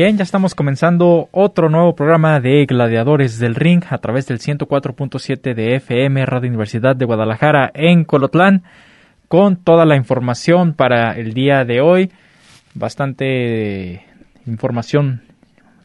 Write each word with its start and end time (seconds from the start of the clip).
Bien, 0.00 0.16
ya 0.16 0.22
estamos 0.22 0.54
comenzando 0.54 1.28
otro 1.32 1.70
nuevo 1.70 1.96
programa 1.96 2.38
de 2.38 2.64
Gladiadores 2.66 3.40
del 3.40 3.56
Ring 3.56 3.82
a 3.90 3.98
través 3.98 4.28
del 4.28 4.38
104.7 4.38 5.54
de 5.56 5.74
FM 5.74 6.24
Radio 6.24 6.48
Universidad 6.48 6.94
de 6.94 7.04
Guadalajara 7.04 7.72
en 7.74 8.04
Colotlán 8.04 8.62
con 9.26 9.56
toda 9.56 9.84
la 9.86 9.96
información 9.96 10.74
para 10.74 11.18
el 11.18 11.34
día 11.34 11.64
de 11.64 11.80
hoy. 11.80 12.12
Bastante 12.74 14.04
información 14.46 15.22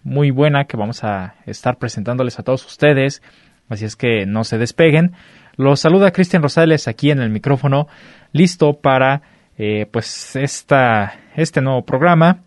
muy 0.03 0.29
buena 0.29 0.65
que 0.65 0.77
vamos 0.77 1.03
a 1.03 1.33
estar 1.47 1.79
presentándoles 1.79 2.37
a 2.37 2.43
todos 2.43 2.63
ustedes. 2.67 3.23
Así 3.67 3.85
es 3.85 3.95
que 3.95 4.27
no 4.27 4.43
se 4.43 4.59
despeguen. 4.59 5.13
Los 5.55 5.79
saluda 5.79 6.11
Cristian 6.11 6.43
Rosales 6.43 6.87
aquí 6.87 7.09
en 7.09 7.19
el 7.19 7.31
micrófono, 7.31 7.87
listo 8.31 8.73
para 8.73 9.23
eh, 9.57 9.87
pues 9.91 10.35
esta, 10.35 11.15
este 11.35 11.61
nuevo 11.61 11.83
programa 11.83 12.41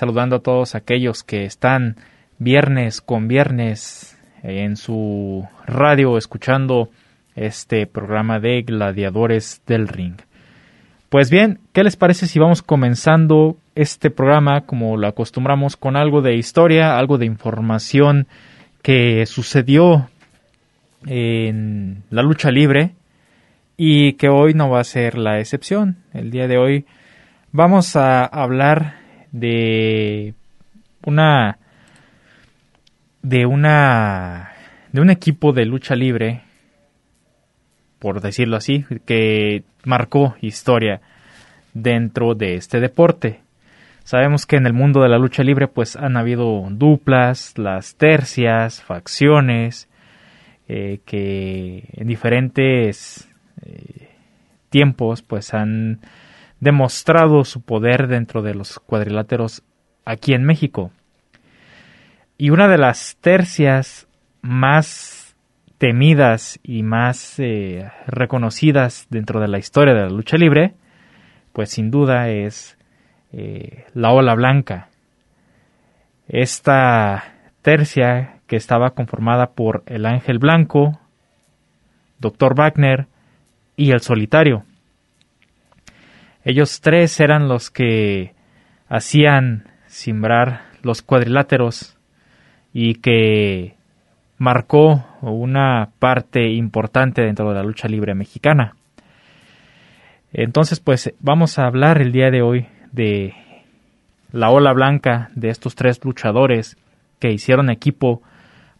saludando 0.00 0.36
a 0.36 0.40
todos 0.40 0.74
aquellos 0.74 1.22
que 1.22 1.44
están 1.44 1.96
viernes 2.38 3.02
con 3.02 3.28
viernes 3.28 4.18
en 4.42 4.78
su 4.78 5.46
radio 5.66 6.16
escuchando 6.16 6.88
este 7.34 7.86
programa 7.86 8.40
de 8.40 8.62
Gladiadores 8.62 9.60
del 9.66 9.88
Ring. 9.88 10.14
Pues 11.10 11.30
bien, 11.30 11.58
¿qué 11.74 11.84
les 11.84 11.96
parece 11.96 12.28
si 12.28 12.38
vamos 12.38 12.62
comenzando 12.62 13.58
este 13.74 14.08
programa 14.08 14.62
como 14.62 14.96
lo 14.96 15.06
acostumbramos 15.06 15.76
con 15.76 15.96
algo 15.96 16.22
de 16.22 16.34
historia, 16.34 16.96
algo 16.96 17.18
de 17.18 17.26
información 17.26 18.26
que 18.80 19.26
sucedió 19.26 20.08
en 21.04 22.04
la 22.08 22.22
lucha 22.22 22.50
libre 22.50 22.94
y 23.76 24.14
que 24.14 24.30
hoy 24.30 24.54
no 24.54 24.70
va 24.70 24.80
a 24.80 24.84
ser 24.84 25.18
la 25.18 25.40
excepción. 25.40 25.98
El 26.14 26.30
día 26.30 26.48
de 26.48 26.56
hoy 26.56 26.86
vamos 27.52 27.96
a 27.96 28.24
hablar 28.24 28.99
de 29.32 30.34
una 31.04 31.58
de 33.22 33.46
una 33.46 34.52
de 34.92 35.00
un 35.00 35.10
equipo 35.10 35.52
de 35.52 35.66
lucha 35.66 35.94
libre 35.94 36.42
por 37.98 38.20
decirlo 38.20 38.56
así 38.56 38.84
que 39.06 39.62
marcó 39.84 40.34
historia 40.40 41.00
dentro 41.74 42.34
de 42.34 42.54
este 42.54 42.80
deporte. 42.80 43.40
Sabemos 44.04 44.46
que 44.46 44.56
en 44.56 44.66
el 44.66 44.72
mundo 44.72 45.02
de 45.02 45.08
la 45.08 45.18
lucha 45.18 45.44
libre 45.44 45.68
pues 45.68 45.94
han 45.94 46.16
habido 46.16 46.66
duplas 46.70 47.56
las 47.56 47.94
tercias 47.94 48.82
facciones 48.82 49.88
eh, 50.68 51.00
que 51.04 51.84
en 51.92 52.08
diferentes 52.08 53.28
eh, 53.62 54.08
tiempos 54.70 55.22
pues 55.22 55.54
han 55.54 56.00
demostrado 56.60 57.44
su 57.44 57.62
poder 57.62 58.06
dentro 58.06 58.42
de 58.42 58.54
los 58.54 58.78
cuadriláteros 58.78 59.62
aquí 60.04 60.34
en 60.34 60.44
México. 60.44 60.92
Y 62.38 62.50
una 62.50 62.68
de 62.68 62.78
las 62.78 63.16
tercias 63.20 64.08
más 64.42 65.36
temidas 65.78 66.60
y 66.62 66.82
más 66.82 67.38
eh, 67.38 67.90
reconocidas 68.06 69.06
dentro 69.10 69.40
de 69.40 69.48
la 69.48 69.58
historia 69.58 69.94
de 69.94 70.02
la 70.02 70.10
lucha 70.10 70.36
libre, 70.36 70.74
pues 71.52 71.70
sin 71.70 71.90
duda 71.90 72.28
es 72.28 72.78
eh, 73.32 73.84
la 73.94 74.12
ola 74.12 74.34
blanca. 74.34 74.88
Esta 76.28 77.24
tercia 77.62 78.40
que 78.46 78.56
estaba 78.56 78.90
conformada 78.90 79.52
por 79.52 79.82
el 79.86 80.06
ángel 80.06 80.38
blanco, 80.38 81.00
Dr. 82.18 82.54
Wagner 82.54 83.06
y 83.76 83.92
el 83.92 84.00
solitario. 84.00 84.64
Ellos 86.44 86.80
tres 86.80 87.20
eran 87.20 87.48
los 87.48 87.70
que 87.70 88.34
hacían 88.88 89.68
simbrar 89.86 90.62
los 90.82 91.02
cuadriláteros 91.02 91.98
y 92.72 92.94
que 92.94 93.76
marcó 94.38 95.04
una 95.20 95.90
parte 95.98 96.48
importante 96.48 97.22
dentro 97.22 97.48
de 97.50 97.54
la 97.56 97.62
lucha 97.62 97.88
libre 97.88 98.14
mexicana. 98.14 98.74
Entonces, 100.32 100.80
pues 100.80 101.12
vamos 101.20 101.58
a 101.58 101.66
hablar 101.66 102.00
el 102.00 102.12
día 102.12 102.30
de 102.30 102.40
hoy 102.40 102.66
de 102.92 103.34
la 104.32 104.50
ola 104.50 104.72
blanca 104.72 105.30
de 105.34 105.50
estos 105.50 105.74
tres 105.74 106.02
luchadores 106.04 106.78
que 107.18 107.32
hicieron 107.32 107.68
equipo 107.68 108.22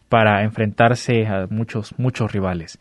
para 0.09 0.43
enfrentarse 0.43 1.27
a 1.27 1.47
muchos, 1.49 1.93
muchos 1.99 2.31
rivales. 2.31 2.79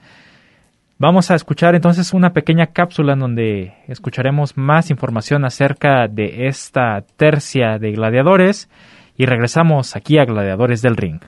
Vamos 1.00 1.30
a 1.30 1.34
escuchar 1.34 1.74
entonces 1.74 2.12
una 2.12 2.34
pequeña 2.34 2.66
cápsula 2.74 3.14
en 3.14 3.20
donde 3.20 3.72
escucharemos 3.88 4.58
más 4.58 4.90
información 4.90 5.46
acerca 5.46 6.08
de 6.08 6.46
esta 6.46 7.02
tercia 7.16 7.78
de 7.78 7.92
gladiadores 7.92 8.68
y 9.16 9.24
regresamos 9.24 9.96
aquí 9.96 10.18
a 10.18 10.26
Gladiadores 10.26 10.82
del 10.82 10.98
Ring. 10.98 11.20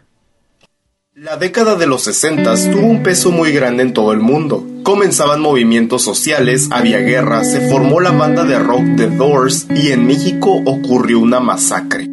La 1.15 1.39
década 1.39 1.77
de 1.77 1.87
los 1.87 2.03
60 2.03 2.53
tuvo 2.71 2.87
un 2.87 3.03
peso 3.03 3.31
muy 3.31 3.51
grande 3.51 3.83
en 3.83 3.95
todo 3.95 4.13
el 4.13 4.21
mundo. 4.21 4.63
Comenzaban 4.83 5.41
movimientos 5.41 6.03
sociales, 6.03 6.69
había 6.71 6.99
guerra, 6.99 7.43
se 7.43 7.71
formó 7.71 8.03
la 8.03 8.11
banda 8.11 8.45
de 8.45 8.59
rock 8.59 8.85
The 8.99 9.07
Doors 9.07 9.69
y 9.71 9.93
en 9.93 10.07
México 10.07 10.61
ocurrió 10.67 11.19
una 11.19 11.41
masacre. 11.41 12.12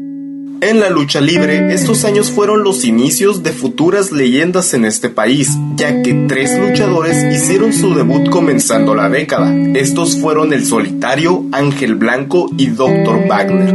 En 0.61 0.81
la 0.81 0.89
lucha 0.89 1.21
libre, 1.21 1.73
estos 1.73 2.03
años 2.03 2.31
fueron 2.31 2.63
los 2.63 2.83
inicios 2.83 3.43
de 3.43 3.53
futuras 3.53 4.11
leyendas 4.11 4.73
en 4.73 4.83
este 4.83 5.09
país, 5.09 5.57
ya 5.77 6.01
que 6.01 6.25
tres 6.27 6.59
luchadores 6.59 7.33
hicieron 7.33 7.71
su 7.71 7.95
debut 7.95 8.29
comenzando 8.29 8.93
la 8.93 9.07
década. 9.07 9.55
Estos 9.75 10.17
fueron 10.17 10.51
el 10.51 10.65
Solitario, 10.65 11.45
Ángel 11.53 11.95
Blanco 11.95 12.49
y 12.57 12.67
Dr. 12.67 13.25
Wagner. 13.29 13.73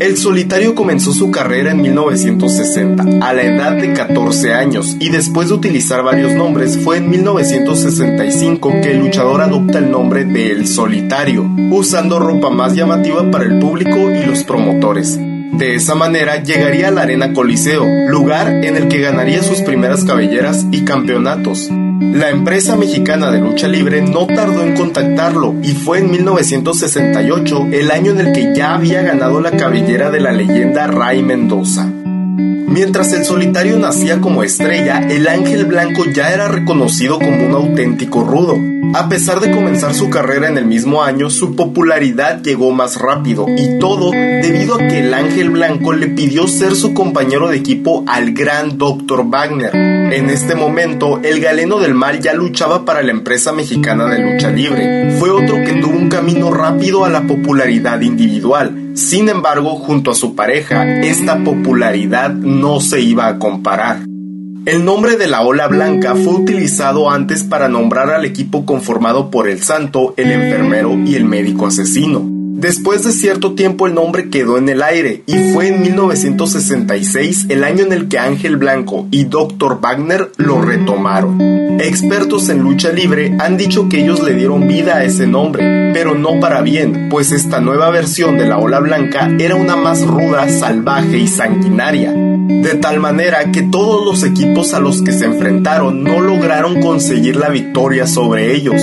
El 0.00 0.16
solitario 0.16 0.76
comenzó 0.76 1.12
su 1.12 1.32
carrera 1.32 1.72
en 1.72 1.82
1960, 1.82 3.26
a 3.26 3.32
la 3.32 3.42
edad 3.42 3.72
de 3.72 3.92
14 3.92 4.54
años, 4.54 4.96
y 5.00 5.08
después 5.08 5.48
de 5.48 5.54
utilizar 5.54 6.04
varios 6.04 6.32
nombres, 6.34 6.78
fue 6.78 6.98
en 6.98 7.10
1965 7.10 8.70
que 8.80 8.92
el 8.92 9.00
luchador 9.00 9.40
adopta 9.40 9.78
el 9.78 9.90
nombre 9.90 10.24
de 10.24 10.52
El 10.52 10.68
Solitario, 10.68 11.50
usando 11.72 12.20
ropa 12.20 12.50
más 12.50 12.76
llamativa 12.76 13.28
para 13.32 13.44
el 13.44 13.58
público 13.58 13.98
y 14.12 14.24
los 14.24 14.44
promotores. 14.44 15.18
De 15.58 15.74
esa 15.74 15.96
manera 15.96 16.40
llegaría 16.40 16.86
a 16.86 16.90
la 16.92 17.02
Arena 17.02 17.32
Coliseo, 17.32 17.84
lugar 18.08 18.48
en 18.64 18.76
el 18.76 18.86
que 18.86 19.00
ganaría 19.00 19.42
sus 19.42 19.60
primeras 19.62 20.04
cabelleras 20.04 20.64
y 20.70 20.84
campeonatos. 20.84 21.68
La 22.00 22.30
empresa 22.30 22.76
mexicana 22.76 23.32
de 23.32 23.40
lucha 23.40 23.66
libre 23.66 24.00
no 24.00 24.28
tardó 24.28 24.62
en 24.62 24.76
contactarlo 24.76 25.56
y 25.60 25.72
fue 25.72 25.98
en 25.98 26.12
1968 26.12 27.70
el 27.72 27.90
año 27.90 28.12
en 28.12 28.20
el 28.20 28.32
que 28.32 28.54
ya 28.54 28.76
había 28.76 29.02
ganado 29.02 29.40
la 29.40 29.50
cabellera 29.50 30.12
de 30.12 30.20
la 30.20 30.30
leyenda 30.30 30.86
Ray 30.86 31.24
Mendoza. 31.24 31.86
Mientras 31.86 33.12
el 33.12 33.24
solitario 33.24 33.80
nacía 33.80 34.20
como 34.20 34.44
estrella, 34.44 35.00
el 35.10 35.26
ángel 35.26 35.64
blanco 35.64 36.04
ya 36.04 36.32
era 36.32 36.46
reconocido 36.46 37.18
como 37.18 37.46
un 37.46 37.54
auténtico 37.54 38.22
rudo. 38.22 38.77
A 38.94 39.08
pesar 39.08 39.40
de 39.40 39.50
comenzar 39.50 39.94
su 39.94 40.10
carrera 40.10 40.48
en 40.48 40.58
el 40.58 40.66
mismo 40.66 41.02
año, 41.02 41.30
su 41.30 41.54
popularidad 41.54 42.42
llegó 42.42 42.72
más 42.72 42.96
rápido 42.96 43.46
y 43.48 43.78
todo 43.78 44.10
debido 44.10 44.76
a 44.76 44.78
que 44.78 45.00
el 45.00 45.14
ángel 45.14 45.50
blanco 45.50 45.92
le 45.92 46.08
pidió 46.08 46.48
ser 46.48 46.74
su 46.74 46.94
compañero 46.94 47.48
de 47.48 47.56
equipo 47.56 48.04
al 48.06 48.32
gran 48.32 48.78
Dr. 48.78 49.24
Wagner. 49.28 49.74
En 49.74 50.30
este 50.30 50.54
momento, 50.54 51.20
el 51.22 51.40
galeno 51.40 51.78
del 51.78 51.94
mal 51.94 52.20
ya 52.20 52.34
luchaba 52.34 52.84
para 52.84 53.02
la 53.02 53.12
empresa 53.12 53.52
mexicana 53.52 54.06
de 54.06 54.32
lucha 54.32 54.50
libre. 54.50 55.12
Fue 55.18 55.30
otro 55.30 55.56
que 55.56 55.80
tuvo 55.80 55.96
un 55.96 56.08
camino 56.08 56.50
rápido 56.50 57.04
a 57.04 57.10
la 57.10 57.22
popularidad 57.22 58.00
individual 58.00 58.88
sin 58.98 59.28
embargo, 59.28 59.76
junto 59.76 60.10
a 60.10 60.14
su 60.14 60.34
pareja, 60.34 60.84
esta 61.02 61.38
popularidad 61.44 62.30
no 62.30 62.80
se 62.80 63.00
iba 63.00 63.28
a 63.28 63.38
comparar. 63.38 64.07
El 64.68 64.84
nombre 64.84 65.16
de 65.16 65.28
la 65.28 65.40
ola 65.40 65.66
blanca 65.66 66.14
fue 66.14 66.34
utilizado 66.34 67.10
antes 67.10 67.42
para 67.42 67.70
nombrar 67.70 68.10
al 68.10 68.26
equipo 68.26 68.66
conformado 68.66 69.30
por 69.30 69.48
el 69.48 69.62
santo, 69.62 70.12
el 70.18 70.30
enfermero 70.30 70.92
y 71.06 71.14
el 71.14 71.24
médico 71.24 71.68
asesino. 71.68 72.22
Después 72.28 73.02
de 73.02 73.12
cierto 73.12 73.54
tiempo 73.54 73.86
el 73.86 73.94
nombre 73.94 74.28
quedó 74.28 74.58
en 74.58 74.68
el 74.68 74.82
aire 74.82 75.22
y 75.24 75.54
fue 75.54 75.68
en 75.68 75.80
1966 75.80 77.46
el 77.48 77.64
año 77.64 77.84
en 77.84 77.94
el 77.94 78.08
que 78.08 78.18
Ángel 78.18 78.58
Blanco 78.58 79.08
y 79.10 79.24
Dr. 79.24 79.80
Wagner 79.80 80.32
lo 80.36 80.60
retomaron. 80.60 81.40
Expertos 81.80 82.50
en 82.50 82.58
lucha 82.58 82.92
libre 82.92 83.34
han 83.38 83.56
dicho 83.56 83.88
que 83.88 84.02
ellos 84.02 84.22
le 84.22 84.34
dieron 84.34 84.68
vida 84.68 84.96
a 84.96 85.04
ese 85.04 85.26
nombre, 85.26 85.92
pero 85.94 86.14
no 86.14 86.40
para 86.40 86.60
bien, 86.60 87.08
pues 87.08 87.32
esta 87.32 87.62
nueva 87.62 87.88
versión 87.88 88.36
de 88.36 88.46
la 88.46 88.58
ola 88.58 88.80
blanca 88.80 89.30
era 89.38 89.54
una 89.54 89.76
más 89.76 90.06
ruda, 90.06 90.46
salvaje 90.50 91.16
y 91.16 91.26
sanguinaria. 91.26 92.12
De 92.48 92.76
tal 92.76 92.98
manera 92.98 93.52
que 93.52 93.62
todos 93.62 94.06
los 94.06 94.22
equipos 94.22 94.72
a 94.72 94.80
los 94.80 95.02
que 95.02 95.12
se 95.12 95.26
enfrentaron 95.26 96.02
no 96.02 96.20
lograron 96.20 96.80
conseguir 96.80 97.36
la 97.36 97.50
victoria 97.50 98.06
sobre 98.06 98.54
ellos. 98.54 98.82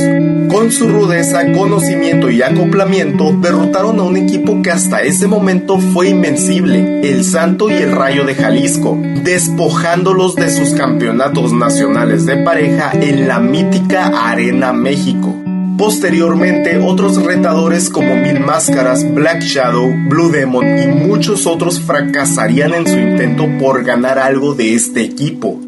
Con 0.49 0.71
su 0.71 0.87
rudeza, 0.87 1.51
conocimiento 1.51 2.29
y 2.29 2.43
acoplamiento, 2.43 3.35
derrotaron 3.41 3.99
a 3.99 4.03
un 4.03 4.17
equipo 4.17 4.61
que 4.61 4.69
hasta 4.69 5.01
ese 5.01 5.27
momento 5.27 5.79
fue 5.79 6.09
invencible, 6.09 7.01
el 7.09 7.23
Santo 7.23 7.71
y 7.71 7.73
el 7.73 7.91
Rayo 7.91 8.23
de 8.23 8.35
Jalisco, 8.35 8.99
despojándolos 9.23 10.35
de 10.35 10.51
sus 10.51 10.75
campeonatos 10.75 11.51
nacionales 11.51 12.27
de 12.27 12.37
pareja 12.37 12.91
en 12.93 13.27
la 13.27 13.39
mítica 13.39 14.29
Arena 14.29 14.73
México. 14.73 15.44
Posteriormente, 15.77 16.77
otros 16.77 17.21
retadores 17.21 17.89
como 17.89 18.15
Mil 18.15 18.39
Máscaras, 18.39 19.13
Black 19.13 19.41
Shadow, 19.41 19.93
Blue 20.07 20.29
Demon 20.29 20.65
y 20.65 20.87
muchos 20.87 21.45
otros 21.45 21.81
fracasarían 21.81 22.73
en 22.73 22.87
su 22.87 22.97
intento 22.97 23.45
por 23.59 23.83
ganar 23.83 24.17
algo 24.17 24.53
de 24.53 24.73
este 24.73 25.01
equipo. 25.01 25.59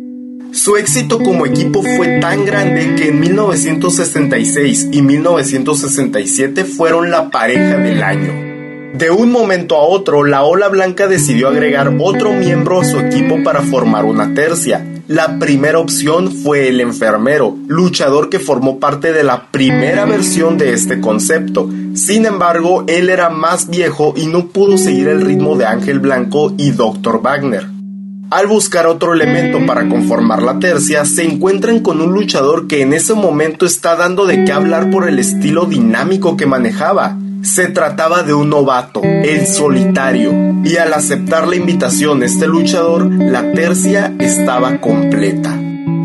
Su 0.54 0.77
éxito 0.77 1.19
como 1.19 1.45
equipo 1.45 1.83
fue 1.83 2.19
tan 2.19 2.45
grande 2.45 2.95
que 2.95 3.09
en 3.09 3.19
1966 3.19 4.89
y 4.94 5.01
1967 5.01 6.63
fueron 6.63 7.12
la 7.12 7.30
pareja 7.30 7.77
del 7.77 8.01
año. 8.01 8.48
De 8.94 9.12
un 9.12 9.31
momento 9.31 9.75
a 9.75 9.83
otro, 9.83 10.24
la 10.24 10.44
Ola 10.44 10.69
Blanca 10.69 11.07
decidió 11.07 11.50
agregar 11.50 11.94
otro 12.00 12.31
miembro 12.31 12.81
a 12.81 12.86
su 12.86 13.00
equipo 13.00 13.44
para 13.44 13.62
formar 13.62 14.06
una 14.06 14.33
tercia. 14.33 14.83
La 15.07 15.39
primera 15.39 15.80
opción 15.80 16.33
fue 16.33 16.68
el 16.68 16.81
enfermero, 16.81 17.56
luchador 17.68 18.30
que 18.30 18.39
formó 18.39 18.77
parte 18.77 19.13
de 19.13 19.24
la 19.24 19.48
primera 19.51 20.04
versión 20.04 20.57
de 20.57 20.74
este 20.74 21.00
concepto. 21.00 21.69
Sin 21.94 22.25
embargo, 22.25 22.83
él 22.88 23.09
era 23.09 23.30
más 23.30 23.69
viejo 23.69 24.13
y 24.18 24.27
no 24.27 24.48
pudo 24.48 24.77
seguir 24.77 25.07
el 25.07 25.21
ritmo 25.21 25.56
de 25.56 25.65
Ángel 25.65 26.00
Blanco 26.00 26.54
y 26.57 26.71
Dr. 26.71 27.21
Wagner. 27.21 27.68
Al 28.30 28.48
buscar 28.48 28.86
otro 28.86 29.13
elemento 29.13 29.65
para 29.65 29.88
conformar 29.88 30.44
la 30.44 30.59
tercia, 30.59 31.06
se 31.06 31.24
encuentran 31.24 31.80
con 31.80 32.01
un 32.01 32.12
luchador 32.12 32.68
que 32.68 32.81
en 32.81 32.92
ese 32.92 33.13
momento 33.13 33.65
está 33.65 33.95
dando 33.95 34.25
de 34.25 34.44
qué 34.44 34.51
hablar 34.51 34.89
por 34.92 35.07
el 35.07 35.19
estilo 35.19 35.63
dinámico 35.63 36.36
que 36.36 36.45
manejaba. 36.45 37.18
Se 37.44 37.68
trataba 37.68 38.24
de 38.24 38.34
un 38.34 38.50
novato, 38.50 39.01
el 39.04 39.48
solitario, 39.48 40.34
y 40.63 40.78
al 40.78 40.94
aceptar 40.94 41.48
la 41.48 41.56
invitación 41.56 42.19
de 42.19 42.25
este 42.25 42.48
luchador, 42.48 43.12
la 43.12 43.51
tercia 43.54 44.13
estaba 44.19 44.80
completa. 44.80 45.57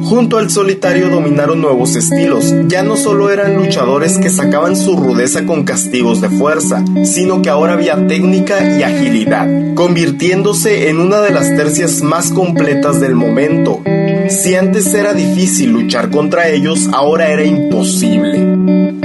Junto 0.04 0.38
al 0.38 0.50
solitario 0.50 1.08
dominaron 1.08 1.60
nuevos 1.60 1.94
estilos, 1.96 2.52
ya 2.66 2.82
no 2.82 2.96
solo 2.96 3.30
eran 3.30 3.56
luchadores 3.56 4.18
que 4.18 4.30
sacaban 4.30 4.76
su 4.76 4.96
rudeza 4.96 5.46
con 5.46 5.64
castigos 5.64 6.20
de 6.20 6.28
fuerza, 6.28 6.84
sino 7.04 7.40
que 7.40 7.50
ahora 7.50 7.74
había 7.74 8.06
técnica 8.06 8.78
y 8.78 8.82
agilidad, 8.82 9.74
convirtiéndose 9.74 10.88
en 10.88 10.98
una 10.98 11.20
de 11.20 11.30
las 11.30 11.54
tercias 11.56 12.02
más 12.02 12.30
completas 12.30 13.00
del 13.00 13.14
momento. 13.14 13.80
Si 14.28 14.54
antes 14.54 14.92
era 14.94 15.14
difícil 15.14 15.70
luchar 15.70 16.10
contra 16.10 16.48
ellos, 16.48 16.88
ahora 16.92 17.28
era 17.28 17.44
imposible 17.44 18.62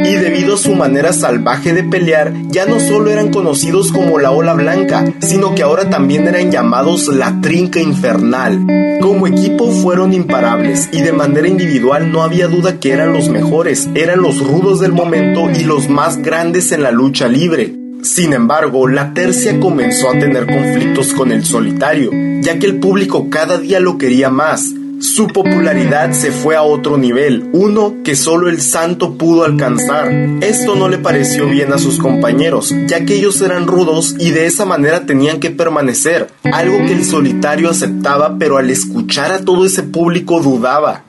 y 0.07 0.15
debido 0.15 0.55
a 0.55 0.57
su 0.57 0.73
manera 0.73 1.11
salvaje 1.11 1.73
de 1.73 1.83
pelear, 1.83 2.31
ya 2.49 2.65
no 2.65 2.79
solo 2.79 3.09
eran 3.09 3.29
conocidos 3.29 3.91
como 3.91 4.19
la 4.19 4.31
Ola 4.31 4.53
Blanca, 4.53 5.03
sino 5.19 5.53
que 5.53 5.63
ahora 5.63 5.89
también 5.89 6.27
eran 6.27 6.49
llamados 6.51 7.07
la 7.07 7.41
Trinca 7.41 7.81
Infernal. 7.81 8.99
Como 9.01 9.27
equipo 9.27 9.69
fueron 9.69 10.13
imparables 10.13 10.89
y 10.93 11.01
de 11.01 11.11
manera 11.11 11.47
individual 11.47 12.11
no 12.11 12.23
había 12.23 12.47
duda 12.47 12.79
que 12.79 12.91
eran 12.91 13.11
los 13.11 13.27
mejores, 13.29 13.89
eran 13.95 14.21
los 14.21 14.39
rudos 14.39 14.79
del 14.79 14.93
momento 14.93 15.49
y 15.49 15.63
los 15.63 15.89
más 15.89 16.17
grandes 16.17 16.71
en 16.71 16.83
la 16.83 16.91
lucha 16.91 17.27
libre. 17.27 17.75
Sin 18.01 18.31
embargo, 18.31 18.87
la 18.87 19.13
tercia 19.13 19.59
comenzó 19.59 20.09
a 20.09 20.19
tener 20.19 20.45
conflictos 20.45 21.13
con 21.13 21.31
el 21.31 21.43
solitario, 21.43 22.11
ya 22.41 22.59
que 22.59 22.67
el 22.67 22.79
público 22.79 23.29
cada 23.29 23.57
día 23.57 23.79
lo 23.79 23.97
quería 23.97 24.29
más, 24.29 24.73
su 24.99 25.27
popularidad 25.27 26.11
se 26.11 26.31
fue 26.31 26.55
a 26.55 26.63
otro 26.63 26.97
nivel, 26.97 27.49
uno 27.53 27.97
que 28.03 28.15
solo 28.15 28.49
el 28.49 28.61
santo 28.61 29.17
pudo 29.17 29.44
alcanzar. 29.44 30.11
Esto 30.41 30.75
no 30.75 30.89
le 30.89 30.97
pareció 30.97 31.47
bien 31.47 31.73
a 31.73 31.77
sus 31.77 31.99
compañeros, 31.99 32.73
ya 32.88 33.05
que 33.05 33.15
ellos 33.15 33.41
eran 33.41 33.67
rudos 33.67 34.15
y 34.19 34.31
de 34.31 34.45
esa 34.45 34.65
manera 34.65 35.05
tenían 35.05 35.39
que 35.39 35.51
permanecer, 35.51 36.29
algo 36.51 36.77
que 36.85 36.94
el 36.94 37.05
solitario 37.05 37.69
aceptaba 37.69 38.38
pero 38.39 38.57
al 38.57 38.69
escuchar 38.69 39.31
a 39.31 39.44
todo 39.44 39.65
ese 39.65 39.83
público 39.83 40.41
dudaba. 40.41 41.06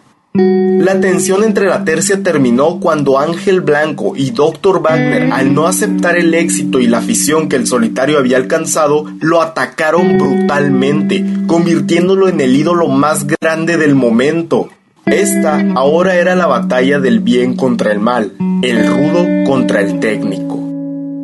La 0.78 1.00
tensión 1.00 1.42
entre 1.42 1.66
la 1.66 1.84
tercia 1.84 2.22
terminó 2.22 2.78
cuando 2.78 3.18
Ángel 3.18 3.62
Blanco 3.62 4.14
y 4.14 4.30
Dr. 4.30 4.80
Wagner, 4.80 5.32
al 5.32 5.52
no 5.52 5.66
aceptar 5.66 6.16
el 6.16 6.32
éxito 6.34 6.78
y 6.78 6.86
la 6.86 6.98
afición 6.98 7.48
que 7.48 7.56
el 7.56 7.66
solitario 7.66 8.16
había 8.16 8.36
alcanzado, 8.36 9.04
lo 9.20 9.42
atacaron 9.42 10.18
brutalmente, 10.18 11.24
convirtiéndolo 11.48 12.28
en 12.28 12.40
el 12.40 12.54
ídolo 12.54 12.86
más 12.86 13.26
grande 13.26 13.76
del 13.76 13.96
momento. 13.96 14.68
Esta 15.04 15.64
ahora 15.74 16.14
era 16.14 16.36
la 16.36 16.46
batalla 16.46 17.00
del 17.00 17.20
bien 17.20 17.56
contra 17.56 17.90
el 17.90 17.98
mal, 17.98 18.34
el 18.62 18.86
rudo 18.86 19.26
contra 19.50 19.80
el 19.80 19.98
técnico. 19.98 20.60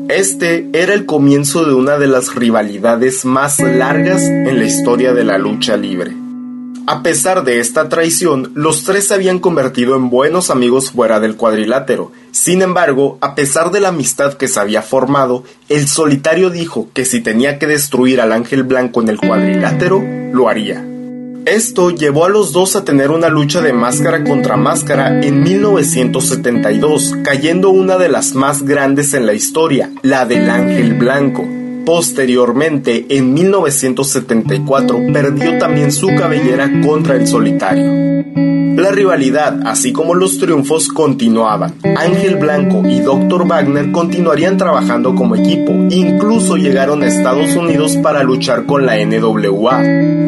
Este 0.09 0.69
era 0.73 0.95
el 0.95 1.07
comienzo 1.07 1.65
de 1.65 1.75
una 1.75 1.97
de 1.97 2.09
las 2.09 2.35
rivalidades 2.35 3.25
más 3.25 3.61
largas 3.61 4.23
en 4.23 4.59
la 4.59 4.65
historia 4.65 5.15
de 5.15 5.25
la 5.25 5.39
lucha 5.39 5.77
libre. 5.77 6.24
A 6.87 7.03
pesar 7.03 7.45
de 7.45 7.61
esta 7.61 7.89
traición, 7.89 8.53
los 8.55 8.85
tres 8.85 9.09
se 9.09 9.15
habían 9.15 9.39
convertido 9.39 9.97
en 9.97 10.11
buenos 10.11 10.51
amigos 10.51 10.91
fuera 10.91 11.19
del 11.19 11.35
cuadrilátero. 11.35 12.13
Sin 12.31 12.61
embargo, 12.61 13.17
a 13.23 13.35
pesar 13.35 13.71
de 13.71 13.81
la 13.81 13.89
amistad 13.89 14.35
que 14.35 14.49
se 14.49 14.61
había 14.61 14.83
formado, 14.83 15.45
el 15.71 15.89
solitario 15.89 16.51
dijo 16.51 16.89
que 16.93 17.07
si 17.07 17.23
tenía 17.23 17.59
que 17.59 17.67
destruir 17.67 18.21
al 18.21 18.33
ángel 18.33 18.65
blanco 18.65 19.01
en 19.01 19.09
el 19.09 19.19
cuadrilátero, 19.19 20.03
lo 20.33 20.51
haría. 20.51 20.85
Esto 21.47 21.91
llevó 21.91 22.27
a 22.27 22.29
los 22.29 22.53
dos 22.53 22.77
a 22.77 22.85
tener 22.85 23.11
una 23.11 23.29
lucha 23.29 23.63
de 23.63 23.73
máscara 23.73 24.23
contra 24.23 24.59
máscara 24.59 25.23
en 25.23 25.43
1972, 25.43 27.15
cayendo 27.25 27.71
una 27.71 27.97
de 27.97 28.11
las 28.11 28.35
más 28.35 28.63
grandes 28.63 29.15
en 29.15 29.25
la 29.25 29.33
historia, 29.33 29.91
la 30.03 30.27
del 30.27 30.51
ángel 30.51 30.95
blanco. 30.95 31.47
Posteriormente, 31.85 33.07
en 33.11 33.35
1974, 33.35 34.99
perdió 35.13 35.59
también 35.59 35.93
su 35.93 36.09
cabellera 36.09 36.71
contra 36.85 37.17
el 37.17 37.27
solitario. 37.27 38.54
La 38.85 38.91
rivalidad, 38.91 39.61
así 39.65 39.95
como 39.95 40.15
los 40.15 40.37
triunfos, 40.37 40.89
continuaban. 40.89 41.73
Ángel 41.97 42.37
Blanco 42.37 42.83
y 42.87 43.01
Dr. 43.01 43.49
Wagner 43.49 43.91
continuarían 43.93 44.59
trabajando 44.59 45.15
como 45.15 45.37
equipo, 45.37 45.73
incluso 45.89 46.59
llegaron 46.59 47.03
a 47.03 47.07
Estados 47.07 47.57
Unidos 47.57 47.97
para 48.03 48.23
luchar 48.23 48.67
con 48.67 48.85
la 48.85 49.03
NWA. 49.03 49.83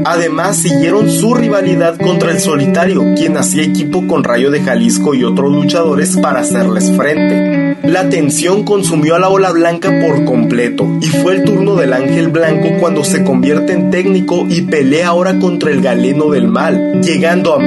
Además, 0.07 0.57
siguieron 0.57 1.11
su 1.11 1.35
rivalidad 1.35 1.99
contra 1.99 2.31
el 2.31 2.41
solitario, 2.41 3.05
quien 3.15 3.37
hacía 3.37 3.63
equipo 3.63 4.07
con 4.07 4.25
Rayo 4.25 4.51
de 4.51 4.63
Jalisco 4.63 5.13
y 5.13 5.23
otros 5.23 5.53
luchadores 5.53 6.17
para 6.17 6.41
hacerles 6.41 6.91
frente. 6.97 7.77
La 7.83 8.09
tensión 8.09 8.65
consumió 8.65 9.17
a 9.17 9.19
la 9.19 9.29
ola 9.29 9.53
blanca 9.53 9.93
por 10.01 10.25
completo 10.25 10.89
y 11.03 11.07
fue 11.07 11.35
el 11.35 11.45
turno 11.45 11.77
del 11.77 11.93
ángel 11.93 12.29
blanco 12.29 12.69
cuando 12.81 13.05
se 13.05 13.23
convierte 13.23 13.75
en 13.75 13.91
técnico 13.91 14.47
y 14.49 14.63
pelea 14.63 15.09
ahora 15.09 15.39
contra 15.39 15.71
el 15.71 15.83
galeno 15.83 16.31
del 16.31 16.49
mal, 16.49 17.03
llegando 17.03 17.53
a 17.53 17.59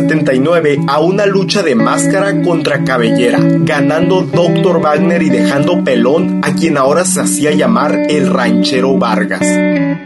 1979 0.00 0.84
a 0.88 1.00
una 1.00 1.26
lucha 1.26 1.62
de 1.62 1.74
máscara 1.74 2.42
contra 2.42 2.84
cabellera, 2.84 3.38
ganando 3.40 4.22
Dr. 4.22 4.80
Wagner 4.80 5.22
y 5.22 5.30
dejando 5.30 5.82
pelón 5.84 6.40
a 6.44 6.52
quien 6.52 6.76
ahora 6.76 7.04
se 7.04 7.20
hacía 7.20 7.52
llamar 7.52 8.06
el 8.10 8.28
ranchero 8.28 8.98
Vargas. 8.98 9.46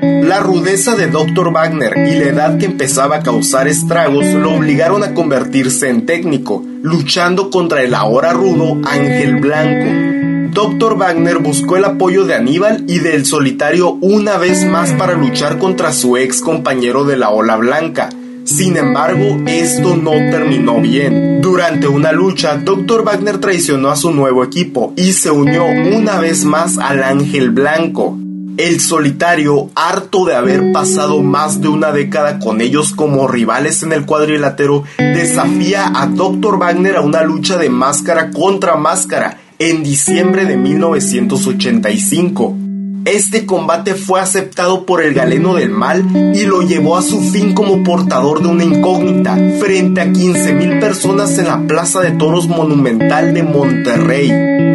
La 0.01 0.39
rudeza 0.41 0.95
de 0.95 1.09
Dr. 1.09 1.53
Wagner 1.53 1.93
y 2.09 2.19
la 2.19 2.25
edad 2.25 2.59
que 2.59 2.67
empezaba 2.67 3.17
a 3.17 3.23
causar 3.23 3.67
estragos 3.67 4.25
lo 4.27 4.55
obligaron 4.55 5.03
a 5.03 5.13
convertirse 5.13 5.89
en 5.89 6.07
técnico, 6.07 6.65
luchando 6.83 7.51
contra 7.51 7.83
el 7.83 7.95
ahora 7.95 8.33
rudo 8.33 8.79
Ángel 8.85 9.37
Blanco. 9.37 10.11
Dr. 10.53 10.97
Wagner 10.97 11.39
buscó 11.39 11.77
el 11.77 11.85
apoyo 11.85 12.27
de 12.27 12.35
Aníbal 12.35 12.85
y 12.89 12.99
del 12.99 13.25
solitario 13.25 13.99
una 14.01 14.37
vez 14.37 14.65
más 14.65 14.93
para 14.93 15.15
luchar 15.15 15.59
contra 15.59 15.93
su 15.93 16.17
ex 16.17 16.41
compañero 16.41 17.05
de 17.05 17.17
la 17.17 17.31
ola 17.31 17.57
blanca. 17.57 18.09
Sin 18.51 18.77
embargo, 18.77 19.39
esto 19.47 19.97
no 19.97 20.11
terminó 20.11 20.81
bien. 20.81 21.41
Durante 21.41 21.87
una 21.87 22.11
lucha, 22.11 22.57
Dr. 22.57 23.05
Wagner 23.05 23.39
traicionó 23.39 23.91
a 23.91 23.97
su 23.97 24.11
nuevo 24.11 24.43
equipo 24.43 24.93
y 24.97 25.13
se 25.13 25.31
unió 25.31 25.67
una 25.67 26.19
vez 26.19 26.45
más 26.45 26.77
al 26.77 27.05
Ángel 27.05 27.51
Blanco. 27.51 28.19
El 28.57 28.81
solitario, 28.81 29.71
harto 29.77 30.25
de 30.25 30.35
haber 30.35 30.73
pasado 30.73 31.23
más 31.23 31.61
de 31.61 31.69
una 31.69 31.93
década 31.93 32.41
con 32.41 32.61
ellos 32.61 32.93
como 32.93 33.29
rivales 33.29 33.85
en 33.85 33.93
el 33.93 34.05
cuadrilátero, 34.05 34.83
desafía 34.99 35.93
a 35.95 36.09
Dr. 36.09 36.59
Wagner 36.59 36.97
a 36.97 37.03
una 37.03 37.23
lucha 37.23 37.57
de 37.57 37.71
máscara 37.71 38.33
contra 38.33 38.75
máscara 38.75 39.39
en 39.61 39.85
diciembre 39.85 40.45
de 40.45 40.57
1985. 40.57 42.70
Este 43.05 43.47
combate 43.47 43.95
fue 43.95 44.21
aceptado 44.21 44.85
por 44.85 45.03
el 45.03 45.15
galeno 45.15 45.55
del 45.55 45.71
mal 45.71 46.05
y 46.35 46.45
lo 46.45 46.63
llevó 46.63 46.97
a 46.97 47.03
su 47.03 47.21
fin 47.21 47.55
como 47.55 47.83
portador 47.83 48.43
de 48.43 48.49
una 48.49 48.65
incógnita 48.65 49.37
frente 49.59 50.01
a 50.01 50.07
15.000 50.07 50.81
personas 50.81 51.39
en 51.39 51.47
la 51.47 51.67
Plaza 51.67 52.01
de 52.01 52.13
Toros 52.13 52.49
Monumental 52.49 53.33
de 53.33 53.43
Monterrey. 53.43 54.31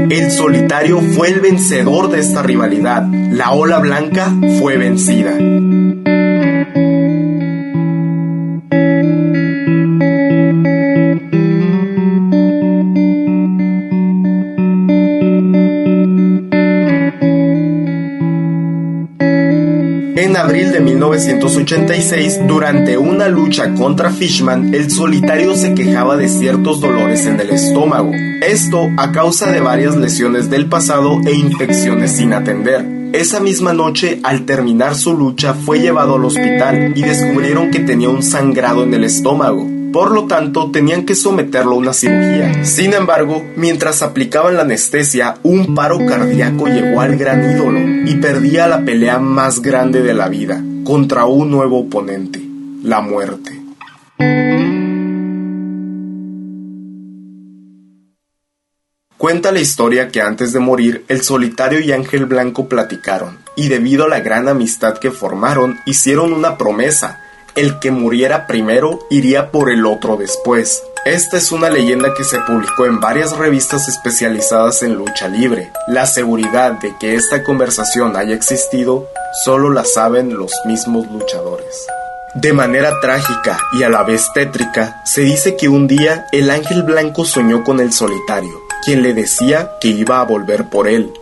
El 0.10 0.32
solitario 0.32 1.01
fue 1.01 1.29
el 1.29 1.39
vencedor 1.39 2.10
de 2.10 2.20
esta 2.20 2.41
rivalidad. 2.41 3.08
La 3.32 3.51
ola 3.51 3.79
blanca 3.79 4.34
fue 4.60 4.77
vencida. 4.77 5.38
De 20.75 20.82
1986, 20.82 22.41
durante 22.50 22.98
una 22.98 23.29
lucha 23.29 23.74
contra 23.75 24.10
Fishman, 24.10 24.74
el 24.74 24.91
solitario 24.91 25.55
se 25.55 25.74
quejaba 25.74 26.17
de 26.17 26.27
ciertos 26.27 26.82
dolores 26.82 27.25
en 27.25 27.39
el 27.39 27.51
estómago. 27.51 28.12
Esto 28.41 28.89
a 28.98 29.13
causa 29.13 29.50
de 29.53 29.62
varias 29.62 29.96
lesiones 29.96 30.50
del 30.50 30.67
pasado 30.67 31.22
e 31.25 31.32
infecciones 31.32 32.17
sin 32.17 32.34
atender. 32.34 32.86
Esa 33.13 33.39
misma 33.39 33.72
noche, 33.72 34.20
al 34.24 34.46
terminar 34.46 34.96
su 34.96 35.17
lucha, 35.17 35.53
fue 35.53 35.79
llevado 35.79 36.15
al 36.15 36.25
hospital 36.25 36.91
y 36.94 37.03
descubrieron 37.03 37.72
que 37.72 37.79
tenía 37.79 38.10
un 38.10 38.22
sangrado 38.22 38.84
en 38.84 38.94
el 38.94 39.05
estómago. 39.05 39.75
Por 39.95 40.11
lo 40.11 40.25
tanto, 40.25 40.71
tenían 40.71 41.05
que 41.05 41.15
someterlo 41.15 41.71
a 41.71 41.77
una 41.77 41.93
cirugía. 41.93 42.65
Sin 42.65 42.93
embargo, 42.93 43.41
mientras 43.55 44.01
aplicaban 44.01 44.57
la 44.57 44.63
anestesia, 44.63 45.35
un 45.41 45.73
paro 45.73 46.05
cardíaco 46.05 46.67
llegó 46.67 46.99
al 46.99 47.15
gran 47.15 47.49
ídolo 47.49 47.79
y 48.05 48.15
perdía 48.15 48.67
la 48.67 48.83
pelea 48.83 49.19
más 49.19 49.61
grande 49.61 50.01
de 50.03 50.13
la 50.13 50.27
vida 50.27 50.61
contra 50.83 51.23
un 51.27 51.49
nuevo 51.49 51.79
oponente, 51.79 52.43
la 52.83 52.99
muerte. 52.99 53.57
Cuenta 59.17 59.53
la 59.53 59.61
historia 59.61 60.09
que 60.09 60.21
antes 60.21 60.51
de 60.51 60.59
morir, 60.59 61.05
el 61.07 61.21
solitario 61.21 61.79
y 61.79 61.93
Ángel 61.93 62.25
Blanco 62.25 62.67
platicaron, 62.67 63.37
y 63.55 63.69
debido 63.69 64.03
a 64.03 64.09
la 64.09 64.19
gran 64.19 64.49
amistad 64.49 64.97
que 64.97 65.11
formaron, 65.11 65.79
hicieron 65.85 66.33
una 66.33 66.57
promesa 66.57 67.21
el 67.55 67.79
que 67.79 67.91
muriera 67.91 68.47
primero 68.47 69.00
iría 69.09 69.51
por 69.51 69.71
el 69.71 69.85
otro 69.85 70.17
después. 70.17 70.83
Esta 71.05 71.38
es 71.38 71.51
una 71.51 71.69
leyenda 71.69 72.13
que 72.15 72.24
se 72.24 72.39
publicó 72.39 72.85
en 72.85 73.00
varias 73.00 73.38
revistas 73.38 73.88
especializadas 73.88 74.81
en 74.83 74.95
lucha 74.95 75.27
libre. 75.27 75.71
La 75.88 76.05
seguridad 76.05 76.74
de 76.74 76.95
que 77.00 77.15
esta 77.15 77.43
conversación 77.43 78.15
haya 78.17 78.35
existido 78.35 79.07
solo 79.43 79.69
la 79.69 79.85
saben 79.85 80.35
los 80.35 80.51
mismos 80.65 81.07
luchadores. 81.12 81.85
De 82.33 82.51
manera 82.51 83.00
trágica 83.01 83.59
y 83.71 83.83
a 83.83 83.89
la 83.89 84.03
vez 84.03 84.27
tétrica, 84.33 85.01
se 85.05 85.21
dice 85.21 85.55
que 85.55 85.69
un 85.69 85.88
día 85.88 86.25
el 86.33 86.50
ángel 86.50 86.83
blanco 86.83 87.24
soñó 87.24 87.63
con 87.63 87.79
el 87.79 87.93
solitario, 87.93 88.62
quien 88.83 89.03
le 89.03 89.13
decía 89.13 89.71
que 89.79 89.88
iba 89.88 90.19
a 90.19 90.25
volver 90.25 90.69
por 90.69 90.88
él, 90.88 91.13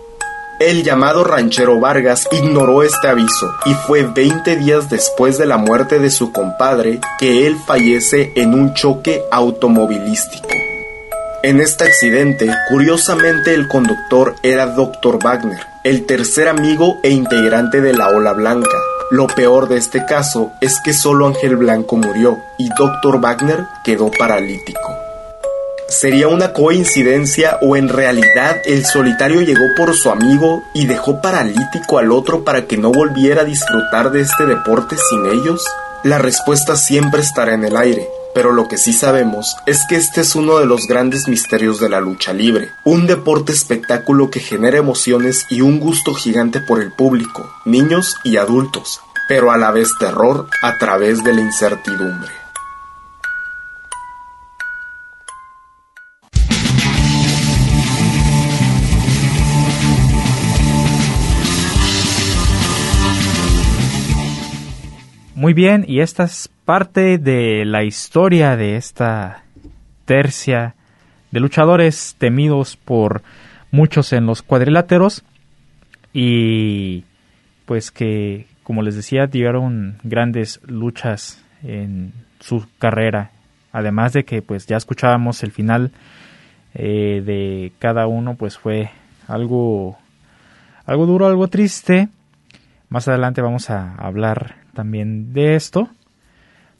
el 0.70 0.84
llamado 0.84 1.24
ranchero 1.24 1.80
Vargas 1.80 2.28
ignoró 2.32 2.84
este 2.84 3.08
aviso 3.08 3.54
y 3.66 3.74
fue 3.74 4.04
20 4.04 4.56
días 4.58 4.90
después 4.90 5.38
de 5.38 5.46
la 5.46 5.58
muerte 5.58 6.00
de 6.00 6.10
su 6.10 6.32
compadre 6.32 7.00
que 7.20 7.46
él 7.48 7.58
fallece 7.66 8.32
en 8.36 8.54
un 8.54 8.74
choque 8.74 9.24
automovilístico. 9.32 10.48
En 11.44 11.60
este 11.60 11.84
accidente, 11.84 12.50
curiosamente 12.70 13.54
el 13.54 13.68
conductor 13.68 14.36
era 14.44 14.68
Dr. 14.68 15.20
Wagner, 15.22 15.60
el 15.84 16.06
tercer 16.06 16.48
amigo 16.48 16.98
e 17.04 17.10
integrante 17.10 17.82
de 17.82 17.94
la 17.94 18.10
Ola 18.10 18.32
Blanca. 18.32 18.78
Lo 19.12 19.28
peor 19.28 19.68
de 19.68 19.78
este 19.78 20.06
caso 20.06 20.54
es 20.62 20.80
que 20.86 20.94
solo 20.94 21.28
Ángel 21.28 21.58
Blanco 21.58 21.98
murió 21.98 22.38
y 22.58 22.70
Dr. 22.78 23.20
Wagner 23.20 23.66
quedó 23.84 24.10
paralítico. 24.12 25.03
¿Sería 25.94 26.28
una 26.28 26.54
coincidencia 26.54 27.60
o 27.62 27.76
en 27.78 27.88
realidad 27.88 28.58
el 28.66 28.84
solitario 28.84 29.42
llegó 29.42 29.76
por 29.78 29.96
su 29.96 30.10
amigo 30.10 30.64
y 30.74 30.88
dejó 30.88 31.22
paralítico 31.22 32.00
al 32.00 32.12
otro 32.12 32.44
para 32.44 32.66
que 32.66 32.78
no 32.78 32.92
volviera 32.92 33.42
a 33.42 33.46
disfrutar 33.46 34.12
de 34.12 34.22
este 34.22 34.48
deporte 34.48 34.96
sin 34.98 35.28
ellos? 35.28 35.64
La 36.04 36.18
respuesta 36.18 36.78
siempre 36.78 37.22
estará 37.22 37.54
en 37.54 37.64
el 37.64 37.78
aire, 37.78 38.10
pero 38.34 38.52
lo 38.52 38.68
que 38.68 38.78
sí 38.78 38.92
sabemos 38.92 39.56
es 39.68 39.82
que 39.88 39.96
este 39.96 40.22
es 40.22 40.34
uno 40.34 40.58
de 40.58 40.66
los 40.66 40.88
grandes 40.88 41.28
misterios 41.28 41.80
de 41.80 41.90
la 41.90 42.02
lucha 42.02 42.34
libre, 42.34 42.72
un 42.84 43.06
deporte 43.06 43.52
espectáculo 43.54 44.32
que 44.32 44.40
genera 44.40 44.80
emociones 44.80 45.46
y 45.52 45.62
un 45.62 45.80
gusto 45.80 46.16
gigante 46.16 46.60
por 46.60 46.82
el 46.82 46.92
público, 46.92 47.48
niños 47.66 48.16
y 48.24 48.38
adultos, 48.38 49.00
pero 49.28 49.52
a 49.52 49.58
la 49.58 49.70
vez 49.70 49.90
terror 50.00 50.48
a 50.64 50.76
través 50.80 51.24
de 51.24 51.34
la 51.34 51.42
incertidumbre. 51.42 52.43
Muy 65.44 65.54
bien, 65.54 65.84
y 65.86 66.00
esta 66.00 66.24
es 66.24 66.50
parte 66.64 67.18
de 67.18 67.66
la 67.66 67.84
historia 67.84 68.56
de 68.56 68.78
esta 68.78 69.44
tercia 70.06 70.74
de 71.32 71.42
luchadores 71.42 72.16
temidos 72.18 72.78
por 72.78 73.24
muchos 73.70 74.14
en 74.14 74.26
los 74.26 74.42
cuadriláteros. 74.42 75.26
Y 76.14 77.04
pues 77.66 77.92
que 77.92 78.48
como 78.64 78.84
les 78.84 78.96
decía 78.96 79.28
dieron 79.28 79.98
grandes 80.04 80.62
luchas 80.66 81.44
en 81.62 82.14
su 82.40 82.66
carrera. 82.80 83.32
Además 83.74 84.14
de 84.14 84.24
que 84.24 84.42
pues 84.42 84.66
ya 84.66 84.78
escuchábamos 84.78 85.44
el 85.44 85.52
final 85.52 85.92
eh, 86.74 87.22
de 87.26 87.74
cada 87.80 88.08
uno 88.08 88.36
pues 88.36 88.58
fue 88.58 88.92
algo 89.28 89.98
algo 90.86 91.06
duro 91.06 91.28
algo 91.28 91.50
triste. 91.50 92.08
Más 92.88 93.10
adelante 93.10 93.42
vamos 93.42 93.70
a 93.70 93.94
hablar 93.96 94.63
también 94.74 95.34
de 95.34 95.56
esto. 95.56 95.90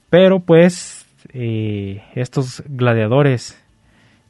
Pero 0.10 0.42
pues 0.42 1.08
eh, 1.34 2.04
estos 2.16 2.64
gladiadores 2.68 3.60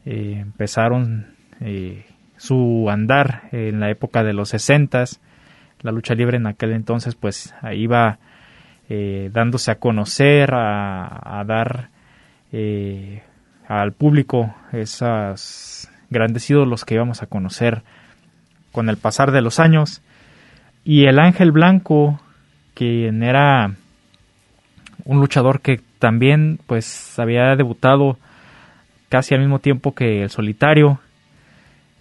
eh, 0.05 0.38
empezaron 0.39 1.36
eh, 1.60 2.05
su 2.38 2.88
andar 2.89 3.50
en 3.51 3.79
la 3.79 3.89
época 3.89 4.24
de 4.24 4.34
los 4.34 4.50
60 4.50 5.03
la 5.82 5.91
lucha 5.91 6.13
libre 6.13 6.38
en 6.38 6.48
aquel 6.48 6.72
entonces 6.72 7.15
pues 7.15 7.53
iba 7.74 8.20
dándose 9.32 9.72
a 9.72 9.79
conocer 9.79 10.51
a, 10.53 11.43
dar 11.48 11.89
al 13.67 13.91
público 13.93 14.53
esos 14.72 15.89
grandes 16.10 16.50
ídolos 16.50 16.86
que 16.86 16.93
íbamos 16.93 17.24
a 17.24 17.27
conocer 17.27 17.82
con 18.72 18.88
el 18.88 18.98
pasar 18.98 19.32
de 19.32 19.41
los 19.41 19.60
años 19.60 20.01
y 20.86 21.05
el 21.05 21.20
ángel 21.20 21.51
blanco 21.51 22.20
quien 22.74 23.24
era 23.24 23.75
un 25.06 25.20
luchador 25.20 25.62
que 25.62 25.82
también 26.00 26.60
pues 26.68 27.18
había 27.20 27.56
debutado 27.56 28.18
casi 29.10 29.36
al 29.36 29.42
mismo 29.42 29.60
tiempo 29.60 29.94
que 29.94 30.24
el 30.24 30.30
solitario 30.30 31.00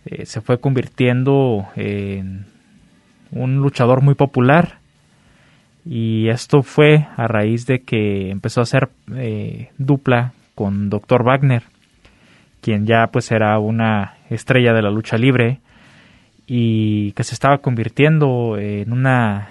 eh, 0.06 0.26
se 0.26 0.40
fue 0.40 0.60
convirtiendo 0.60 1.66
en 1.76 2.46
un 3.30 3.56
luchador 3.56 4.02
muy 4.02 4.14
popular 4.14 4.78
y 5.84 6.28
esto 6.28 6.62
fue 6.62 7.06
a 7.16 7.26
raíz 7.26 7.66
de 7.66 7.82
que 7.82 8.30
empezó 8.30 8.60
a 8.60 8.62
hacer 8.62 8.88
eh, 9.16 9.70
dupla 9.78 10.32
con 10.54 10.90
Dr. 10.90 11.24
Wagner 11.24 11.64
quien 12.60 12.86
ya 12.86 13.08
pues 13.08 13.30
era 13.32 13.58
una 13.58 14.14
estrella 14.30 14.72
de 14.72 14.82
la 14.82 14.90
lucha 14.90 15.18
libre 15.18 15.58
y 16.46 17.12
que 17.12 17.24
se 17.24 17.34
estaba 17.34 17.58
convirtiendo 17.58 18.56
en 18.56 18.92
una 18.92 19.50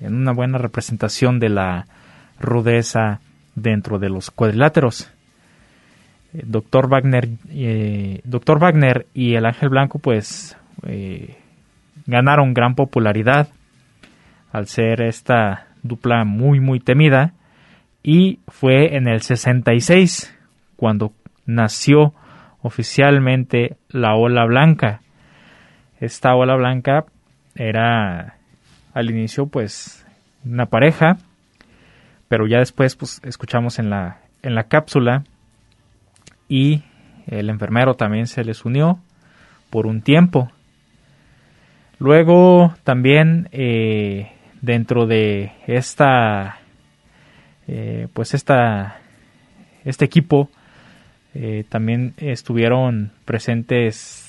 en 0.00 0.14
una 0.14 0.32
buena 0.32 0.58
representación 0.58 1.38
de 1.38 1.48
la 1.48 1.86
rudeza 2.38 3.20
dentro 3.54 3.98
de 3.98 4.08
los 4.08 4.30
cuadriláteros. 4.30 5.10
Eh, 6.32 6.42
Doctor 6.44 6.88
Wagner, 6.88 7.28
eh, 7.50 8.20
Doctor 8.24 8.58
Wagner 8.58 9.06
y 9.14 9.34
el 9.34 9.46
Ángel 9.46 9.70
Blanco 9.70 9.98
pues 9.98 10.56
eh, 10.86 11.36
ganaron 12.06 12.54
gran 12.54 12.74
popularidad 12.74 13.48
al 14.52 14.66
ser 14.66 15.02
esta 15.02 15.68
dupla 15.82 16.24
muy 16.24 16.60
muy 16.60 16.80
temida 16.80 17.32
y 18.02 18.40
fue 18.48 18.96
en 18.96 19.08
el 19.08 19.22
66 19.22 20.32
cuando 20.76 21.12
nació 21.46 22.14
oficialmente 22.62 23.76
la 23.88 24.14
ola 24.14 24.44
blanca. 24.44 25.00
Esta 25.98 26.34
ola 26.34 26.56
blanca 26.56 27.06
era 27.54 28.35
al 28.96 29.10
inicio 29.10 29.46
pues 29.46 30.06
una 30.42 30.64
pareja, 30.66 31.18
pero 32.28 32.46
ya 32.46 32.60
después 32.60 32.96
pues 32.96 33.20
escuchamos 33.24 33.78
en 33.78 33.90
la, 33.90 34.22
en 34.42 34.54
la 34.54 34.64
cápsula 34.64 35.24
y 36.48 36.82
el 37.26 37.50
enfermero 37.50 37.92
también 37.92 38.26
se 38.26 38.42
les 38.42 38.64
unió 38.64 38.98
por 39.68 39.86
un 39.86 40.00
tiempo. 40.00 40.50
Luego 41.98 42.74
también 42.84 43.50
eh, 43.52 44.32
dentro 44.62 45.06
de 45.06 45.52
esta 45.66 46.60
eh, 47.68 48.08
pues 48.14 48.32
esta 48.32 48.98
este 49.84 50.06
equipo 50.06 50.48
eh, 51.34 51.64
también 51.68 52.14
estuvieron 52.16 53.12
presentes 53.26 54.22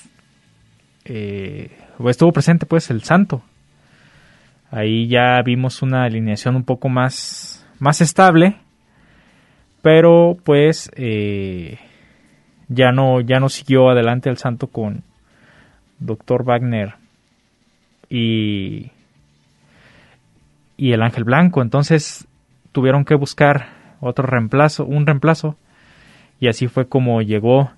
estuvo 1.04 2.32
presente 2.32 2.66
pues 2.66 2.90
el 2.90 3.02
santo 3.02 3.42
ahí 4.70 5.08
ya 5.08 5.40
vimos 5.42 5.82
una 5.82 6.04
alineación 6.04 6.56
un 6.56 6.64
poco 6.64 6.88
más 6.88 7.66
más 7.78 8.00
estable 8.00 8.56
pero 9.82 10.36
pues 10.44 10.90
ya 12.68 12.92
no 12.92 13.20
ya 13.20 13.40
no 13.40 13.48
siguió 13.48 13.90
adelante 13.90 14.28
el 14.30 14.36
santo 14.36 14.66
con 14.66 15.02
doctor 15.98 16.44
Wagner 16.44 16.94
y, 18.10 18.90
y 20.76 20.92
el 20.92 21.02
Ángel 21.02 21.24
Blanco. 21.24 21.62
Entonces 21.62 22.26
tuvieron 22.72 23.04
que 23.04 23.14
buscar 23.14 23.68
otro 24.00 24.26
reemplazo, 24.26 24.84
un 24.84 25.06
reemplazo. 25.06 25.56
Y 26.40 26.48
así 26.48 26.68
fue 26.68 26.88
como 26.88 27.20
llegó 27.20 27.70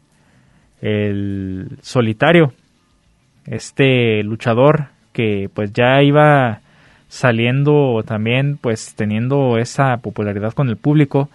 el 0.82 1.78
solitario, 1.80 2.52
este 3.46 4.22
luchador 4.22 4.88
que 5.12 5.50
pues 5.52 5.72
ya 5.72 6.02
iba 6.02 6.60
saliendo 7.10 8.04
también 8.06 8.56
pues 8.56 8.94
teniendo 8.94 9.58
esa 9.58 9.96
popularidad 9.96 10.52
con 10.52 10.68
el 10.68 10.76
público, 10.76 11.28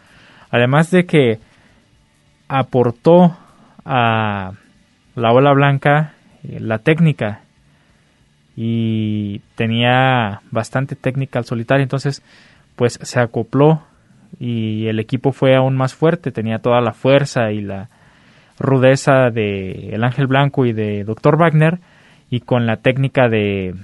además 0.50 0.90
de 0.90 1.06
que 1.06 1.40
aportó 2.48 3.36
a 3.84 4.54
la 5.16 5.34
ola 5.34 5.52
blanca 5.52 6.14
eh, 6.44 6.60
la 6.62 6.80
técnica 6.80 7.42
y 8.56 9.42
tenía 9.56 10.42
bastante 10.50 10.96
técnica 10.96 11.40
al 11.40 11.46
solitario, 11.46 11.84
entonces 11.84 12.24
pues 12.78 12.98
se 13.02 13.20
acopló 13.20 13.84
y 14.40 14.88
el 14.88 15.00
equipo 15.02 15.34
fue 15.34 15.58
aún 15.58 15.76
más 15.76 15.94
fuerte, 15.94 16.32
tenía 16.32 16.60
toda 16.60 16.80
la 16.80 16.94
fuerza 16.94 17.52
y 17.52 17.60
la 17.60 17.90
rudeza 18.58 19.30
de 19.30 19.90
El 19.90 20.06
Ángel 20.06 20.28
Blanco 20.28 20.66
y 20.66 20.72
de 20.72 21.04
Dr. 21.04 21.38
Wagner 21.38 21.80
y 22.30 22.40
con 22.40 22.66
la 22.66 22.78
técnica 22.78 23.28
de 23.28 23.76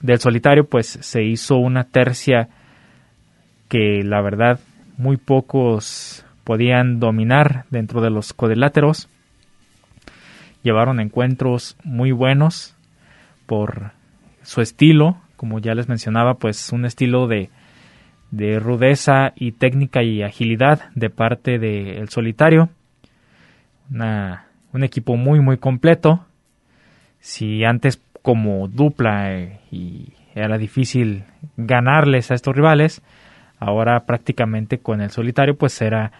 del 0.00 0.18
solitario 0.20 0.64
pues 0.68 0.86
se 0.86 1.24
hizo 1.24 1.56
una 1.56 1.84
tercia 1.84 2.48
que 3.68 4.02
la 4.02 4.20
verdad 4.20 4.60
muy 4.96 5.16
pocos 5.16 6.24
podían 6.44 7.00
dominar 7.00 7.64
dentro 7.70 8.00
de 8.00 8.10
los 8.10 8.32
codeláteros 8.32 9.08
llevaron 10.62 11.00
encuentros 11.00 11.76
muy 11.84 12.12
buenos 12.12 12.76
por 13.46 13.92
su 14.42 14.60
estilo, 14.60 15.18
como 15.36 15.58
ya 15.58 15.74
les 15.74 15.88
mencionaba, 15.88 16.34
pues 16.34 16.72
un 16.72 16.84
estilo 16.84 17.26
de, 17.26 17.50
de 18.30 18.58
rudeza 18.58 19.32
y 19.36 19.52
técnica 19.52 20.02
y 20.02 20.22
agilidad 20.22 20.90
de 20.94 21.10
parte 21.10 21.58
del 21.58 22.08
solitario. 22.08 22.70
un 23.90 24.84
equipo 24.84 25.16
muy 25.16 25.40
muy 25.40 25.56
completo. 25.56 26.26
Si 27.20 27.64
antes 27.64 27.96
como 28.28 28.68
dupla 28.68 29.32
eh, 29.32 29.58
y 29.72 30.12
era 30.34 30.58
difícil 30.58 31.24
ganarles 31.56 32.30
a 32.30 32.34
estos 32.34 32.54
rivales, 32.54 33.00
ahora 33.58 34.04
prácticamente 34.04 34.80
con 34.80 35.00
el 35.00 35.08
solitario 35.08 35.56
pues 35.56 35.80
era 35.80 36.12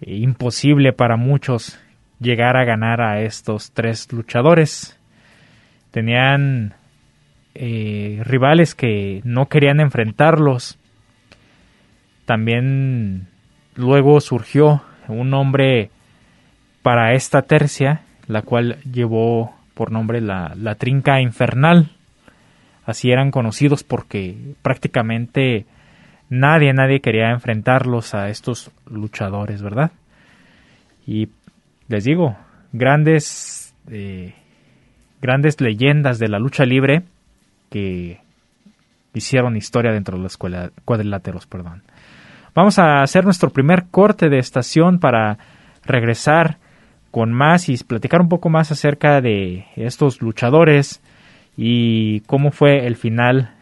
eh, 0.00 0.14
imposible 0.14 0.94
para 0.94 1.18
muchos 1.18 1.78
llegar 2.18 2.56
a 2.56 2.64
ganar 2.64 3.02
a 3.02 3.20
estos 3.20 3.72
tres 3.72 4.10
luchadores. 4.10 4.98
Tenían 5.90 6.72
eh, 7.54 8.22
rivales 8.24 8.74
que 8.74 9.20
no 9.22 9.50
querían 9.50 9.80
enfrentarlos. 9.80 10.78
También 12.24 13.28
luego 13.74 14.22
surgió 14.22 14.80
un 15.08 15.28
nombre 15.28 15.90
para 16.80 17.12
esta 17.12 17.42
tercia, 17.42 18.00
la 18.28 18.40
cual 18.40 18.78
llevó 18.90 19.57
por 19.78 19.92
nombre 19.92 20.20
la, 20.20 20.54
la 20.56 20.74
Trinca 20.74 21.20
Infernal. 21.20 21.92
Así 22.84 23.12
eran 23.12 23.30
conocidos 23.30 23.84
porque 23.84 24.36
prácticamente 24.60 25.66
nadie, 26.28 26.72
nadie 26.72 26.98
quería 27.00 27.30
enfrentarlos 27.30 28.12
a 28.12 28.28
estos 28.28 28.72
luchadores, 28.90 29.62
¿verdad? 29.62 29.92
Y 31.06 31.28
les 31.86 32.02
digo, 32.02 32.36
grandes, 32.72 33.72
eh, 33.88 34.34
grandes 35.22 35.60
leyendas 35.60 36.18
de 36.18 36.26
la 36.26 36.40
lucha 36.40 36.64
libre 36.64 37.04
que 37.70 38.18
hicieron 39.14 39.56
historia 39.56 39.92
dentro 39.92 40.16
de 40.16 40.24
los 40.24 40.36
cuadriláteros. 40.36 41.46
Perdón. 41.46 41.84
Vamos 42.52 42.80
a 42.80 43.02
hacer 43.02 43.24
nuestro 43.24 43.50
primer 43.50 43.84
corte 43.92 44.28
de 44.28 44.40
estación 44.40 44.98
para 44.98 45.38
regresar 45.84 46.58
con 47.10 47.32
más 47.32 47.68
y 47.68 47.76
platicar 47.76 48.20
un 48.20 48.28
poco 48.28 48.48
más 48.48 48.70
acerca 48.70 49.20
de 49.20 49.66
estos 49.76 50.20
luchadores 50.20 51.00
y 51.56 52.20
cómo 52.20 52.50
fue 52.50 52.86
el 52.86 52.96
final 52.96 53.54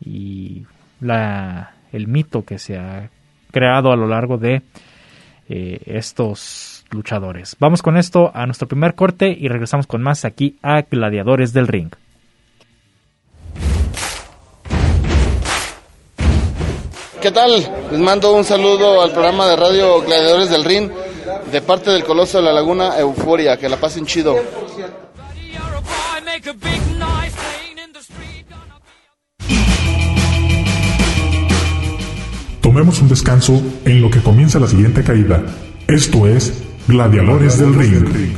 y 0.00 0.64
la, 1.00 1.74
el 1.92 2.08
mito 2.08 2.44
que 2.44 2.58
se 2.58 2.76
ha 2.76 3.10
creado 3.50 3.92
a 3.92 3.96
lo 3.96 4.08
largo 4.08 4.38
de 4.38 4.62
eh, 5.48 5.80
estos 5.86 6.84
luchadores. 6.90 7.56
Vamos 7.60 7.82
con 7.82 7.96
esto 7.96 8.30
a 8.34 8.46
nuestro 8.46 8.66
primer 8.66 8.94
corte 8.94 9.28
y 9.28 9.48
regresamos 9.48 9.86
con 9.86 10.02
más 10.02 10.24
aquí 10.24 10.58
a 10.62 10.82
Gladiadores 10.82 11.52
del 11.52 11.68
Ring. 11.68 11.90
¿Qué 17.20 17.30
tal? 17.30 17.52
Les 17.90 18.00
mando 18.00 18.34
un 18.34 18.44
saludo 18.44 19.00
al 19.00 19.12
programa 19.12 19.46
de 19.46 19.56
radio 19.56 20.02
Gladiadores 20.02 20.50
del 20.50 20.64
Ring 20.64 20.90
de 21.54 21.62
parte 21.62 21.88
del 21.92 22.02
Coloso 22.02 22.38
de 22.38 22.44
la 22.44 22.52
Laguna 22.52 22.98
Euforia. 22.98 23.56
Que 23.56 23.68
la 23.68 23.76
pasen 23.76 24.04
chido. 24.04 24.34
Tomemos 32.60 33.00
un 33.00 33.08
descanso 33.08 33.62
en 33.84 34.02
lo 34.02 34.10
que 34.10 34.20
comienza 34.20 34.58
la 34.58 34.66
siguiente 34.66 35.04
caída. 35.04 35.44
Esto 35.86 36.26
es 36.26 36.60
Gladiadores 36.88 37.60
del 37.60 37.72
Ring. 37.72 38.36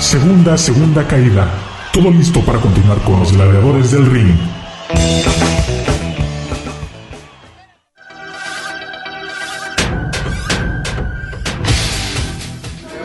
Segunda, 0.00 0.56
segunda 0.56 1.06
caída. 1.06 1.52
Todo 1.92 2.10
listo 2.10 2.40
para 2.40 2.58
continuar 2.58 2.96
con 3.02 3.20
los 3.20 3.32
gladiadores 3.32 3.90
del 3.90 4.06
ring. 4.06 5.77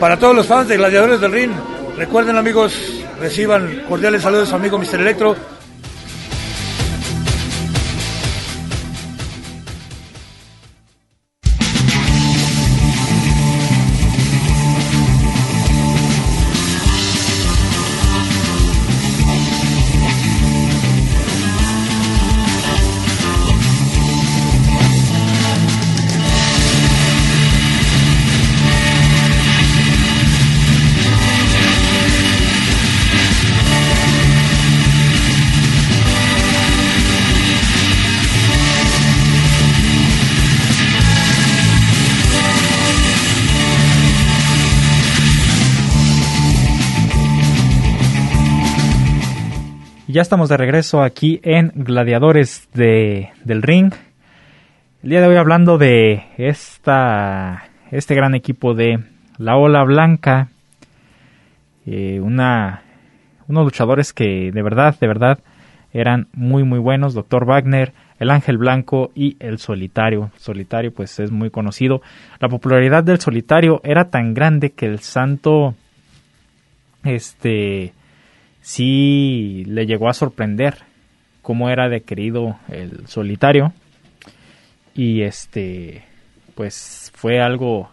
Para 0.04 0.18
todos 0.18 0.36
los 0.36 0.46
fans 0.46 0.68
de 0.68 0.76
Gladiadores 0.76 1.18
del 1.18 1.32
Ring, 1.32 1.50
recuerden 1.96 2.36
amigos, 2.36 2.74
reciban 3.18 3.84
cordiales 3.88 4.20
saludos 4.20 4.48
a 4.48 4.50
su 4.50 4.56
amigo 4.56 4.78
Mr. 4.78 5.00
Electro 5.00 5.34
Ya 50.14 50.22
estamos 50.22 50.48
de 50.48 50.56
regreso 50.56 51.02
aquí 51.02 51.40
en 51.42 51.72
Gladiadores 51.74 52.68
de, 52.72 53.30
del 53.42 53.62
Ring. 53.62 53.92
El 55.02 55.10
día 55.10 55.20
de 55.20 55.26
hoy 55.26 55.34
hablando 55.34 55.76
de 55.76 56.22
esta, 56.36 57.64
este 57.90 58.14
gran 58.14 58.36
equipo 58.36 58.74
de 58.74 59.00
la 59.38 59.56
Ola 59.56 59.82
Blanca. 59.82 60.50
eh, 61.84 62.20
una, 62.20 62.84
unos 63.48 63.64
luchadores 63.64 64.12
que 64.12 64.52
de 64.52 64.62
verdad, 64.62 64.96
de 65.00 65.08
verdad 65.08 65.40
eran 65.92 66.28
muy 66.32 66.62
muy 66.62 66.78
buenos, 66.78 67.14
Doctor 67.14 67.44
Wagner, 67.44 67.92
el 68.20 68.30
Ángel 68.30 68.56
Blanco 68.56 69.10
y 69.16 69.36
el 69.40 69.58
Solitario. 69.58 70.30
Solitario 70.36 70.94
pues 70.94 71.18
es 71.18 71.32
muy 71.32 71.50
conocido. 71.50 72.02
La 72.38 72.48
popularidad 72.48 73.02
del 73.02 73.18
Solitario 73.18 73.80
era 73.82 74.10
tan 74.10 74.32
grande 74.32 74.70
que 74.70 74.86
el 74.86 75.00
santo 75.00 75.74
este 77.02 77.94
sí 78.64 79.64
le 79.66 79.84
llegó 79.84 80.08
a 80.08 80.14
sorprender 80.14 80.78
cómo 81.42 81.68
era 81.68 81.90
de 81.90 82.00
querido 82.00 82.58
el 82.68 83.06
Solitario. 83.06 83.74
Y 84.94 85.22
este 85.22 86.04
pues 86.54 87.12
fue 87.14 87.40
algo 87.40 87.90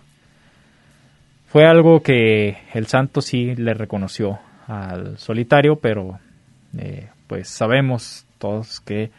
fue 1.47 1.65
algo 1.65 2.01
que 2.01 2.57
el 2.73 2.87
santo 2.87 3.21
sí 3.21 3.55
le 3.55 3.73
reconoció 3.73 4.39
al 4.67 5.17
solitario 5.17 5.77
pero 5.77 6.19
eh, 6.77 7.09
pues 7.25 7.49
sabemos 7.49 8.25
todos 8.37 8.79
que 8.79 9.11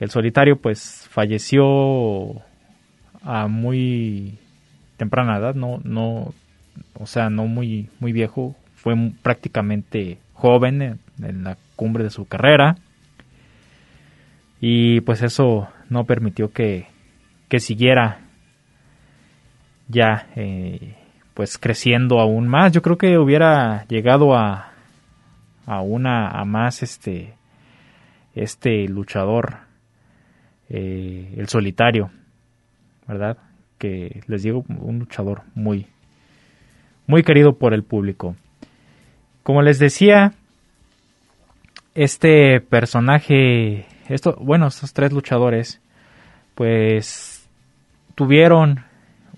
el 0.00 0.10
solitario 0.10 0.56
pues 0.56 1.06
falleció 1.10 2.42
a 3.22 3.46
muy 3.48 4.38
temprana 4.96 5.38
edad, 5.38 5.54
no, 5.54 5.80
no, 5.84 6.34
o 6.94 7.06
sea, 7.06 7.30
no 7.30 7.46
muy, 7.46 7.88
muy 8.00 8.12
viejo, 8.12 8.54
fue 8.74 8.94
prácticamente 9.22 10.18
joven 10.40 10.98
en, 11.22 11.44
la 11.44 11.56
cumbre 11.76 12.02
de 12.02 12.10
su 12.10 12.26
carrera 12.26 12.76
y 14.60 15.00
pues 15.02 15.22
eso 15.22 15.68
no 15.88 16.04
permitió 16.04 16.50
que, 16.52 16.86
que 17.48 17.60
siguiera 17.60 18.20
ya 19.88 20.28
eh, 20.36 20.96
pues 21.34 21.58
creciendo 21.58 22.20
aún 22.20 22.48
más. 22.48 22.72
Yo 22.72 22.82
creo 22.82 22.98
que 22.98 23.18
hubiera 23.18 23.86
llegado 23.88 24.34
a, 24.34 24.72
a 25.66 25.80
una 25.82 26.28
a 26.28 26.44
más 26.44 26.82
este 26.82 27.34
este 28.34 28.88
luchador, 28.88 29.58
eh, 30.68 31.34
el 31.36 31.48
solitario, 31.48 32.10
¿verdad? 33.06 33.38
Que 33.78 34.22
les 34.26 34.42
digo, 34.42 34.64
un 34.68 35.00
luchador 35.00 35.42
muy, 35.54 35.86
muy 37.06 37.22
querido 37.22 37.58
por 37.58 37.74
el 37.74 37.82
público. 37.82 38.36
Como 39.42 39.62
les 39.62 39.78
decía, 39.78 40.34
este 41.94 42.60
personaje, 42.60 43.86
bueno, 44.38 44.68
estos 44.68 44.92
tres 44.92 45.12
luchadores, 45.12 45.80
pues 46.54 47.48
tuvieron 48.14 48.84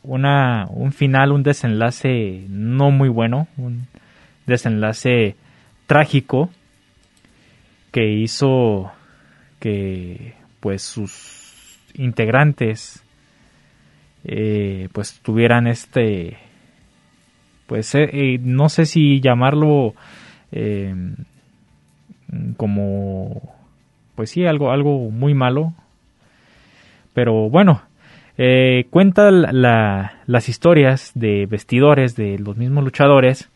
una, 0.02 0.66
un 0.68 0.92
final, 0.92 1.32
un 1.32 1.42
desenlace 1.42 2.44
no 2.48 2.90
muy 2.90 3.08
bueno, 3.08 3.48
un 3.56 3.86
desenlace 4.46 5.36
trágico 5.86 6.50
que 7.92 8.10
hizo 8.10 8.90
que 9.60 10.34
pues 10.60 10.82
sus 10.82 11.78
integrantes 11.94 13.04
eh, 14.24 14.88
pues 14.92 15.20
tuvieran 15.20 15.66
este 15.66 16.38
pues 17.72 17.94
eh, 17.94 18.10
eh, 18.12 18.38
no 18.42 18.68
sé 18.68 18.84
si 18.84 19.22
llamarlo 19.22 19.94
como 22.58 23.54
pues 24.14 24.28
sí 24.28 24.44
algo 24.44 24.70
algo 24.70 25.10
muy 25.10 25.32
malo 25.32 25.72
pero 27.14 27.48
bueno 27.48 27.80
cuenta 28.90 29.30
las 29.30 30.48
historias 30.50 31.12
de 31.14 31.46
vestidores 31.46 32.14
de 32.14 32.38
los 32.38 32.58
mismos 32.58 32.84
luchadores 32.84 33.48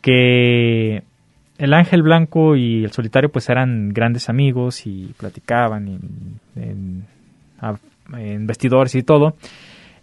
que 0.00 1.02
el 1.58 1.74
ángel 1.74 2.04
blanco 2.04 2.54
y 2.54 2.84
el 2.84 2.92
solitario 2.92 3.28
pues 3.28 3.48
eran 3.48 3.88
grandes 3.88 4.28
amigos 4.28 4.86
y 4.86 5.12
platicaban 5.18 6.00
en, 6.54 7.06
vestidores 8.46 8.94
y 8.94 9.02
todo. 9.02 9.34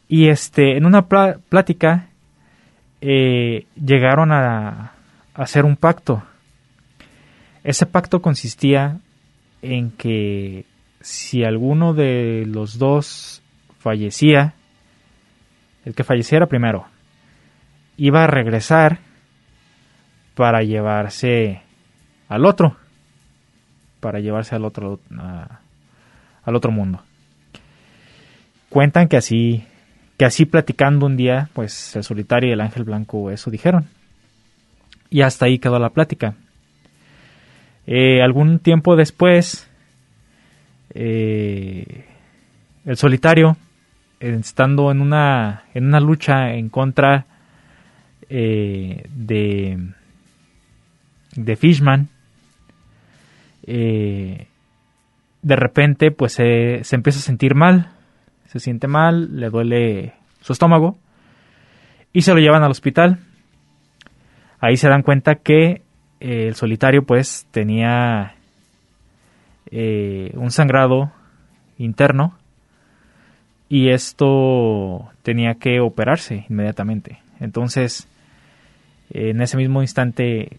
Y 0.10 0.28
este, 0.28 0.76
en 0.76 0.86
una 0.86 1.08
plática 1.08 2.11
eh, 3.02 3.66
llegaron 3.76 4.32
a, 4.32 4.94
hacer 5.34 5.66
un 5.66 5.76
pacto. 5.76 6.24
Ese 7.64 7.86
pacto 7.86 8.22
consistía 8.22 9.00
en 9.62 9.92
que 9.92 10.66
si 11.02 11.44
alguno 11.44 11.94
de 11.94 12.46
los 12.48 12.78
dos 12.78 13.42
fallecía, 13.80 14.54
el 15.86 15.96
que 15.96 16.04
falleciera 16.04 16.46
primero, 16.46 16.86
iba 17.98 18.24
a 18.24 18.28
regresar 18.28 19.00
para 20.36 20.62
llevarse 20.62 21.62
al 22.30 22.46
otro, 22.46 22.78
para 24.00 24.20
llevarse 24.20 24.56
al 24.56 24.66
otro, 24.66 25.00
al 26.44 26.56
otro 26.56 26.72
mundo. 26.72 27.04
Cuentan 28.70 29.08
que 29.08 29.18
así, 29.18 29.66
que 30.22 30.26
así 30.26 30.46
platicando 30.46 31.08
un 31.08 31.18
día, 31.18 31.50
pues 31.54 31.96
el 31.96 32.04
solitario 32.04 32.48
y 32.48 32.54
el 32.54 32.62
ángel 32.62 32.84
blanco 32.84 33.32
eso 33.32 33.50
dijeron. 33.50 33.88
Y 35.10 35.24
hasta 35.24 35.48
ahí 35.48 35.58
quedó 35.58 35.80
la 35.80 35.90
plática. 35.90 36.36
Eh, 37.88 38.22
algún 38.22 38.60
tiempo 38.60 38.96
después, 38.96 39.68
eh, 40.94 42.06
el 42.86 42.98
solitario, 42.98 43.58
estando 44.20 44.92
en 44.92 45.02
una, 45.02 45.64
en 45.74 45.88
una 45.88 46.00
lucha 46.00 46.54
en 46.54 46.70
contra 46.70 47.26
eh, 48.30 49.04
de 49.10 49.80
de 51.36 51.56
Fishman, 51.56 52.10
de 53.66 54.46
repente 55.42 56.12
pues 56.12 56.34
se 56.34 56.84
empieza 56.92 57.18
a 57.18 57.24
sentir 57.24 57.56
mal, 57.56 57.90
se 58.52 58.60
siente 58.60 58.90
mal, 58.90 59.40
le 59.40 59.50
duele 59.50 60.14
su 60.42 60.52
estómago 60.52 60.98
y 62.12 62.24
se 62.24 62.34
lo 62.34 62.42
llevan 62.42 62.64
al 62.64 62.72
hospital. 62.72 63.20
Ahí 64.60 64.76
se 64.76 64.90
dan 64.90 65.04
cuenta 65.04 65.36
que 65.36 65.84
eh, 66.20 66.48
el 66.48 66.56
solitario 66.56 67.06
pues 67.06 67.48
tenía 67.52 68.36
eh, 69.68 70.34
un 70.36 70.52
sangrado 70.52 71.14
interno 71.78 72.38
y 73.70 73.92
esto 73.92 75.10
tenía 75.24 75.54
que 75.54 75.80
operarse 75.80 76.46
inmediatamente. 76.50 77.20
Entonces, 77.40 78.10
en 79.12 79.42
ese 79.42 79.56
mismo 79.56 79.82
instante 79.82 80.58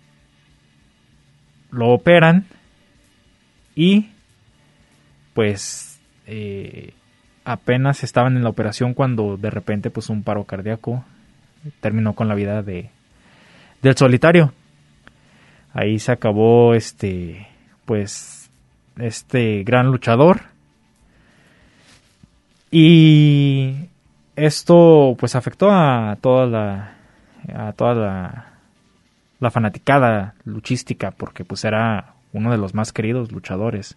lo 1.71 1.91
operan 1.91 2.47
y 3.75 4.09
pues 5.35 6.01
eh, 6.27 6.95
apenas 7.45 8.05
estaban 8.05 8.37
en 8.37 8.43
la 8.43 8.51
operación 8.51 8.95
cuando 8.95 9.37
de 9.37 9.51
repente 9.51 9.91
pues 9.91 10.09
un 10.09 10.23
paro 10.23 10.45
cardíaco 10.45 11.05
terminó 11.81 12.15
con 12.15 12.29
la 12.29 12.35
vida 12.35 12.63
de 12.63 12.91
del 13.83 13.97
solitario 13.97 14.53
ahí 15.73 15.99
se 15.99 16.13
acabó 16.13 16.75
este 16.75 17.49
pues 17.85 18.51
este 18.99 19.65
gran 19.65 19.87
luchador 19.87 20.43
y 22.71 23.89
esto 24.37 25.17
pues 25.19 25.35
afectó 25.35 25.71
a 25.71 26.17
toda 26.21 26.47
la 26.47 26.95
a 27.53 27.73
toda 27.73 27.95
la 27.95 28.53
la 29.41 29.51
fanaticada 29.51 30.35
luchística 30.45 31.11
porque 31.11 31.45
pues 31.45 31.65
era 31.65 32.15
uno 32.33 32.51
de 32.51 32.59
los 32.59 32.75
más 32.75 32.93
queridos 32.93 33.33
luchadores. 33.33 33.97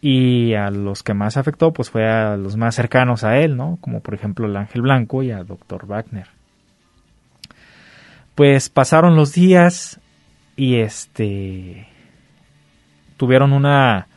Y 0.00 0.54
a 0.54 0.70
los 0.70 1.02
que 1.02 1.14
más 1.14 1.36
afectó 1.36 1.72
pues 1.72 1.90
fue 1.90 2.08
a 2.08 2.36
los 2.36 2.56
más 2.56 2.74
cercanos 2.74 3.24
a 3.24 3.38
él, 3.38 3.56
¿no? 3.56 3.78
Como 3.80 4.00
por 4.00 4.14
ejemplo 4.14 4.46
el 4.46 4.56
Ángel 4.56 4.82
Blanco 4.82 5.22
y 5.22 5.30
al 5.30 5.46
Dr. 5.46 5.86
Wagner. 5.86 6.28
Pues 8.34 8.68
pasaron 8.68 9.16
los 9.16 9.32
días 9.32 10.00
y 10.56 10.76
este 10.76 11.88
tuvieron 13.16 13.52
una 13.52 14.08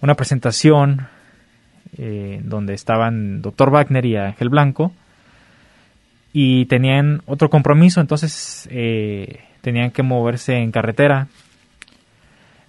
una 0.00 0.14
presentación 0.14 1.08
eh, 1.96 2.40
donde 2.44 2.74
estaban 2.74 3.40
Dr. 3.40 3.70
Wagner 3.70 4.04
y 4.04 4.16
Ángel 4.16 4.50
Blanco 4.50 4.92
y 6.36 6.66
tenían 6.66 7.22
otro 7.26 7.48
compromiso, 7.48 8.00
entonces 8.00 8.68
eh, 8.72 9.44
tenían 9.60 9.92
que 9.92 10.02
moverse 10.02 10.56
en 10.56 10.72
carretera. 10.72 11.28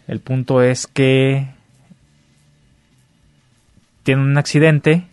El 0.08 0.20
punto 0.20 0.62
es 0.62 0.86
que 0.86 1.48
tienen 4.06 4.26
un 4.26 4.38
accidente 4.38 5.04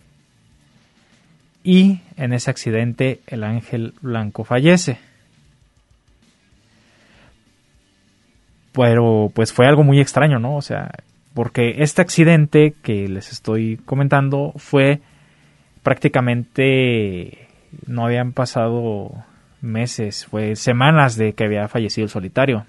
y 1.63 2.01
en 2.15 2.31
ese 2.31 2.51
accidente 2.51 3.21
el 3.27 3.43
ángel 3.43 3.95
blanco 4.01 4.43
fallece. 4.43 4.99
Pero 8.71 9.31
pues 9.33 9.51
fue 9.51 9.67
algo 9.67 9.83
muy 9.83 9.99
extraño, 9.99 10.39
¿no? 10.39 10.55
O 10.55 10.61
sea, 10.61 10.91
porque 11.33 11.75
este 11.79 12.01
accidente 12.01 12.75
que 12.83 13.07
les 13.07 13.31
estoy 13.31 13.77
comentando 13.77 14.53
fue 14.57 15.01
prácticamente 15.81 17.47
no 17.87 18.05
habían 18.05 18.31
pasado 18.31 19.25
meses, 19.59 20.27
fue 20.27 20.55
semanas 20.55 21.17
de 21.17 21.33
que 21.33 21.45
había 21.45 21.67
fallecido 21.67 22.05
el 22.05 22.11
solitario. 22.11 22.65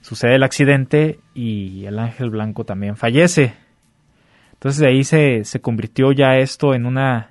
Sucede 0.00 0.34
el 0.34 0.42
accidente 0.42 1.20
y 1.34 1.84
el 1.84 1.98
ángel 2.00 2.30
blanco 2.30 2.64
también 2.64 2.96
fallece. 2.96 3.54
Entonces 4.66 4.80
de 4.80 4.88
ahí 4.88 5.04
se, 5.04 5.44
se 5.44 5.60
convirtió 5.60 6.10
ya 6.10 6.38
esto 6.38 6.74
en 6.74 6.86
una, 6.86 7.30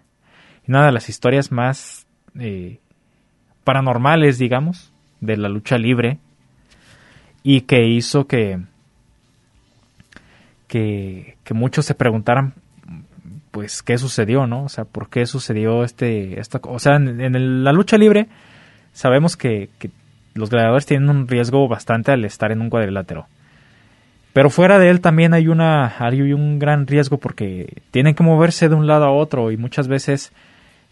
una 0.69 0.85
de 0.85 0.93
las 0.93 1.09
historias 1.09 1.51
más 1.51 2.07
eh, 2.39 2.79
paranormales, 3.65 4.37
digamos, 4.37 4.93
de 5.19 5.35
la 5.35 5.49
lucha 5.49 5.77
libre 5.77 6.19
y 7.43 7.61
que 7.61 7.89
hizo 7.89 8.25
que, 8.25 8.61
que, 10.69 11.35
que 11.43 11.53
muchos 11.53 11.83
se 11.83 11.93
preguntaran 11.93 12.53
pues 13.51 13.83
qué 13.83 13.97
sucedió, 13.97 14.47
¿no? 14.47 14.63
O 14.63 14.69
sea, 14.69 14.85
por 14.85 15.09
qué 15.09 15.25
sucedió 15.25 15.83
este, 15.83 16.39
esta, 16.39 16.61
o 16.63 16.79
sea, 16.79 16.95
en, 16.95 17.65
la 17.65 17.73
lucha 17.73 17.97
libre 17.97 18.29
sabemos 18.93 19.35
que, 19.35 19.69
los 20.35 20.49
gladiadores 20.49 20.85
tienen 20.85 21.09
un 21.09 21.27
riesgo 21.27 21.67
bastante 21.67 22.13
al 22.13 22.23
estar 22.23 22.53
en 22.53 22.61
un 22.61 22.69
cuadrilátero. 22.69 23.27
Pero 24.35 24.49
fuera 24.49 24.79
de 24.79 24.89
él 24.89 24.99
también 24.99 25.33
hay 25.33 25.47
una 25.47 25.95
hay 25.97 26.33
un 26.33 26.59
gran 26.59 26.87
riesgo 26.87 27.19
porque 27.19 27.81
tienen 27.91 28.15
que 28.15 28.23
moverse 28.23 28.67
de 28.67 28.75
un 28.75 28.85
lado 28.85 29.05
a 29.05 29.11
otro 29.13 29.49
y 29.49 29.55
muchas 29.55 29.87
veces 29.87 30.33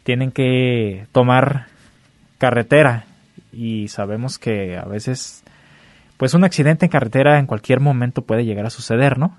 tienen 0.04 0.32
que 0.32 1.08
tomar 1.12 1.66
carretera 2.38 3.04
y 3.52 3.90
sabemos 3.90 4.40
que 4.40 4.78
a 4.78 4.86
veces 4.86 5.44
pues 6.16 6.34
un 6.36 6.46
accidente 6.46 6.86
en 6.86 6.90
carretera 6.90 7.38
en 7.38 7.46
cualquier 7.46 7.82
momento 7.82 8.22
puede 8.22 8.46
llegar 8.46 8.66
a 8.66 8.70
suceder, 8.70 9.18
¿no? 9.18 9.36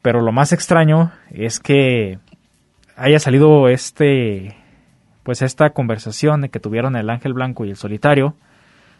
Pero 0.00 0.20
lo 0.20 0.30
más 0.30 0.52
extraño 0.52 1.10
es 1.32 1.58
que 1.58 2.20
haya 2.96 3.18
salido 3.18 3.68
este 3.68 4.54
pues 5.24 5.42
esta 5.42 5.70
conversación 5.70 6.48
que 6.48 6.60
tuvieron 6.60 6.94
el 6.94 7.10
ángel 7.10 7.32
blanco 7.32 7.64
y 7.64 7.70
el 7.70 7.76
solitario. 7.76 8.36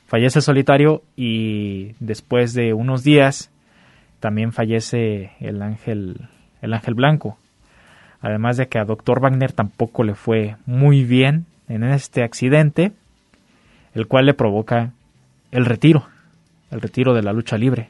Fallece 0.06 0.40
solitario 0.40 1.02
y 1.16 1.94
después 2.00 2.54
de 2.54 2.72
unos 2.72 3.02
días 3.02 3.50
también 4.20 4.52
fallece 4.52 5.32
el 5.40 5.62
ángel 5.62 6.28
el 6.62 6.74
ángel 6.74 6.94
blanco. 6.94 7.38
Además 8.20 8.56
de 8.56 8.68
que 8.68 8.78
a 8.78 8.84
Dr. 8.84 9.20
Wagner 9.20 9.52
tampoco 9.52 10.04
le 10.04 10.14
fue 10.14 10.56
muy 10.66 11.04
bien 11.04 11.46
en 11.68 11.84
este 11.84 12.22
accidente, 12.22 12.92
el 13.94 14.06
cual 14.06 14.26
le 14.26 14.34
provoca 14.34 14.92
el 15.52 15.64
retiro, 15.64 16.06
el 16.70 16.80
retiro 16.80 17.14
de 17.14 17.22
la 17.22 17.32
lucha 17.32 17.58
libre. 17.58 17.88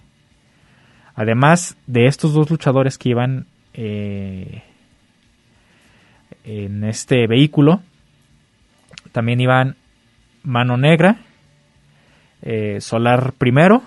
Además 1.14 1.76
de 1.86 2.06
estos 2.06 2.34
dos 2.34 2.50
luchadores 2.50 2.98
que 2.98 3.10
iban 3.10 3.46
eh, 3.72 4.62
en 6.44 6.84
este 6.84 7.26
vehículo, 7.26 7.80
también 9.12 9.40
iban 9.40 9.76
Mano 10.42 10.76
Negra, 10.76 11.16
eh, 12.48 12.80
Solar 12.80 13.32
Primero 13.32 13.82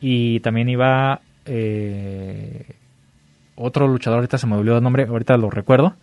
y 0.00 0.40
también 0.40 0.68
iba 0.68 1.20
eh, 1.46 2.74
otro 3.54 3.86
luchador, 3.86 4.18
ahorita 4.18 4.36
se 4.36 4.48
me 4.48 4.56
olvidó 4.56 4.78
el 4.78 4.82
nombre, 4.82 5.04
ahorita 5.04 5.36
lo 5.36 5.48
recuerdo. 5.48 5.94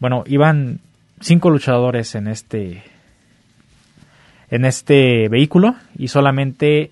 Bueno, 0.00 0.24
iban 0.26 0.80
cinco 1.20 1.48
luchadores 1.48 2.14
en 2.14 2.28
este 2.28 2.82
en 4.50 4.66
este 4.66 5.28
vehículo 5.30 5.76
y 5.96 6.08
solamente 6.08 6.90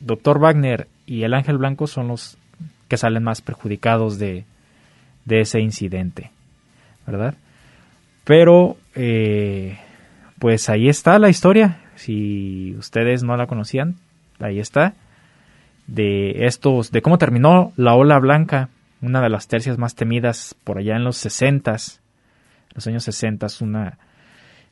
Dr. 0.00 0.38
Wagner 0.38 0.88
y 1.06 1.24
el 1.24 1.34
Ángel 1.34 1.58
Blanco 1.58 1.86
son 1.86 2.08
los 2.08 2.38
que 2.88 2.96
salen 2.96 3.24
más 3.24 3.42
perjudicados 3.42 4.18
de, 4.18 4.44
ese 5.28 5.60
incidente, 5.60 6.30
¿verdad? 7.06 7.34
Pero, 8.24 8.78
eh, 8.94 9.78
pues 10.38 10.70
ahí 10.70 10.88
está 10.88 11.18
la 11.18 11.28
historia. 11.28 11.83
Si 11.96 12.74
ustedes 12.78 13.22
no 13.22 13.36
la 13.36 13.46
conocían, 13.46 13.96
ahí 14.40 14.60
está. 14.60 14.94
De 15.86 16.46
estos, 16.46 16.90
de 16.92 17.02
cómo 17.02 17.18
terminó 17.18 17.72
la 17.76 17.94
ola 17.94 18.18
blanca, 18.18 18.70
una 19.02 19.20
de 19.20 19.28
las 19.28 19.48
tercias 19.48 19.78
más 19.78 19.94
temidas 19.94 20.56
por 20.64 20.78
allá 20.78 20.96
en 20.96 21.04
los 21.04 21.16
60 21.18 21.76
los 22.74 22.86
años 22.86 23.04
60 23.04 23.46
una, 23.60 23.98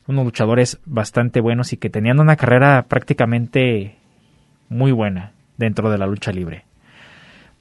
unos 0.07 0.25
luchadores 0.25 0.79
bastante 0.85 1.39
buenos 1.39 1.73
y 1.73 1.77
que 1.77 1.89
tenían 1.89 2.19
una 2.19 2.35
carrera 2.35 2.85
prácticamente 2.87 3.95
muy 4.69 4.91
buena 4.91 5.31
dentro 5.57 5.89
de 5.89 5.97
la 5.97 6.05
lucha 6.05 6.31
libre. 6.31 6.65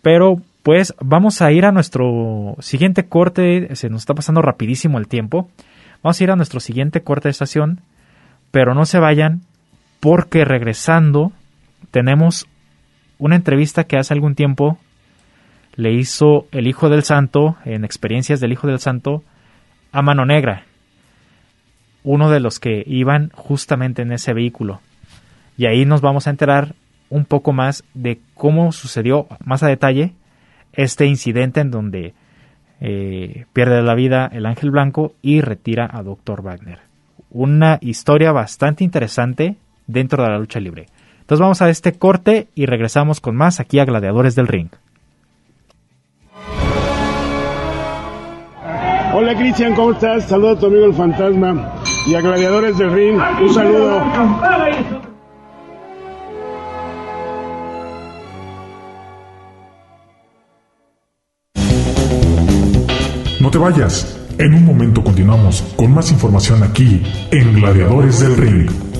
Pero 0.03 0.43
pues 0.63 0.95
vamos 1.01 1.43
a 1.43 1.53
ir 1.53 1.65
a 1.65 1.73
nuestro 1.73 2.57
siguiente 2.61 3.09
corte, 3.09 3.75
se 3.77 3.89
nos 3.89 4.03
está 4.03 4.15
pasando 4.15 4.43
rapidísimo 4.43 4.99
el 4.99 5.09
tiempo. 5.09 5.49
Vamos 6.03 6.21
a 6.21 6.25
ir 6.25 6.31
a 6.31 6.37
nuestro 6.37 6.61
siguiente 6.61 7.03
corte 7.03 7.29
de 7.29 7.33
estación, 7.33 7.81
pero 8.51 8.75
no 8.75 8.85
se 8.85 8.99
vayan 8.99 9.43
porque 10.03 10.45
regresando 10.45 11.31
tenemos 11.93 12.49
una 13.19 13.37
entrevista 13.37 13.85
que 13.85 13.97
hace 13.97 14.13
algún 14.13 14.35
tiempo 14.35 14.77
le 15.77 15.93
hizo 15.93 16.49
el 16.51 16.67
Hijo 16.67 16.89
del 16.89 17.05
Santo, 17.05 17.57
en 17.65 17.85
experiencias 17.85 18.41
del 18.41 18.51
Hijo 18.51 18.67
del 18.67 18.81
Santo, 18.81 19.23
a 19.93 20.03
Mano 20.03 20.27
Negra, 20.27 20.65
uno 22.03 22.31
de 22.31 22.41
los 22.41 22.59
que 22.59 22.83
iban 22.85 23.31
justamente 23.33 24.03
en 24.03 24.11
ese 24.11 24.33
vehículo. 24.33 24.81
Y 25.57 25.67
ahí 25.67 25.85
nos 25.85 26.01
vamos 26.01 26.27
a 26.27 26.31
enterar 26.31 26.75
un 27.09 27.25
poco 27.25 27.53
más 27.53 27.85
de 27.95 28.19
cómo 28.35 28.73
sucedió 28.73 29.29
más 29.45 29.63
a 29.63 29.69
detalle 29.69 30.15
este 30.73 31.07
incidente 31.07 31.61
en 31.61 31.71
donde 31.71 32.15
eh, 32.81 33.45
pierde 33.53 33.81
la 33.83 33.95
vida 33.95 34.29
el 34.33 34.47
ángel 34.47 34.73
blanco 34.73 35.15
y 35.23 35.43
retira 35.43 35.89
a 35.89 36.03
Dr. 36.03 36.43
Wagner. 36.43 36.81
Una 37.31 37.79
historia 37.81 38.33
bastante 38.33 38.83
interesante 38.83 39.59
dentro 39.93 40.23
de 40.23 40.31
la 40.31 40.39
lucha 40.39 40.61
libre. 40.61 40.87
Entonces 41.21 41.41
vamos 41.41 41.63
a 41.63 41.71
este 41.71 41.93
corte 41.93 42.49
y 42.55 42.67
regresamos 42.67 43.21
con 43.21 43.37
más 43.37 43.61
aquí 43.61 43.79
a 43.79 43.85
Gladiadores 43.85 44.35
del 44.35 44.49
Ring. 44.49 44.69
Hola 49.15 49.37
Cristian, 49.37 49.75
¿cómo 49.75 49.93
estás? 49.93 50.25
Saludo 50.25 50.53
a 50.53 50.59
tu 50.59 50.67
amigo 50.67 50.87
el 50.87 50.95
fantasma 50.95 51.75
y 52.07 52.15
a 52.15 52.21
Gladiadores 52.21 52.79
del 52.79 52.93
Ring. 52.93 53.21
Un 53.43 53.55
saludo. 53.55 54.03
No 63.41 63.51
te 63.51 63.59
vayas. 63.59 64.19
En 64.39 64.55
un 64.55 64.65
momento 64.65 65.05
continuamos 65.05 65.63
con 65.77 65.93
más 65.93 66.11
información 66.11 66.63
aquí 66.63 67.03
en 67.31 67.53
Gladiadores 67.55 68.21
del 68.21 68.37
Ring. 68.37 68.92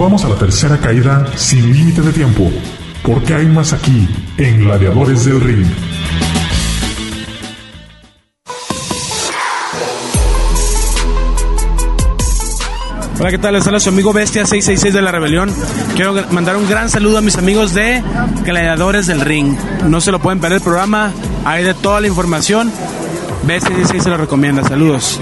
Vamos 0.00 0.24
a 0.24 0.30
la 0.30 0.36
tercera 0.36 0.78
caída 0.78 1.26
sin 1.36 1.74
límite 1.74 2.00
de 2.00 2.10
tiempo, 2.10 2.50
porque 3.02 3.34
hay 3.34 3.46
más 3.46 3.74
aquí 3.74 4.08
en 4.38 4.64
Gladiadores 4.64 5.26
del 5.26 5.42
Ring. 5.42 5.66
Hola, 13.18 13.30
¿qué 13.30 13.36
tal? 13.36 13.52
Les 13.52 13.66
habla 13.66 13.78
su 13.78 13.90
amigo 13.90 14.14
Bestia 14.14 14.46
666 14.46 14.94
de 14.94 15.02
la 15.02 15.12
Rebelión. 15.12 15.54
Quiero 15.94 16.14
mandar 16.30 16.56
un 16.56 16.66
gran 16.66 16.88
saludo 16.88 17.18
a 17.18 17.20
mis 17.20 17.36
amigos 17.36 17.74
de 17.74 18.02
Gladiadores 18.42 19.06
del 19.06 19.20
Ring. 19.20 19.54
No 19.86 20.00
se 20.00 20.10
lo 20.10 20.18
pueden 20.18 20.40
perder 20.40 20.56
el 20.56 20.64
programa, 20.64 21.12
hay 21.44 21.62
de 21.62 21.74
toda 21.74 22.00
la 22.00 22.06
información. 22.06 22.72
Bestia 23.42 23.76
666 23.76 24.02
se 24.02 24.08
lo 24.08 24.16
recomienda. 24.16 24.64
Saludos. 24.64 25.20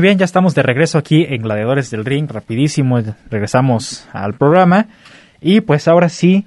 Muy 0.00 0.06
bien, 0.06 0.18
ya 0.18 0.24
estamos 0.24 0.54
de 0.54 0.62
regreso 0.62 0.96
aquí 0.96 1.26
en 1.28 1.42
Gladiadores 1.42 1.90
del 1.90 2.06
Ring, 2.06 2.26
rapidísimo, 2.26 3.00
regresamos 3.28 4.08
al 4.14 4.32
programa 4.32 4.86
y 5.42 5.60
pues 5.60 5.88
ahora 5.88 6.08
sí 6.08 6.46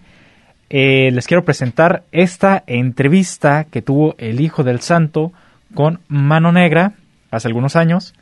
eh, 0.71 1.11
les 1.13 1.27
quiero 1.27 1.45
presentar 1.45 2.01
esta 2.11 2.63
entrevista 2.65 3.65
que 3.65 3.83
tuvo 3.83 4.15
el 4.17 4.41
Hijo 4.41 4.63
del 4.63 4.79
Santo 4.79 5.33
con 5.75 5.99
Mano 6.07 6.51
Negra 6.51 6.93
hace 7.29 7.47
algunos 7.47 7.75
años, 7.75 8.15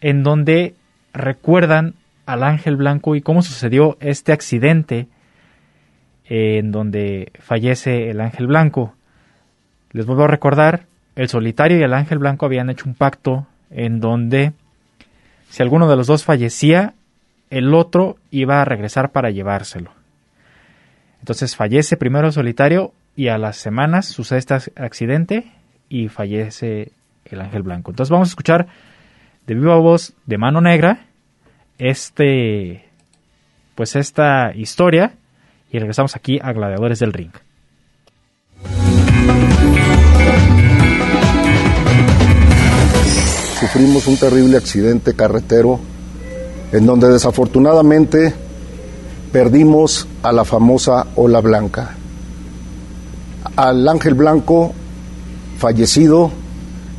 en 0.00 0.22
donde 0.22 0.76
recuerdan 1.12 1.94
al 2.24 2.44
Ángel 2.44 2.76
Blanco 2.76 3.16
y 3.16 3.22
cómo 3.22 3.42
sucedió 3.42 3.96
este 3.98 4.30
accidente 4.30 5.08
en 6.26 6.70
donde 6.70 7.32
fallece 7.40 8.08
el 8.10 8.20
Ángel 8.20 8.46
Blanco. 8.46 8.94
Les 9.90 10.06
vuelvo 10.06 10.22
a 10.22 10.28
recordar, 10.28 10.86
el 11.16 11.28
Solitario 11.28 11.76
y 11.76 11.82
el 11.82 11.92
Ángel 11.92 12.18
Blanco 12.18 12.46
habían 12.46 12.70
hecho 12.70 12.84
un 12.88 12.94
pacto 12.94 13.48
en 13.68 13.98
donde 13.98 14.52
si 15.48 15.62
alguno 15.62 15.88
de 15.88 15.96
los 15.96 16.06
dos 16.06 16.24
fallecía, 16.24 16.94
el 17.50 17.74
otro 17.74 18.16
iba 18.30 18.60
a 18.60 18.64
regresar 18.64 19.12
para 19.12 19.30
llevárselo. 19.30 19.92
Entonces 21.20 21.56
fallece 21.56 21.96
primero 21.96 22.30
solitario 22.32 22.92
y 23.14 23.28
a 23.28 23.38
las 23.38 23.56
semanas 23.56 24.06
sucede 24.06 24.38
este 24.38 24.54
accidente 24.76 25.50
y 25.88 26.08
fallece 26.08 26.92
el 27.24 27.40
ángel 27.40 27.62
blanco. 27.62 27.90
Entonces 27.90 28.10
vamos 28.10 28.28
a 28.28 28.32
escuchar 28.32 28.66
de 29.46 29.54
viva 29.54 29.76
voz 29.76 30.14
de 30.26 30.38
mano 30.38 30.60
negra 30.60 31.06
este 31.78 32.84
pues 33.74 33.96
esta 33.96 34.52
historia 34.54 35.14
y 35.70 35.78
regresamos 35.78 36.16
aquí 36.16 36.38
a 36.42 36.52
Gladiadores 36.52 36.98
del 36.98 37.12
Ring. 37.12 37.32
Sufrimos 43.58 44.06
un 44.06 44.18
terrible 44.18 44.58
accidente 44.58 45.14
carretero 45.14 45.80
en 46.72 46.84
donde 46.84 47.08
desafortunadamente 47.08 48.34
perdimos 49.32 50.06
a 50.22 50.30
la 50.32 50.44
famosa 50.44 51.06
ola 51.16 51.40
blanca, 51.40 51.94
al 53.56 53.88
ángel 53.88 54.12
blanco 54.12 54.72
fallecido 55.58 56.30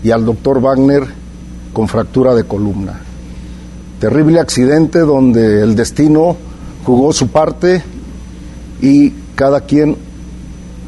y 0.03 0.09
al 0.09 0.25
doctor 0.25 0.59
Wagner 0.59 1.03
con 1.73 1.87
fractura 1.87 2.33
de 2.33 2.45
columna. 2.45 3.01
Terrible 3.99 4.39
accidente 4.39 4.99
donde 4.99 5.61
el 5.61 5.75
destino 5.75 6.37
jugó 6.83 7.13
su 7.13 7.27
parte 7.27 7.83
y 8.81 9.11
cada 9.35 9.61
quien 9.61 9.95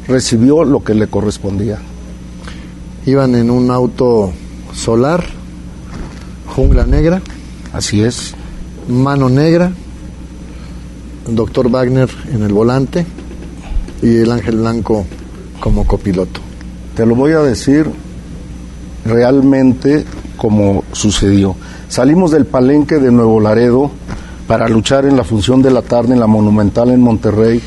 recibió 0.08 0.64
lo 0.64 0.82
que 0.82 0.94
le 0.94 1.06
correspondía. 1.06 1.78
Iban 3.06 3.36
en 3.36 3.50
un 3.52 3.70
auto 3.70 4.32
solar, 4.72 5.39
jungla 6.60 6.84
negra. 6.84 7.22
Así 7.72 8.02
es. 8.02 8.34
Mano 8.86 9.30
negra, 9.30 9.72
doctor 11.26 11.70
Wagner 11.70 12.10
en 12.34 12.42
el 12.42 12.52
volante 12.52 13.06
y 14.02 14.18
el 14.18 14.30
Ángel 14.30 14.58
Blanco 14.58 15.06
como 15.58 15.86
copiloto. 15.86 16.40
Te 16.94 17.06
lo 17.06 17.14
voy 17.14 17.32
a 17.32 17.38
decir 17.38 17.90
realmente 19.06 20.04
como 20.36 20.84
sucedió. 20.92 21.56
Salimos 21.88 22.30
del 22.30 22.44
palenque 22.44 22.96
de 22.96 23.10
Nuevo 23.10 23.40
Laredo 23.40 23.90
para 24.46 24.68
luchar 24.68 25.06
en 25.06 25.16
la 25.16 25.24
función 25.24 25.62
de 25.62 25.70
la 25.70 25.80
tarde 25.80 26.12
en 26.12 26.20
la 26.20 26.26
Monumental 26.26 26.90
en 26.90 27.00
Monterrey 27.00 27.62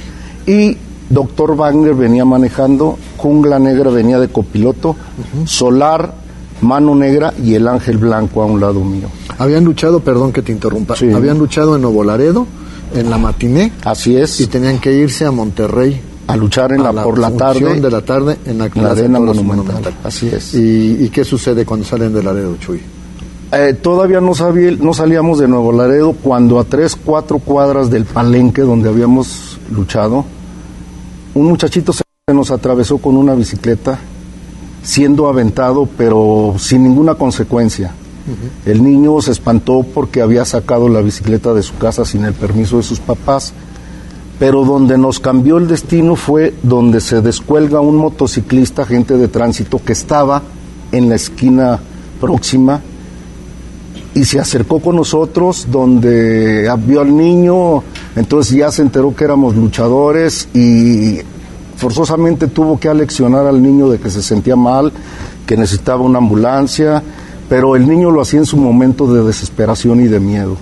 y 0.46 0.78
Doctor 1.10 1.56
Wagner 1.56 1.96
venía 1.96 2.26
manejando, 2.26 3.00
Jungla 3.18 3.58
Negra 3.58 3.90
venía 3.90 4.20
de 4.20 4.28
copiloto, 4.28 4.96
Solar, 5.46 6.23
Mano 6.64 6.96
Negra 6.96 7.34
y 7.44 7.56
el 7.56 7.68
Ángel 7.68 7.98
Blanco 7.98 8.42
a 8.42 8.46
un 8.46 8.60
lado 8.60 8.84
mío. 8.84 9.10
Habían 9.38 9.64
luchado, 9.64 10.00
perdón 10.00 10.32
que 10.32 10.42
te 10.42 10.52
interrumpa, 10.52 10.96
habían 11.14 11.38
luchado 11.38 11.76
en 11.76 11.82
Nuevo 11.82 12.04
Laredo, 12.04 12.48
en 12.94 13.10
la 13.10 13.18
matiné. 13.18 13.72
Así 13.84 14.16
es. 14.16 14.40
Y 14.40 14.48
tenían 14.48 14.80
que 14.80 14.94
irse 14.94 15.26
a 15.26 15.32
Monterrey 15.32 16.02
a 16.28 16.38
luchar 16.38 16.72
en 16.72 16.84
la, 16.84 16.92
por 16.92 17.20
la 17.20 17.32
tarde 17.32 17.80
de 17.80 17.92
la 17.92 18.02
tarde 18.02 18.38
en 18.46 18.58
la, 18.58 18.66
arena 18.66 19.20
monumental. 19.20 19.94
Así 20.04 20.28
es. 20.28 20.54
¿Y, 20.54 21.10
qué 21.10 21.24
sucede 21.24 21.66
cuando 21.66 21.86
salen 21.86 22.14
de 22.14 22.24
Laredo, 22.24 22.56
Chuy? 22.58 22.82
Eh, 23.52 23.74
todavía 23.74 24.20
no, 24.20 24.34
sabía, 24.34 24.72
no 24.80 24.94
salíamos 24.94 25.38
de 25.40 25.48
Nuevo 25.48 25.72
Laredo 25.72 26.14
cuando 26.14 26.60
a 26.60 26.64
tres, 26.64 26.96
cuatro 26.96 27.40
cuadras 27.40 27.90
del 27.90 28.06
palenque 28.06 28.62
donde 28.62 28.90
habíamos 28.90 29.60
luchado, 29.70 30.26
un 31.36 31.46
muchachito 31.46 31.94
se 31.94 32.04
nos 32.34 32.50
atravesó 32.52 32.98
con 32.98 33.16
una 33.16 33.36
bicicleta, 33.36 34.00
siendo 34.84 35.28
aventado, 35.28 35.88
pero 35.98 36.56
sin 36.58 36.84
ninguna 36.84 37.16
consecuencia. 37.16 37.94
El 38.66 38.84
niño 38.84 39.22
se 39.22 39.32
espantó 39.32 39.84
porque 39.84 40.22
había 40.22 40.46
sacado 40.46 40.88
la 40.88 41.02
bicicleta 41.02 41.54
de 41.54 41.62
su 41.62 41.76
casa 41.78 42.06
sin 42.06 42.24
el 42.24 42.34
permiso 42.34 42.78
de 42.78 42.84
sus 42.84 43.00
papás 43.00 43.54
pero 44.40 44.66
donde 44.66 44.98
nos 44.98 45.20
cambió 45.20 45.58
el 45.58 45.68
destino 45.68 46.16
fue 46.16 46.54
donde 46.64 47.00
se 47.00 47.22
descuelga 47.22 47.80
un 47.80 47.96
motociclista, 47.96 48.82
agente 48.82 49.16
de 49.16 49.28
tránsito, 49.28 49.80
que 49.84 49.94
estaba 49.94 50.42
en 50.92 51.08
la 51.10 51.16
esquina 51.16 51.80
próxima 52.20 52.82
y 54.16 54.26
se 54.26 54.40
acercó 54.40 54.80
con 54.80 54.96
nosotros 54.96 55.68
donde 55.72 56.70
vio 56.86 57.02
al 57.02 57.16
niño, 57.16 57.84
entonces 58.16 58.58
ya 58.58 58.70
se 58.70 58.82
enteró 58.82 59.16
que 59.16 59.24
éramos 59.24 59.56
luchadores 59.56 60.50
y 60.54 61.20
forzosamente 61.84 62.48
tuvo 62.48 62.80
que 62.80 62.88
aleccionar 62.88 63.46
al 63.46 63.62
niño 63.62 63.90
de 63.90 64.00
que 64.00 64.10
se 64.10 64.24
sentía 64.24 64.56
mal, 64.56 64.92
que 65.46 65.58
necesitaba 65.58 66.02
una 66.02 66.18
ambulancia, 66.18 67.04
pero 67.50 67.76
el 67.76 67.88
niño 67.88 68.10
lo 68.10 68.22
hacía 68.22 68.40
en 68.40 68.46
su 68.46 68.58
momento 68.58 69.14
de 69.14 69.24
desesperación 69.24 70.00
y 70.00 70.08
de 70.08 70.20
miedo 70.20 70.58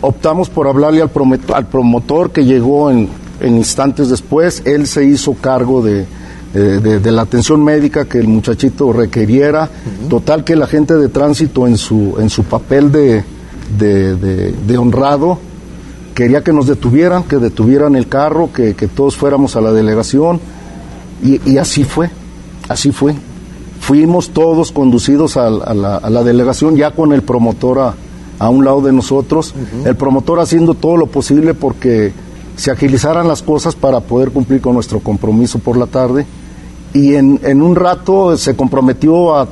optamos 0.00 0.48
por 0.48 0.66
hablarle 0.66 1.02
al, 1.02 1.10
al 1.54 1.66
promotor 1.66 2.30
que 2.30 2.44
llegó 2.44 2.90
en, 2.90 3.08
instantes 3.42 4.08
después. 4.10 4.62
Él 4.64 4.86
se 4.86 5.04
hizo 5.04 5.34
cargo 5.34 5.82
de, 5.82 6.06
de, 6.52 7.12
la 7.12 7.22
atención 7.22 7.64
médica 7.64 8.04
que 8.04 8.18
el 8.18 8.28
muchachito 8.28 8.92
requiriera. 8.92 9.68
Total 10.08 10.44
que 10.44 10.56
la 10.56 10.66
gente 10.66 10.94
de 10.94 11.08
tránsito 11.08 11.66
en 11.66 11.76
su, 11.76 12.16
en 12.18 12.28
su 12.30 12.44
papel 12.44 12.92
de, 12.92 14.78
honrado 14.78 15.38
quería 16.14 16.42
que 16.42 16.52
nos 16.52 16.66
detuvieran, 16.66 17.24
que 17.24 17.36
detuvieran 17.36 17.96
el 17.96 18.08
carro, 18.08 18.50
que, 18.52 18.74
todos 18.94 19.16
fuéramos 19.16 19.56
a 19.56 19.60
la 19.60 19.72
delegación. 19.72 20.40
Y, 21.22 21.40
y, 21.50 21.58
así 21.58 21.84
fue, 21.84 22.10
así 22.68 22.92
fue. 22.92 23.14
Fuimos 23.80 24.30
todos 24.30 24.72
conducidos 24.72 25.36
a, 25.36 25.50
la, 25.50 25.96
a 25.96 26.10
la 26.10 26.22
delegación 26.22 26.76
ya 26.76 26.92
con 26.92 27.12
el 27.12 27.22
promotor 27.22 27.78
a, 27.78 27.94
a 28.40 28.48
un 28.48 28.64
lado 28.64 28.80
de 28.80 28.90
nosotros, 28.90 29.54
el 29.84 29.96
promotor 29.96 30.40
haciendo 30.40 30.72
todo 30.72 30.96
lo 30.96 31.06
posible 31.06 31.52
porque 31.52 32.10
se 32.56 32.70
agilizaran 32.70 33.28
las 33.28 33.42
cosas 33.42 33.74
para 33.74 34.00
poder 34.00 34.30
cumplir 34.30 34.62
con 34.62 34.72
nuestro 34.72 35.00
compromiso 35.00 35.58
por 35.58 35.76
la 35.76 35.86
tarde. 35.86 36.24
Y 36.94 37.16
en, 37.16 37.38
en 37.42 37.60
un 37.60 37.76
rato 37.76 38.36
se 38.38 38.56
comprometió 38.56 39.36
a, 39.36 39.46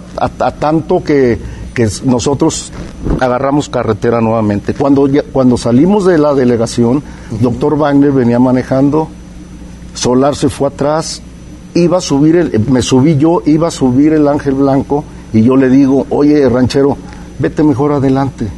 tanto 0.59 1.05
que, 1.05 1.39
que, 1.87 1.89
nosotros 2.05 2.73
agarramos 3.21 3.69
carretera 3.69 4.21
nuevamente. 4.21 4.75
Cuando, 4.75 5.09
cuando 5.33 5.57
salimos 5.57 6.05
de 6.05 6.19
la 6.19 6.35
delegación, 6.35 7.03
doctor 7.41 7.77
Wagner 7.77 8.13
venía 8.13 8.39
manejando, 8.39 9.09
Solar 9.95 10.37
se 10.37 10.49
fue 10.49 10.69
atrás, 10.69 11.23
iba 11.75 11.99
a 11.99 12.01
subir, 12.01 12.37
el, 12.37 12.61
me 12.71 12.83
subí 12.83 13.17
yo, 13.17 13.43
iba 13.47 13.69
a 13.69 13.71
subir 13.71 14.13
el 14.13 14.29
Ángel 14.29 14.55
Blanco 14.55 15.05
y 15.33 15.43
yo 15.43 15.57
le 15.57 15.69
digo, 15.69 16.07
oye 16.11 16.49
ranchero, 16.49 16.97
vete 17.39 17.63
mejor 17.63 17.93
adelante 17.93 18.49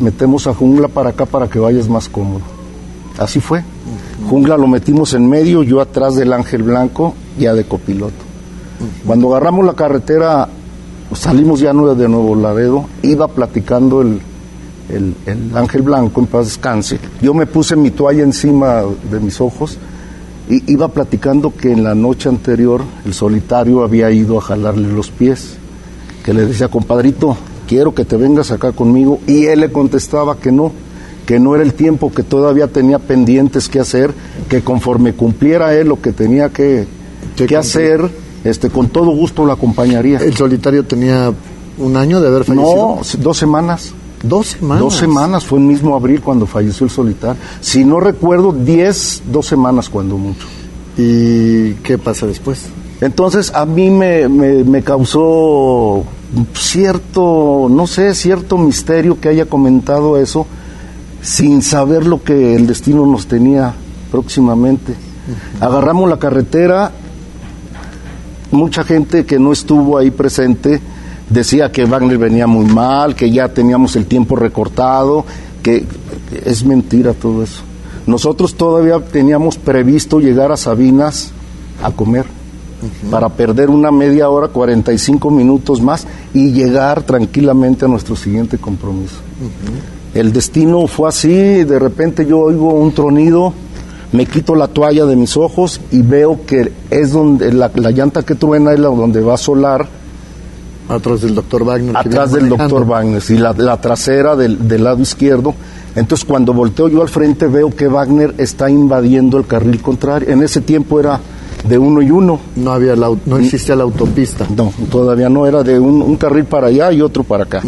metemos 0.00 0.46
a 0.46 0.54
Jungla 0.54 0.88
para 0.88 1.10
acá 1.10 1.26
para 1.26 1.48
que 1.48 1.58
vayas 1.58 1.88
más 1.88 2.08
cómodo. 2.08 2.42
Así 3.18 3.40
fue. 3.40 3.62
Jungla 4.28 4.56
lo 4.56 4.66
metimos 4.66 5.14
en 5.14 5.28
medio, 5.28 5.62
yo 5.62 5.80
atrás 5.80 6.14
del 6.16 6.32
Ángel 6.32 6.62
Blanco, 6.62 7.14
ya 7.38 7.54
de 7.54 7.64
copiloto. 7.64 8.26
Cuando 9.06 9.28
agarramos 9.28 9.64
la 9.64 9.74
carretera, 9.74 10.48
salimos 11.14 11.60
ya 11.60 11.72
de 11.72 12.08
Nuevo 12.08 12.34
Laredo, 12.34 12.86
iba 13.02 13.28
platicando 13.28 14.02
el, 14.02 14.20
el, 14.88 15.14
Ángel 15.54 15.82
Blanco, 15.82 16.20
en 16.20 16.26
paz 16.26 16.46
descanse. 16.46 16.98
Yo 17.20 17.34
me 17.34 17.46
puse 17.46 17.76
mi 17.76 17.90
toalla 17.90 18.22
encima 18.22 18.82
de 19.10 19.20
mis 19.20 19.40
ojos 19.40 19.78
y 20.48 20.70
iba 20.70 20.88
platicando 20.88 21.54
que 21.54 21.72
en 21.72 21.84
la 21.84 21.94
noche 21.94 22.28
anterior 22.28 22.82
el 23.04 23.14
solitario 23.14 23.82
había 23.82 24.10
ido 24.10 24.38
a 24.38 24.42
jalarle 24.42 24.88
los 24.92 25.10
pies, 25.10 25.56
que 26.24 26.32
le 26.32 26.46
decía, 26.46 26.68
compadrito, 26.68 27.36
quiero 27.66 27.94
que 27.94 28.04
te 28.04 28.16
vengas 28.16 28.50
acá 28.50 28.72
conmigo. 28.72 29.20
Y 29.26 29.46
él 29.46 29.60
le 29.60 29.70
contestaba 29.70 30.36
que 30.36 30.50
no, 30.50 30.72
que 31.26 31.38
no 31.38 31.54
era 31.54 31.64
el 31.64 31.74
tiempo, 31.74 32.12
que 32.12 32.22
todavía 32.22 32.68
tenía 32.68 32.98
pendientes 32.98 33.68
que 33.68 33.80
hacer, 33.80 34.12
que 34.48 34.62
conforme 34.62 35.12
cumpliera 35.12 35.74
él 35.74 35.88
lo 35.88 36.00
que 36.00 36.12
tenía 36.12 36.48
que, 36.48 36.86
que 37.36 37.56
hacer, 37.56 38.10
este, 38.44 38.70
con 38.70 38.88
todo 38.88 39.10
gusto 39.10 39.44
lo 39.44 39.52
acompañaría. 39.52 40.18
¿El 40.18 40.36
solitario 40.36 40.84
tenía 40.84 41.32
un 41.78 41.96
año 41.96 42.20
de 42.20 42.28
haber 42.28 42.44
fallecido? 42.44 42.98
No, 43.00 43.00
dos 43.18 43.36
semanas. 43.36 43.92
Dos 44.22 44.48
semanas. 44.48 44.80
Dos 44.80 44.94
semanas, 44.96 45.44
fue 45.44 45.58
el 45.58 45.64
mismo 45.64 45.94
abril 45.94 46.20
cuando 46.20 46.46
falleció 46.46 46.84
el 46.84 46.90
solitario. 46.90 47.40
Si 47.60 47.84
no 47.84 48.00
recuerdo, 48.00 48.52
diez, 48.52 49.22
dos 49.30 49.46
semanas 49.46 49.88
cuando 49.88 50.16
mucho. 50.18 50.46
¿Y 50.96 51.74
qué 51.74 51.98
pasa 51.98 52.26
después? 52.26 52.66
Entonces 53.00 53.52
a 53.54 53.64
mí 53.64 53.90
me, 53.90 54.28
me 54.28 54.82
causó 54.82 56.04
cierto, 56.54 57.68
no 57.70 57.86
sé, 57.86 58.14
cierto 58.14 58.58
misterio 58.58 59.20
que 59.20 59.28
haya 59.28 59.46
comentado 59.46 60.18
eso 60.18 60.46
sin 61.22 61.62
saber 61.62 62.06
lo 62.06 62.22
que 62.22 62.54
el 62.54 62.66
destino 62.66 63.06
nos 63.06 63.26
tenía 63.26 63.74
próximamente. 64.10 64.94
Agarramos 65.60 66.08
la 66.08 66.18
carretera, 66.18 66.92
mucha 68.50 68.84
gente 68.84 69.24
que 69.24 69.38
no 69.38 69.52
estuvo 69.52 69.98
ahí 69.98 70.10
presente 70.10 70.80
decía 71.28 71.70
que 71.70 71.84
Wagner 71.84 72.18
venía 72.18 72.46
muy 72.46 72.66
mal, 72.66 73.14
que 73.14 73.30
ya 73.30 73.48
teníamos 73.48 73.96
el 73.96 74.06
tiempo 74.06 74.36
recortado, 74.36 75.24
que 75.62 75.84
es 76.44 76.64
mentira 76.64 77.12
todo 77.12 77.42
eso. 77.42 77.62
Nosotros 78.06 78.54
todavía 78.54 78.98
teníamos 79.00 79.58
previsto 79.58 80.18
llegar 80.18 80.50
a 80.50 80.56
Sabinas 80.56 81.32
a 81.82 81.90
comer 81.90 82.24
para 83.10 83.28
perder 83.28 83.70
una 83.70 83.90
media 83.90 84.30
hora, 84.30 84.48
45 84.48 85.30
minutos 85.30 85.82
más 85.82 86.06
y 86.32 86.52
llegar 86.52 87.02
tranquilamente 87.02 87.84
a 87.84 87.88
nuestro 87.88 88.16
siguiente 88.16 88.56
compromiso. 88.56 89.16
El 90.14 90.32
destino 90.32 90.86
fue 90.86 91.08
así, 91.08 91.64
de 91.64 91.78
repente 91.78 92.24
yo 92.24 92.38
oigo 92.38 92.72
un 92.72 92.92
tronido, 92.92 93.52
me 94.12 94.26
quito 94.26 94.54
la 94.54 94.68
toalla 94.68 95.04
de 95.04 95.16
mis 95.16 95.36
ojos 95.36 95.80
y 95.90 96.02
veo 96.02 96.40
que 96.46 96.72
es 96.90 97.12
donde 97.12 97.52
la, 97.52 97.70
llanta 97.90 98.22
que 98.22 98.34
truena 98.34 98.72
es 98.72 98.78
la 98.78 98.88
donde 98.88 99.20
va 99.20 99.34
a 99.34 99.38
solar. 99.38 99.86
Atrás 100.88 101.20
del 101.20 101.34
doctor 101.34 101.64
Wagner. 101.64 101.96
Atrás 101.96 102.32
del 102.32 102.48
doctor 102.48 102.86
Wagner, 102.86 103.22
y 103.28 103.36
la, 103.36 103.52
la 103.52 103.78
trasera 103.78 104.36
del, 104.36 104.66
del, 104.66 104.84
lado 104.84 105.02
izquierdo. 105.02 105.54
Entonces 105.94 106.24
cuando 106.24 106.54
volteo 106.54 106.88
yo 106.88 107.02
al 107.02 107.08
frente 107.08 107.46
veo 107.46 107.74
que 107.74 107.88
Wagner 107.88 108.34
está 108.38 108.70
invadiendo 108.70 109.36
el 109.36 109.46
carril 109.46 109.82
contrario. 109.82 110.30
En 110.30 110.42
ese 110.42 110.62
tiempo 110.62 110.98
era 110.98 111.20
de 111.68 111.76
uno 111.76 112.00
y 112.00 112.10
uno. 112.10 112.40
No 112.56 112.72
había 112.72 112.94
no 112.96 113.36
existía 113.36 113.76
la 113.76 113.82
autopista. 113.82 114.46
No, 114.56 114.72
todavía 114.90 115.28
no, 115.28 115.46
era 115.46 115.62
de 115.62 115.78
un, 115.78 116.16
carril 116.16 116.44
para 116.44 116.68
allá 116.68 116.90
y 116.92 117.02
otro 117.02 117.24
para 117.24 117.44
acá. 117.44 117.60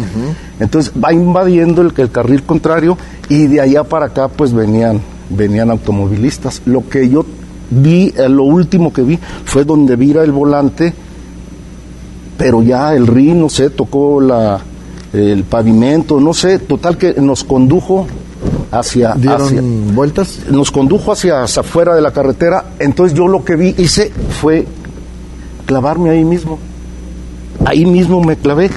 Entonces 0.59 0.91
va 1.03 1.13
invadiendo 1.13 1.83
el, 1.83 1.93
el 1.95 2.09
carril 2.09 2.41
contrario 2.43 2.97
y 3.29 3.45
de 3.45 3.61
allá 3.61 3.83
para 3.83 4.07
acá 4.07 4.27
pues 4.27 4.53
venían 4.53 4.99
venían 5.35 5.71
automovilistas. 5.71 6.61
Lo 6.65 6.87
que 6.87 7.09
yo 7.09 7.25
vi, 7.69 8.13
eh, 8.15 8.29
lo 8.29 8.43
último 8.43 8.91
que 8.93 9.01
vi 9.01 9.19
fue 9.45 9.63
donde 9.63 9.95
vira 9.95 10.23
el 10.23 10.31
volante, 10.31 10.93
pero 12.37 12.61
ya 12.61 12.93
el 12.93 13.07
río, 13.07 13.33
no 13.35 13.49
sé, 13.49 13.69
tocó 13.69 14.19
la, 14.19 14.59
el 15.13 15.43
pavimento, 15.43 16.19
no 16.19 16.33
sé, 16.33 16.59
total 16.59 16.97
que 16.97 17.13
nos 17.13 17.43
condujo 17.43 18.07
hacia... 18.71 19.13
¿Dieron 19.13 19.95
vueltas? 19.95 20.39
Nos 20.49 20.71
condujo 20.71 21.11
hacia, 21.11 21.43
afuera 21.43 21.95
de 21.95 22.01
la 22.01 22.11
carretera, 22.11 22.65
entonces 22.79 23.17
yo 23.17 23.27
lo 23.27 23.43
que 23.43 23.55
vi, 23.55 23.75
hice, 23.77 24.11
fue 24.41 24.65
clavarme 25.65 26.09
ahí 26.09 26.25
mismo. 26.25 26.59
Ahí 27.65 27.85
mismo 27.85 28.23
me 28.23 28.37
clavé. 28.37 28.69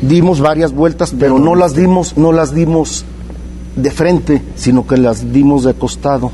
Dimos 0.00 0.40
varias 0.40 0.72
vueltas, 0.72 1.14
pero 1.18 1.38
no 1.38 1.54
las 1.54 1.74
dimos, 1.74 2.16
no 2.16 2.32
las 2.32 2.54
dimos 2.54 3.04
de 3.76 3.90
frente, 3.90 4.42
sino 4.54 4.86
que 4.86 4.96
las 4.96 5.32
dimos 5.32 5.64
de 5.64 5.74
costado. 5.74 6.30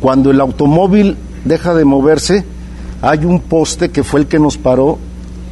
Cuando 0.00 0.30
el 0.30 0.40
automóvil 0.40 1.16
deja 1.44 1.74
de 1.74 1.84
moverse, 1.84 2.44
hay 3.02 3.24
un 3.24 3.40
poste 3.40 3.90
que 3.90 4.02
fue 4.02 4.20
el 4.20 4.26
que 4.26 4.38
nos 4.38 4.58
paró 4.58 4.98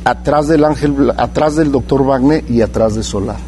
atrás 0.05 0.49
del 0.49 0.65
ángel, 0.65 1.13
atrás 1.17 1.57
del 1.57 1.73
doctor 1.73 2.05
Wagner 2.05 2.45
y 2.51 2.61
atrás 2.61 2.95
de 2.95 3.03
Solar. 3.03 3.39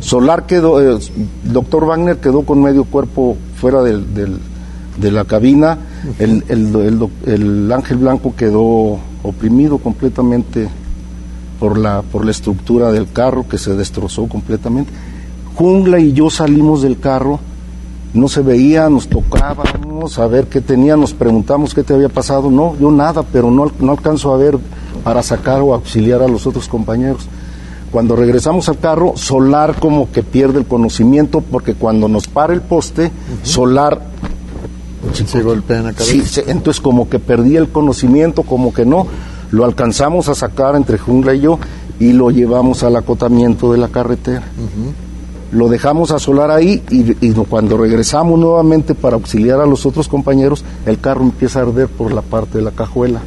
Solar 0.00 0.46
quedó, 0.46 0.80
el 0.80 0.98
eh, 0.98 1.26
doctor 1.44 1.86
Wagner 1.86 2.18
quedó 2.18 2.42
con 2.42 2.60
medio 2.60 2.84
cuerpo 2.84 3.36
fuera 3.56 3.82
del, 3.82 4.12
de 4.14 5.10
la 5.12 5.24
cabina, 5.24 5.78
el, 6.18 6.44
el, 6.48 7.72
ángel 7.72 7.98
blanco 7.98 8.34
quedó 8.36 8.98
oprimido 9.22 9.78
completamente 9.78 10.68
por 11.60 11.78
la, 11.78 12.02
por 12.02 12.24
la 12.24 12.32
estructura 12.32 12.90
del 12.90 13.12
carro 13.12 13.46
que 13.48 13.58
se 13.58 13.76
destrozó 13.76 14.26
completamente 14.26 14.90
Jungla 15.54 16.00
y 16.00 16.12
yo 16.12 16.30
salimos 16.30 16.82
del 16.82 16.98
carro, 16.98 17.40
no 18.14 18.28
se 18.28 18.42
veía, 18.42 18.88
nos 18.88 19.08
tocábamos 19.08 20.18
a 20.18 20.26
ver 20.26 20.46
qué 20.46 20.60
tenía, 20.60 20.96
nos 20.96 21.14
preguntamos 21.14 21.74
qué 21.74 21.82
te 21.82 21.94
había 21.94 22.08
pasado. 22.08 22.50
No, 22.50 22.76
yo 22.78 22.90
nada, 22.90 23.22
pero 23.22 23.50
no, 23.50 23.70
no 23.80 23.92
alcanzo 23.92 24.32
a 24.32 24.36
ver 24.36 24.58
para 25.04 25.22
sacar 25.22 25.60
o 25.62 25.74
auxiliar 25.74 26.22
a 26.22 26.28
los 26.28 26.46
otros 26.46 26.68
compañeros. 26.68 27.26
Cuando 27.90 28.16
regresamos 28.16 28.68
al 28.68 28.78
carro, 28.78 29.12
Solar 29.16 29.76
como 29.78 30.10
que 30.10 30.22
pierde 30.22 30.58
el 30.58 30.66
conocimiento 30.66 31.42
porque 31.42 31.74
cuando 31.74 32.08
nos 32.08 32.26
para 32.26 32.54
el 32.54 32.62
poste, 32.62 33.10
Solar 33.42 34.00
se 35.12 35.42
golpea 35.42 35.78
en 35.78 35.84
la 35.86 35.92
cabeza. 35.92 36.42
Sí, 36.42 36.42
entonces 36.46 36.80
como 36.80 37.08
que 37.08 37.18
perdí 37.18 37.56
el 37.56 37.68
conocimiento, 37.68 38.44
como 38.44 38.72
que 38.72 38.86
no. 38.86 39.06
Lo 39.50 39.66
alcanzamos 39.66 40.28
a 40.28 40.34
sacar 40.34 40.76
entre 40.76 40.96
Jungla 40.96 41.34
y 41.34 41.40
yo 41.40 41.58
y 42.00 42.14
lo 42.14 42.30
llevamos 42.30 42.82
al 42.82 42.96
acotamiento 42.96 43.72
de 43.72 43.78
la 43.78 43.88
carretera 43.88 44.42
lo 45.52 45.68
dejamos 45.68 46.10
a 46.10 46.18
solar 46.18 46.50
ahí 46.50 46.82
y, 46.90 47.32
cuando 47.32 47.76
regresamos 47.76 48.38
nuevamente 48.38 48.94
para 48.94 49.16
auxiliar 49.16 49.60
a 49.60 49.66
los 49.66 49.84
otros 49.84 50.08
compañeros, 50.08 50.64
el 50.86 50.98
carro 50.98 51.22
empieza 51.22 51.60
a 51.60 51.62
arder 51.62 51.88
por 51.88 52.12
la 52.12 52.22
parte 52.22 52.58
de 52.58 52.64
la 52.64 52.70
cajuela. 52.70 53.20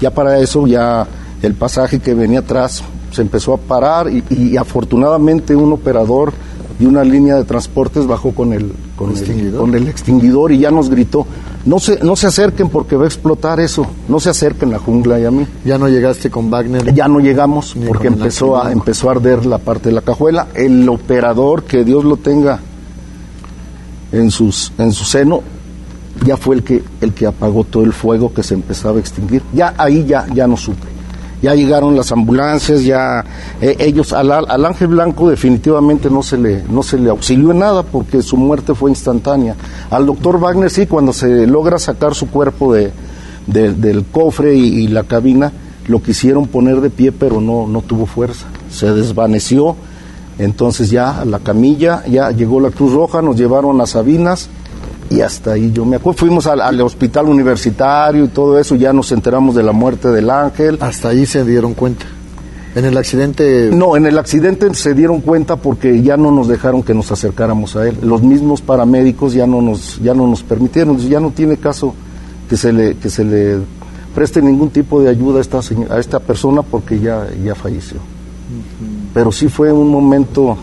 Ya 0.00 0.10
para 0.10 0.38
eso, 0.38 0.66
ya 0.66 1.06
el 1.42 1.54
pasaje 1.54 2.00
que 2.00 2.14
venía 2.14 2.40
atrás 2.40 2.84
se 3.10 3.22
empezó 3.22 3.54
a 3.54 3.56
parar 3.56 4.08
y, 4.10 4.56
afortunadamente 4.58 5.56
un 5.56 5.72
operador 5.72 6.32
de 6.78 6.86
una 6.86 7.02
línea 7.02 7.36
de 7.36 7.44
transportes 7.44 8.06
bajó 8.06 8.32
con 8.32 8.52
el, 8.52 8.72
con, 8.94 9.14
con 9.56 9.74
el 9.74 9.88
extinguidor 9.88 10.52
y 10.52 10.58
ya 10.58 10.70
nos 10.70 10.90
gritó, 10.90 11.26
no 11.68 11.78
se, 11.78 12.02
no 12.02 12.16
se 12.16 12.26
acerquen 12.26 12.70
porque 12.70 12.96
va 12.96 13.04
a 13.04 13.06
explotar 13.06 13.60
eso, 13.60 13.86
no 14.08 14.20
se 14.20 14.30
acerquen 14.30 14.70
la 14.70 14.78
jungla 14.78 15.20
y 15.20 15.26
a 15.26 15.30
mí. 15.30 15.46
¿Ya 15.66 15.76
no 15.76 15.86
llegaste 15.86 16.30
con 16.30 16.50
Wagner? 16.50 16.94
Ya 16.94 17.08
no 17.08 17.20
llegamos 17.20 17.76
porque 17.86 18.06
empezó 18.06 18.56
a, 18.56 18.72
empezó 18.72 19.10
a 19.10 19.12
arder 19.12 19.44
la 19.44 19.58
parte 19.58 19.90
de 19.90 19.94
la 19.94 20.00
cajuela. 20.00 20.48
El 20.54 20.88
operador, 20.88 21.64
que 21.64 21.84
Dios 21.84 22.04
lo 22.04 22.16
tenga 22.16 22.58
en, 24.12 24.30
sus, 24.30 24.72
en 24.78 24.92
su 24.92 25.04
seno, 25.04 25.42
ya 26.24 26.38
fue 26.38 26.56
el 26.56 26.62
que, 26.62 26.82
el 27.02 27.12
que 27.12 27.26
apagó 27.26 27.64
todo 27.64 27.84
el 27.84 27.92
fuego 27.92 28.32
que 28.32 28.42
se 28.42 28.54
empezaba 28.54 28.96
a 28.96 29.00
extinguir. 29.00 29.42
Ya 29.52 29.74
ahí 29.76 30.06
ya, 30.06 30.26
ya 30.32 30.46
no 30.46 30.56
supe 30.56 30.97
ya 31.40 31.54
llegaron 31.54 31.96
las 31.96 32.10
ambulancias, 32.12 32.84
ya 32.84 33.24
eh, 33.60 33.76
ellos 33.78 34.12
al, 34.12 34.30
al, 34.30 34.64
Ángel 34.64 34.88
Blanco 34.88 35.30
definitivamente 35.30 36.10
no 36.10 36.22
se 36.22 36.36
le 36.36 36.64
no 36.64 36.82
se 36.82 36.98
le 36.98 37.10
auxilió 37.10 37.52
en 37.52 37.60
nada 37.60 37.82
porque 37.82 38.22
su 38.22 38.36
muerte 38.36 38.74
fue 38.74 38.90
instantánea. 38.90 39.54
Al 39.90 40.06
doctor 40.06 40.40
Wagner 40.40 40.70
sí, 40.70 40.86
cuando 40.86 41.12
se 41.12 41.46
logra 41.46 41.78
sacar 41.78 42.14
su 42.14 42.28
cuerpo 42.28 42.72
de, 42.72 42.92
del 43.46 44.04
cofre 44.04 44.54
y, 44.54 44.88
la 44.88 45.04
cabina, 45.04 45.52
lo 45.86 46.02
quisieron 46.02 46.46
poner 46.46 46.80
de 46.80 46.90
pie, 46.90 47.12
pero 47.12 47.40
no 47.40 47.66
no 47.66 47.82
tuvo 47.82 48.06
fuerza, 48.06 48.46
se 48.70 48.92
desvaneció. 48.92 49.76
Entonces 50.38 50.90
ya 50.90 51.24
la 51.24 51.40
camilla, 51.40 52.04
ya 52.06 52.30
llegó 52.30 52.60
la 52.60 52.70
Cruz 52.70 52.92
Roja, 52.92 53.22
nos 53.22 53.36
llevaron 53.36 53.80
a 53.80 53.86
Sabinas 53.86 54.48
y 55.10 55.20
hasta 55.20 55.52
ahí 55.52 55.72
yo 55.72 55.84
me 55.84 55.96
acuerdo. 55.96 56.18
Fuimos 56.18 56.46
al, 56.46 56.80
hospital 56.80 57.26
universitario 57.26 58.24
y 58.24 58.28
todo 58.28 58.58
eso, 58.58 58.74
ya 58.74 58.92
nos 58.92 59.10
enteramos 59.12 59.54
de 59.54 59.62
la 59.62 59.72
muerte 59.72 60.08
del 60.08 60.30
ángel. 60.30 60.78
Hasta 60.80 61.08
ahí 61.08 61.26
se 61.26 61.44
dieron 61.44 61.74
cuenta. 61.74 62.06
¿En 62.74 62.84
el 62.84 62.96
accidente? 62.96 63.70
No, 63.72 63.96
en 63.96 64.06
el 64.06 64.18
accidente 64.18 64.72
se 64.74 64.94
dieron 64.94 65.20
cuenta 65.20 65.56
porque 65.56 66.02
ya 66.02 66.16
no 66.16 66.30
nos 66.30 66.48
dejaron 66.48 66.82
que 66.82 66.94
nos 66.94 67.10
acercáramos 67.10 67.74
a 67.76 67.88
él. 67.88 67.96
Los 68.02 68.22
mismos 68.22 68.60
paramédicos 68.60 69.32
ya 69.32 69.46
no 69.46 69.62
nos, 69.62 69.98
ya 70.00 70.14
no 70.14 70.26
nos 70.26 70.42
permitieron, 70.42 70.98
ya 70.98 71.18
no 71.18 71.30
tiene 71.30 71.56
caso 71.56 71.94
que 72.48 72.56
se 72.56 72.72
le, 72.72 72.96
que 72.96 73.10
se 73.10 73.24
le 73.24 73.58
preste 74.14 74.42
ningún 74.42 74.70
tipo 74.70 75.00
de 75.00 75.08
ayuda 75.08 75.38
a 75.38 75.40
esta, 75.40 75.60
a 75.90 75.98
esta 75.98 76.20
persona 76.20 76.62
porque 76.62 77.00
ya, 77.00 77.26
ya 77.42 77.54
falleció. 77.54 77.98
Pero 79.12 79.32
sí 79.32 79.48
fue 79.48 79.72
un 79.72 79.90
momento 79.90 80.56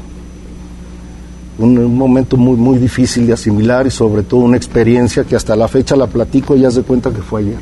un, 1.57 1.97
momento 1.97 2.37
muy, 2.37 2.57
muy 2.57 2.77
difícil 2.77 3.27
de 3.27 3.33
asimilar 3.33 3.87
y 3.87 3.91
sobre 3.91 4.23
todo 4.23 4.41
una 4.41 4.57
experiencia 4.57 5.23
que 5.23 5.35
hasta 5.35 5.55
la 5.55 5.67
fecha 5.67 5.95
la 5.95 6.07
platico 6.07 6.55
y 6.55 6.61
ya 6.61 6.71
se 6.71 6.83
cuenta 6.83 7.11
que 7.11 7.21
fue 7.21 7.41
ayer. 7.41 7.59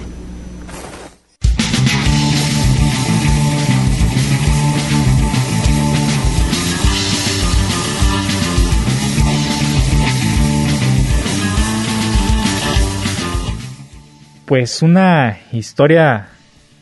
Pues 14.45 14.83
una 14.83 15.39
historia 15.51 16.27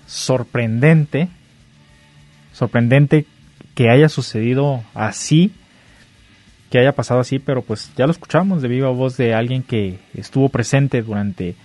sorprendente, 0.06 1.30
sorprendente 2.52 3.26
que 3.76 3.90
haya 3.90 4.10
sucedido 4.10 4.84
así 4.94 5.54
que 6.72 6.80
haya 6.80 6.94
pasado 6.94 7.20
así, 7.20 7.38
pero 7.38 7.62
pues 7.62 7.92
ya 7.98 8.06
lo 8.06 8.12
escuchamos 8.12 8.62
de 8.62 8.70
viva 8.70 8.90
voz 8.90 9.18
de 9.18 9.34
alguien 9.34 9.62
que 9.62 10.00
estuvo 10.14 10.48
presente 10.48 11.02
durante 11.02 11.56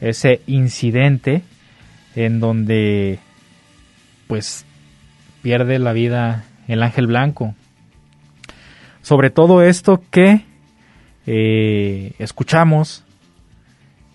ese 0.00 0.42
incidente 0.46 1.42
en 2.14 2.38
donde 2.38 3.18
pues 4.26 4.66
pierde 5.40 5.78
la 5.78 5.94
vida 5.94 6.44
el 6.68 6.82
ángel 6.82 7.06
blanco. 7.06 7.54
Sobre 9.00 9.30
todo 9.30 9.62
esto 9.62 10.02
que 10.10 10.42
eh, 11.26 12.12
escuchamos 12.18 13.04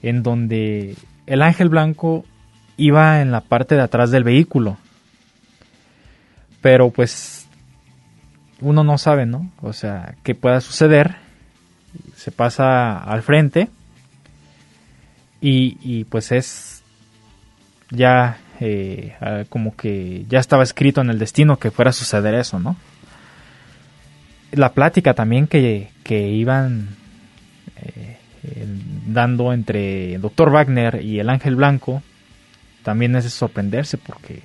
en 0.04 0.22
donde 0.22 0.98
el 1.26 1.42
ángel 1.42 1.70
blanco 1.70 2.26
iba 2.78 3.22
en 3.22 3.32
la 3.32 3.42
parte 3.42 3.74
de 3.74 3.82
atrás 3.82 4.12
del 4.12 4.24
vehículo. 4.24 4.78
Pero 6.62 6.92
pues 6.92 7.41
uno 8.62 8.84
no 8.84 8.98
sabe, 8.98 9.26
¿no? 9.26 9.52
O 9.62 9.74
sea, 9.74 10.16
qué 10.24 10.36
pueda 10.36 10.62
suceder. 10.62 11.16
Se 12.16 12.32
pasa 12.32 12.98
al 12.98 13.22
frente 13.22 13.70
y, 15.42 16.06
pues 16.06 16.32
es 16.32 16.84
ya 17.90 18.38
eh, 18.60 19.16
como 19.50 19.76
que 19.76 20.26
ya 20.30 20.40
estaba 20.40 20.64
escrito 20.64 21.02
en 21.02 21.10
el 21.10 21.20
destino 21.20 21.58
que 21.58 21.72
fuera 21.72 21.90
a 21.90 21.94
suceder 21.94 22.36
eso, 22.36 22.60
¿no? 22.60 22.78
La 24.52 24.74
plática 24.74 25.14
también 25.14 25.48
que, 25.48 25.90
que 26.04 26.30
iban 26.30 26.90
eh, 27.78 28.18
dando 29.08 29.52
entre 29.54 30.16
el 30.16 30.22
Dr. 30.22 30.52
Wagner 30.52 31.04
y 31.04 31.20
el 31.20 31.30
Ángel 31.30 31.56
Blanco 31.56 32.02
también 32.84 33.16
es 33.16 33.24
de 33.24 33.30
sorprenderse 33.30 33.98
porque 33.98 34.42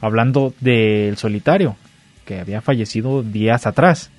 hablando 0.00 0.52
del 0.60 1.16
solitario, 1.16 1.76
que 2.24 2.40
había 2.40 2.60
fallecido 2.60 3.22
días 3.22 3.66
atrás. 3.66 4.10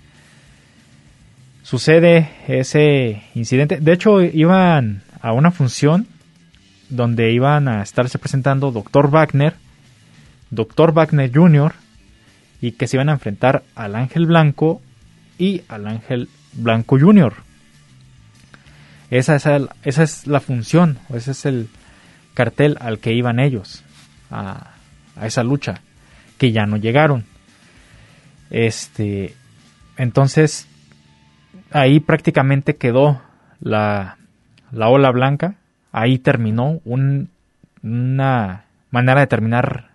sucede 1.64 2.30
ese 2.48 3.24
incidente. 3.36 3.80
De 3.80 3.94
hecho, 3.94 4.22
iban 4.22 5.02
a 5.22 5.32
una 5.32 5.52
función 5.52 6.08
donde 6.90 7.32
iban 7.32 7.68
a 7.68 7.82
estarse 7.82 8.20
presentando 8.20 8.72
Dr. 8.72 9.10
Wagner, 9.10 9.56
Dr. 10.52 10.94
Wagner 10.94 11.32
Jr. 11.34 11.74
y 12.62 12.74
que 12.74 12.88
se 12.88 12.98
iban 12.98 13.10
a 13.10 13.14
enfrentar 13.14 13.64
al 13.76 13.96
Ángel 13.96 14.26
Blanco 14.26 14.82
y 15.38 15.62
al 15.70 15.88
Ángel 15.88 16.30
Blanco 16.54 17.00
Jr. 17.00 17.34
Esa 19.10 19.36
es, 19.36 19.46
esa 19.84 20.04
es 20.04 20.28
la 20.28 20.40
función, 20.40 21.00
ese 21.14 21.32
es 21.32 21.46
el 21.46 21.70
cartel 22.34 22.78
al 22.80 23.00
que 23.00 23.14
iban 23.14 23.40
ellos, 23.40 23.84
a, 24.32 24.72
a 25.16 25.28
esa 25.28 25.44
lucha, 25.44 25.82
que 26.38 26.52
ya 26.52 26.66
no 26.66 26.78
llegaron. 26.78 27.26
Este, 28.54 29.34
entonces, 29.98 30.68
ahí 31.72 32.00
prácticamente 32.00 32.76
quedó 32.76 33.20
la, 33.60 34.18
la 34.72 34.90
ola 34.90 35.10
blanca, 35.10 35.56
ahí 35.92 36.20
terminó 36.20 36.80
un, 36.86 37.30
una 37.82 38.66
manera 38.92 39.22
de 39.22 39.28
terminar 39.28 39.90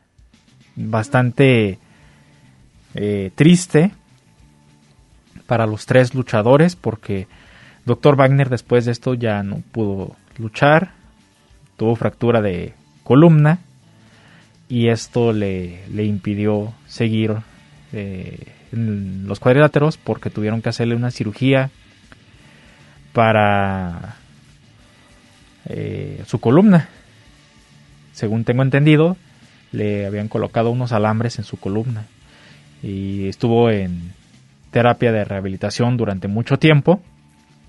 bastante 0.74 1.78
eh, 2.94 3.30
triste 3.36 3.92
para 5.46 5.66
los 5.66 5.86
tres 5.86 6.14
luchadores 6.16 6.74
porque 6.74 7.28
Dr. 7.86 8.16
Wagner 8.16 8.48
después 8.48 8.84
de 8.84 8.92
esto 8.92 9.14
ya 9.14 9.44
no 9.44 9.62
pudo 9.70 10.16
luchar, 10.36 10.94
tuvo 11.76 11.94
fractura 11.94 12.42
de 12.42 12.74
columna 13.04 13.60
y 14.68 14.88
esto 14.88 15.32
le, 15.32 15.86
le 15.88 16.04
impidió 16.04 16.72
seguir 16.88 17.36
eh, 17.92 18.52
en 18.72 19.26
los 19.26 19.40
cuadriláteros 19.40 19.96
porque 19.96 20.30
tuvieron 20.30 20.62
que 20.62 20.68
hacerle 20.68 20.94
una 20.94 21.10
cirugía 21.10 21.70
para 23.12 24.16
eh, 25.66 26.22
su 26.26 26.38
columna. 26.40 26.88
Según 28.12 28.44
tengo 28.44 28.62
entendido, 28.62 29.16
le 29.72 30.06
habían 30.06 30.28
colocado 30.28 30.70
unos 30.70 30.92
alambres 30.92 31.38
en 31.38 31.44
su 31.44 31.56
columna 31.58 32.04
y 32.82 33.28
estuvo 33.28 33.70
en 33.70 34.12
terapia 34.70 35.12
de 35.12 35.24
rehabilitación 35.24 35.96
durante 35.96 36.28
mucho 36.28 36.58
tiempo. 36.58 37.00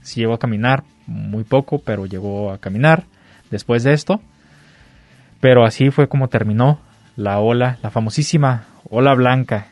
Sí 0.02 0.22
llegó 0.22 0.34
a 0.34 0.40
caminar, 0.40 0.84
muy 1.08 1.44
poco, 1.44 1.80
pero 1.80 2.06
llegó 2.06 2.52
a 2.52 2.58
caminar 2.58 3.04
después 3.52 3.84
de 3.84 3.94
esto. 3.94 4.22
Pero 5.40 5.66
así 5.66 5.90
fue 5.90 6.08
como 6.08 6.28
terminó 6.28 6.80
la 7.16 7.40
ola, 7.40 7.78
la 7.82 7.90
famosísima 7.90 8.66
ola 8.90 9.14
blanca, 9.14 9.68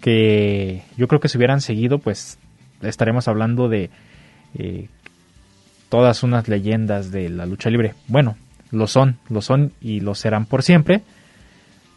que 0.00 0.82
yo 0.96 1.08
creo 1.08 1.20
que 1.20 1.28
si 1.28 1.36
hubieran 1.38 1.60
seguido, 1.60 1.98
pues 1.98 2.38
estaremos 2.82 3.28
hablando 3.28 3.68
de 3.68 3.90
eh, 4.54 4.88
todas 5.88 6.22
unas 6.22 6.48
leyendas 6.48 7.10
de 7.10 7.28
la 7.28 7.46
lucha 7.46 7.70
libre. 7.70 7.94
Bueno, 8.08 8.36
lo 8.70 8.86
son, 8.86 9.18
lo 9.28 9.42
son 9.42 9.72
y 9.80 10.00
lo 10.00 10.14
serán 10.14 10.46
por 10.46 10.62
siempre, 10.62 11.02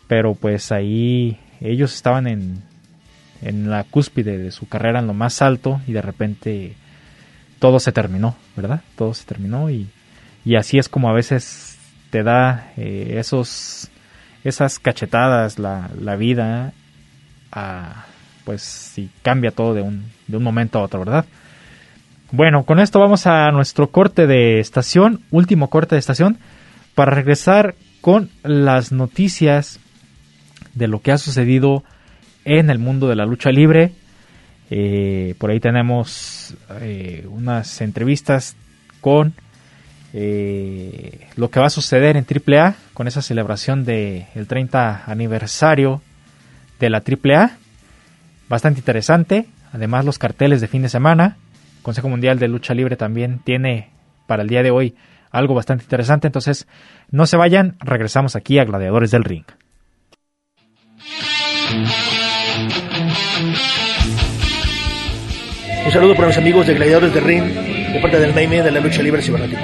pero 0.07 0.35
pues 0.35 0.71
ahí 0.71 1.39
ellos 1.61 1.93
estaban 1.93 2.27
en, 2.27 2.61
en 3.41 3.69
la 3.69 3.83
cúspide 3.83 4.37
de 4.37 4.51
su 4.51 4.67
carrera, 4.67 4.99
en 4.99 5.07
lo 5.07 5.13
más 5.13 5.41
alto, 5.41 5.81
y 5.87 5.93
de 5.93 6.01
repente 6.01 6.73
todo 7.59 7.79
se 7.79 7.91
terminó, 7.91 8.35
¿verdad? 8.55 8.81
Todo 8.97 9.13
se 9.13 9.25
terminó 9.25 9.69
y, 9.69 9.87
y 10.43 10.55
así 10.55 10.77
es 10.77 10.89
como 10.89 11.09
a 11.09 11.13
veces 11.13 11.77
te 12.09 12.23
da 12.23 12.73
eh, 12.77 13.15
esos 13.17 13.89
esas 14.43 14.77
cachetadas 14.77 15.57
la, 15.57 15.89
la 15.97 16.17
vida 16.17 16.73
pues 18.45 18.61
si 18.61 19.09
cambia 19.21 19.51
todo 19.51 19.73
de 19.73 19.81
un, 19.81 20.05
de 20.27 20.37
un 20.37 20.43
momento 20.43 20.79
a 20.79 20.83
otro, 20.83 20.99
¿verdad? 20.99 21.25
Bueno, 22.31 22.63
con 22.63 22.79
esto 22.79 22.99
vamos 22.99 23.27
a 23.27 23.51
nuestro 23.51 23.91
corte 23.91 24.25
de 24.25 24.59
estación, 24.59 25.21
último 25.29 25.69
corte 25.69 25.95
de 25.95 25.99
estación, 25.99 26.37
para 26.95 27.11
regresar 27.11 27.75
con 28.01 28.29
las 28.43 28.91
noticias 28.91 29.79
de 30.73 30.87
lo 30.87 30.99
que 31.01 31.11
ha 31.11 31.17
sucedido 31.17 31.83
en 32.45 32.69
el 32.69 32.79
mundo 32.79 33.07
de 33.07 33.15
la 33.15 33.25
lucha 33.25 33.51
libre. 33.51 33.91
Eh, 34.69 35.35
por 35.37 35.51
ahí 35.51 35.59
tenemos 35.59 36.55
eh, 36.81 37.27
unas 37.29 37.81
entrevistas 37.81 38.55
con 39.01 39.33
eh, 40.13 41.27
lo 41.35 41.49
que 41.49 41.59
va 41.59 41.67
a 41.67 41.69
suceder 41.69 42.17
en 42.17 42.25
AAA 42.25 42.75
con 42.93 43.07
esa 43.07 43.21
celebración 43.21 43.85
del 43.85 44.25
el 44.35 44.47
30 44.47 45.03
aniversario 45.05 46.01
de 46.84 46.89
la 46.89 47.03
AAA. 47.05 47.51
Bastante 48.49 48.79
interesante. 48.79 49.45
Además 49.71 50.05
los 50.05 50.19
carteles 50.19 50.61
de 50.61 50.67
fin 50.67 50.81
de 50.81 50.89
semana. 50.89 51.38
Consejo 51.81 52.09
Mundial 52.09 52.39
de 52.39 52.47
Lucha 52.47 52.73
Libre 52.73 52.95
también 52.95 53.39
tiene 53.43 53.89
para 54.27 54.43
el 54.43 54.49
día 54.49 54.63
de 54.63 54.71
hoy 54.71 54.95
algo 55.31 55.55
bastante 55.55 55.84
interesante. 55.84 56.27
Entonces 56.27 56.67
no 57.09 57.25
se 57.25 57.38
vayan. 57.38 57.77
Regresamos 57.79 58.36
aquí 58.36 58.59
a 58.59 58.65
Gladiadores 58.65 59.11
del 59.11 59.23
Ring. 59.23 59.45
Un 65.86 65.91
saludo 65.91 66.15
para 66.15 66.27
mis 66.27 66.38
amigos 66.38 66.67
de 66.67 66.75
Gladiadores 66.75 67.13
del 67.13 67.23
Ring, 67.23 67.43
de 67.43 67.99
parte 67.99 68.19
del 68.19 68.34
Meime 68.34 68.61
de 68.61 68.71
la 68.71 68.79
lucha 68.79 69.01
libre 69.01 69.21
cibernética. 69.21 69.63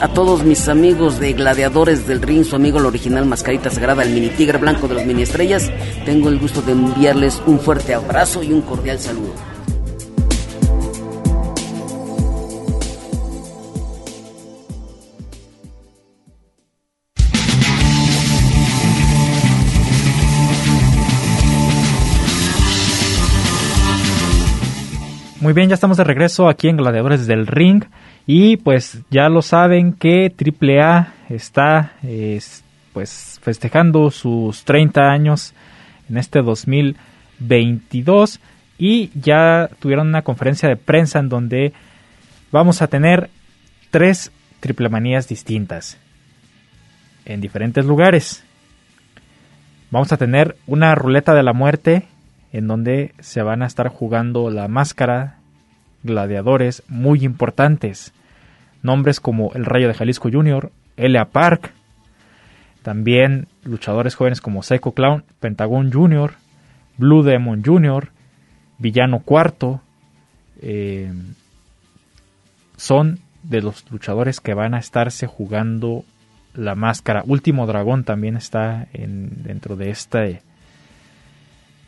A 0.00 0.08
todos 0.08 0.44
mis 0.44 0.66
amigos 0.68 1.20
de 1.20 1.34
Gladiadores 1.34 2.06
del 2.06 2.22
Ring, 2.22 2.44
su 2.44 2.56
amigo 2.56 2.78
el 2.78 2.86
original 2.86 3.26
Mascarita 3.26 3.70
Sagrada, 3.70 4.02
el 4.02 4.14
mini 4.14 4.30
tigre 4.30 4.56
blanco 4.56 4.88
de 4.88 4.94
los 4.94 5.04
mini 5.04 5.22
estrellas, 5.22 5.70
tengo 6.06 6.30
el 6.30 6.38
gusto 6.38 6.62
de 6.62 6.72
enviarles 6.72 7.42
un 7.46 7.60
fuerte 7.60 7.92
abrazo 7.92 8.42
y 8.42 8.52
un 8.52 8.62
cordial 8.62 8.98
saludo. 8.98 9.34
Muy 25.40 25.54
bien, 25.54 25.68
ya 25.68 25.74
estamos 25.74 25.96
de 25.96 26.04
regreso 26.04 26.48
aquí 26.48 26.68
en 26.68 26.76
Gladiadores 26.76 27.26
del 27.26 27.46
Ring. 27.46 27.84
Y 28.26 28.58
pues 28.58 29.00
ya 29.10 29.28
lo 29.28 29.42
saben 29.42 29.92
que 29.92 30.32
AAA 30.32 31.14
está 31.28 31.94
pues 32.92 33.40
festejando 33.42 34.10
sus 34.10 34.64
30 34.64 35.00
años 35.10 35.54
en 36.08 36.18
este 36.18 36.42
2022 36.42 38.40
y 38.78 39.10
ya 39.14 39.68
tuvieron 39.78 40.08
una 40.08 40.22
conferencia 40.22 40.68
de 40.68 40.76
prensa 40.76 41.18
en 41.18 41.28
donde 41.28 41.72
vamos 42.50 42.82
a 42.82 42.88
tener 42.88 43.30
tres 43.90 44.32
triple 44.60 44.88
manías 44.88 45.28
distintas 45.28 45.98
en 47.24 47.40
diferentes 47.40 47.84
lugares. 47.84 48.44
Vamos 49.90 50.12
a 50.12 50.16
tener 50.16 50.56
una 50.66 50.94
ruleta 50.94 51.34
de 51.34 51.42
la 51.42 51.52
muerte 51.52 52.06
en 52.52 52.66
donde 52.66 53.12
se 53.20 53.42
van 53.42 53.62
a 53.62 53.66
estar 53.66 53.88
jugando 53.88 54.50
la 54.50 54.68
máscara 54.68 55.39
gladiadores 56.02 56.82
muy 56.88 57.24
importantes 57.24 58.12
nombres 58.82 59.20
como 59.20 59.52
el 59.54 59.64
Rayo 59.64 59.88
de 59.88 59.94
Jalisco 59.94 60.30
Jr., 60.30 60.70
Elia 60.96 61.26
Park, 61.26 61.72
también 62.82 63.46
luchadores 63.62 64.14
jóvenes 64.14 64.40
como 64.40 64.62
Psycho 64.62 64.92
Clown, 64.92 65.24
Pentagon 65.38 65.92
Jr., 65.92 66.32
Blue 66.96 67.22
Demon 67.22 67.62
Jr., 67.64 68.08
Villano 68.78 69.20
Cuarto, 69.20 69.80
eh, 70.62 71.12
son 72.76 73.18
de 73.42 73.62
los 73.62 73.90
luchadores 73.90 74.40
que 74.40 74.54
van 74.54 74.74
a 74.74 74.78
estarse 74.78 75.26
jugando 75.26 76.04
la 76.54 76.74
máscara. 76.74 77.22
Último 77.26 77.66
Dragón 77.66 78.04
también 78.04 78.36
está 78.36 78.86
en, 78.92 79.42
dentro 79.42 79.76
de 79.76 79.90
esta, 79.90 80.20
de 80.20 80.40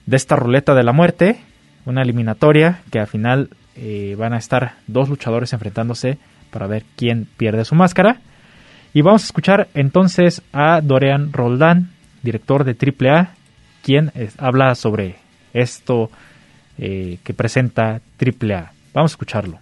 esta 0.06 0.36
ruleta 0.36 0.74
de 0.74 0.82
la 0.82 0.92
muerte, 0.92 1.40
una 1.84 2.02
eliminatoria 2.02 2.82
que 2.90 3.00
al 3.00 3.06
final 3.06 3.50
eh, 3.76 4.14
van 4.18 4.32
a 4.32 4.38
estar 4.38 4.76
dos 4.86 5.08
luchadores 5.08 5.52
enfrentándose 5.52 6.18
para 6.50 6.66
ver 6.66 6.84
quién 6.96 7.26
pierde 7.36 7.64
su 7.64 7.74
máscara. 7.74 8.20
Y 8.94 9.02
vamos 9.02 9.22
a 9.22 9.26
escuchar 9.26 9.68
entonces 9.74 10.42
a 10.52 10.80
Dorian 10.82 11.32
Roldán, 11.32 11.90
director 12.22 12.64
de 12.64 12.76
AAA, 12.76 13.34
quien 13.82 14.12
habla 14.38 14.74
sobre 14.74 15.16
esto 15.54 16.10
eh, 16.78 17.18
que 17.24 17.34
presenta 17.34 18.00
AAA. 18.20 18.72
Vamos 18.92 19.12
a 19.12 19.14
escucharlo. 19.14 19.58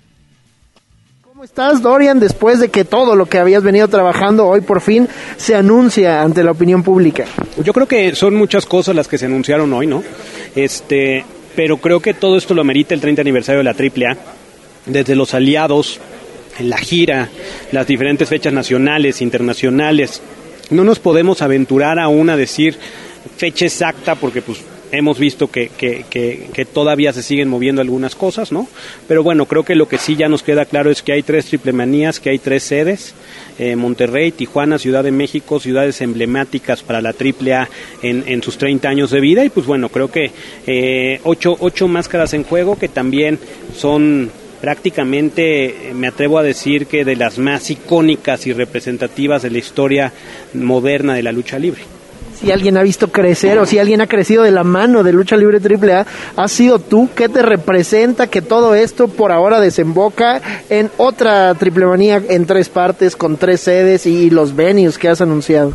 ¿Cómo 1.23 1.45
estás, 1.45 1.81
Dorian, 1.81 2.21
después 2.21 2.61
de 2.61 2.69
que 2.69 2.85
todo 2.85 3.17
lo 3.17 3.27
que 3.27 3.39
habías 3.39 3.63
venido 3.63 3.89
trabajando 3.89 4.47
hoy 4.47 4.61
por 4.61 4.81
fin 4.81 5.09
se 5.37 5.55
anuncia 5.55 6.23
ante 6.23 6.45
la 6.45 6.51
opinión 6.51 6.83
pública? 6.83 7.25
Yo 7.65 7.73
creo 7.73 7.89
que 7.89 8.15
son 8.15 8.35
muchas 8.35 8.67
cosas 8.67 8.95
las 8.95 9.09
que 9.09 9.17
se 9.17 9.27
anunciaron 9.27 9.73
hoy, 9.73 9.87
¿no? 9.87 10.03
Este, 10.55 11.25
pero 11.57 11.79
creo 11.79 12.01
que 12.01 12.15
todo 12.15 12.37
esto 12.37 12.55
lo 12.55 12.61
amerita 12.61 12.95
el 12.95 13.01
30 13.01 13.23
aniversario 13.23 13.59
de 13.59 13.65
la 13.65 13.71
AAA, 13.71 14.17
desde 14.87 15.15
los 15.15 15.35
aliados, 15.35 16.01
la 16.61 16.79
gira, 16.79 17.29
las 17.73 17.87
diferentes 17.87 18.29
fechas 18.29 18.53
nacionales, 18.53 19.21
internacionales. 19.21 20.23
No 20.71 20.85
nos 20.85 20.99
podemos 20.99 21.43
aventurar 21.43 21.99
aún 21.99 22.31
a 22.31 22.37
decir 22.37 22.77
fecha 23.37 23.67
exacta 23.67 24.15
porque 24.15 24.43
pues 24.43 24.59
hemos 24.93 25.19
visto 25.19 25.51
que, 25.51 25.69
que, 25.69 26.65
todavía 26.73 27.13
se 27.13 27.23
siguen 27.23 27.49
moviendo 27.49 27.81
algunas 27.81 28.15
cosas, 28.15 28.53
¿no? 28.53 28.69
Pero 29.09 29.23
bueno, 29.23 29.47
creo 29.47 29.65
que 29.65 29.75
lo 29.75 29.89
que 29.89 29.99
sí 29.99 30.17
ya 30.17 30.29
nos 30.29 30.43
queda 30.43 30.65
claro 30.65 30.91
es 30.91 31.03
que 31.03 31.13
hay 31.13 31.23
tres 31.23 31.47
triple 31.47 31.73
manías, 31.73 32.21
que 32.21 32.31
hay 32.31 32.39
tres 32.39 32.63
sedes, 32.65 33.15
eh, 33.59 33.77
Monterrey, 33.77 34.33
Tijuana, 34.33 34.79
Ciudad 34.79 35.05
de 35.05 35.11
México, 35.11 35.61
ciudades 35.61 36.01
emblemáticas 36.01 36.83
para 36.83 37.01
la 37.01 37.11
AAA 37.11 37.69
en, 38.03 38.25
en 38.27 38.43
sus 38.43 38.59
30 38.59 38.89
años 38.89 39.11
de 39.11 39.21
vida 39.21 39.45
y 39.45 39.51
pues 39.51 39.67
bueno, 39.67 39.89
creo 39.89 40.11
que 40.11 40.31
eh, 40.67 41.21
ocho, 41.25 41.57
ocho 41.61 41.89
máscaras 41.89 42.35
en 42.35 42.45
juego 42.45 42.79
que 42.79 42.89
también 42.89 43.39
son 43.77 44.31
prácticamente 44.61 45.93
me 45.95 46.07
atrevo 46.07 46.39
a 46.39 46.43
decir 46.43 46.87
que 46.87 47.05
de 47.05 47.17
las 47.17 47.39
más 47.39 47.71
icónicas 47.71 48.47
y 48.47 48.53
representativas 48.53 49.43
de 49.43 49.51
la 49.51 49.59
historia 49.59 50.13
moderna 50.53 51.15
de 51.15 51.23
la 51.23 51.33
lucha 51.33 51.59
libre 51.59 52.00
si 52.41 52.51
alguien 52.51 52.77
ha 52.77 52.83
visto 52.83 53.09
crecer 53.09 53.59
o 53.59 53.67
si 53.67 53.79
alguien 53.79 54.01
ha 54.01 54.07
crecido 54.07 54.43
de 54.43 54.51
la 54.51 54.65
mano 54.65 55.03
de 55.03 55.13
Lucha 55.13 55.37
Libre 55.37 55.59
AAA, 55.59 56.07
ha 56.37 56.49
sido 56.49 56.79
tú. 56.79 57.09
¿Qué 57.15 57.29
te 57.29 57.43
representa 57.43 58.29
que 58.29 58.41
todo 58.41 58.75
esto 58.75 59.09
por 59.09 59.31
ahora 59.31 59.61
desemboca 59.61 60.41
en 60.71 60.91
otra 60.97 61.55
triple 61.55 61.87
manía 61.87 62.23
en 62.29 62.47
tres 62.47 62.69
partes, 62.69 63.17
con 63.17 63.37
tres 63.37 63.61
sedes 63.61 64.07
y 64.07 64.31
los 64.31 64.57
venues 64.57 64.97
que 64.97 65.09
has 65.09 65.21
anunciado? 65.21 65.73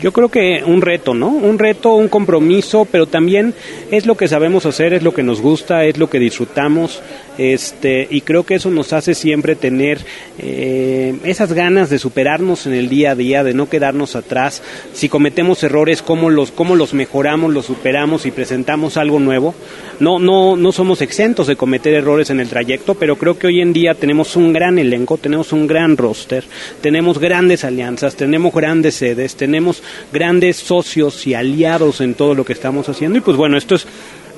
Yo 0.00 0.12
creo 0.12 0.28
que 0.28 0.62
un 0.64 0.80
reto, 0.80 1.12
¿no? 1.12 1.28
Un 1.28 1.58
reto, 1.58 1.94
un 1.94 2.08
compromiso, 2.08 2.86
pero 2.90 3.06
también 3.06 3.54
es 3.90 4.06
lo 4.06 4.16
que 4.16 4.28
sabemos 4.28 4.64
hacer, 4.64 4.92
es 4.92 5.02
lo 5.02 5.12
que 5.12 5.24
nos 5.24 5.40
gusta, 5.40 5.84
es 5.84 5.98
lo 5.98 6.08
que 6.08 6.20
disfrutamos, 6.20 7.02
este, 7.38 8.06
y 8.10 8.22
creo 8.22 8.44
que 8.44 8.56
eso 8.56 8.70
nos 8.70 8.92
hace 8.92 9.14
siempre 9.14 9.54
tener 9.54 10.00
eh, 10.38 11.16
esas 11.24 11.52
ganas 11.52 11.88
de 11.88 12.00
superarnos 12.00 12.66
en 12.66 12.74
el 12.74 12.88
día 12.88 13.12
a 13.12 13.14
día, 13.14 13.44
de 13.44 13.54
no 13.54 13.68
quedarnos 13.68 14.16
atrás. 14.16 14.60
Si 14.92 15.08
cometemos 15.08 15.62
errores, 15.62 16.02
cómo 16.02 16.30
los, 16.30 16.50
cómo 16.50 16.74
los 16.74 16.94
mejoramos, 16.94 17.52
los 17.52 17.66
superamos 17.66 18.26
y 18.26 18.32
presentamos 18.32 18.96
algo 18.96 19.20
nuevo. 19.20 19.54
No, 20.00 20.18
no, 20.18 20.56
no 20.56 20.72
somos 20.72 21.00
exentos 21.00 21.46
de 21.46 21.56
cometer 21.56 21.94
errores 21.94 22.30
en 22.30 22.40
el 22.40 22.48
trayecto, 22.48 22.94
pero 22.94 23.16
creo 23.16 23.38
que 23.38 23.46
hoy 23.46 23.60
en 23.60 23.72
día 23.72 23.94
tenemos 23.94 24.34
un 24.36 24.52
gran 24.52 24.78
elenco, 24.78 25.16
tenemos 25.16 25.52
un 25.52 25.66
gran 25.66 25.96
roster, 25.96 26.44
tenemos 26.80 27.18
grandes 27.18 27.64
alianzas, 27.64 28.16
tenemos 28.16 28.52
grandes 28.52 28.96
sedes, 28.96 29.36
tenemos 29.36 29.82
grandes 30.12 30.56
socios 30.56 31.26
y 31.26 31.34
aliados 31.34 32.00
en 32.00 32.14
todo 32.14 32.34
lo 32.34 32.44
que 32.44 32.52
estamos 32.52 32.88
haciendo. 32.88 33.18
Y 33.18 33.20
pues 33.20 33.36
bueno, 33.36 33.56
esto 33.56 33.74
es 33.74 33.86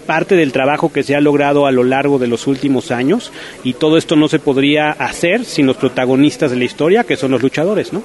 parte 0.07 0.35
del 0.35 0.53
trabajo 0.53 0.93
que 0.93 1.03
se 1.03 1.15
ha 1.15 1.21
logrado 1.21 1.67
a 1.67 1.73
lo 1.73 1.85
largo 1.85 2.19
de 2.19 2.27
los 2.27 2.47
últimos 2.47 2.91
años 2.91 3.33
y 3.63 3.75
todo 3.75 3.97
esto 3.97 4.17
no 4.17 4.29
se 4.29 4.39
podría 4.39 4.91
hacer 4.91 5.45
sin 5.45 5.67
los 5.67 5.77
protagonistas 5.77 6.51
de 6.51 6.57
la 6.57 6.65
historia, 6.65 7.05
que 7.05 7.17
son 7.17 7.31
los 7.31 7.43
luchadores, 7.43 7.93
¿no? 7.93 8.03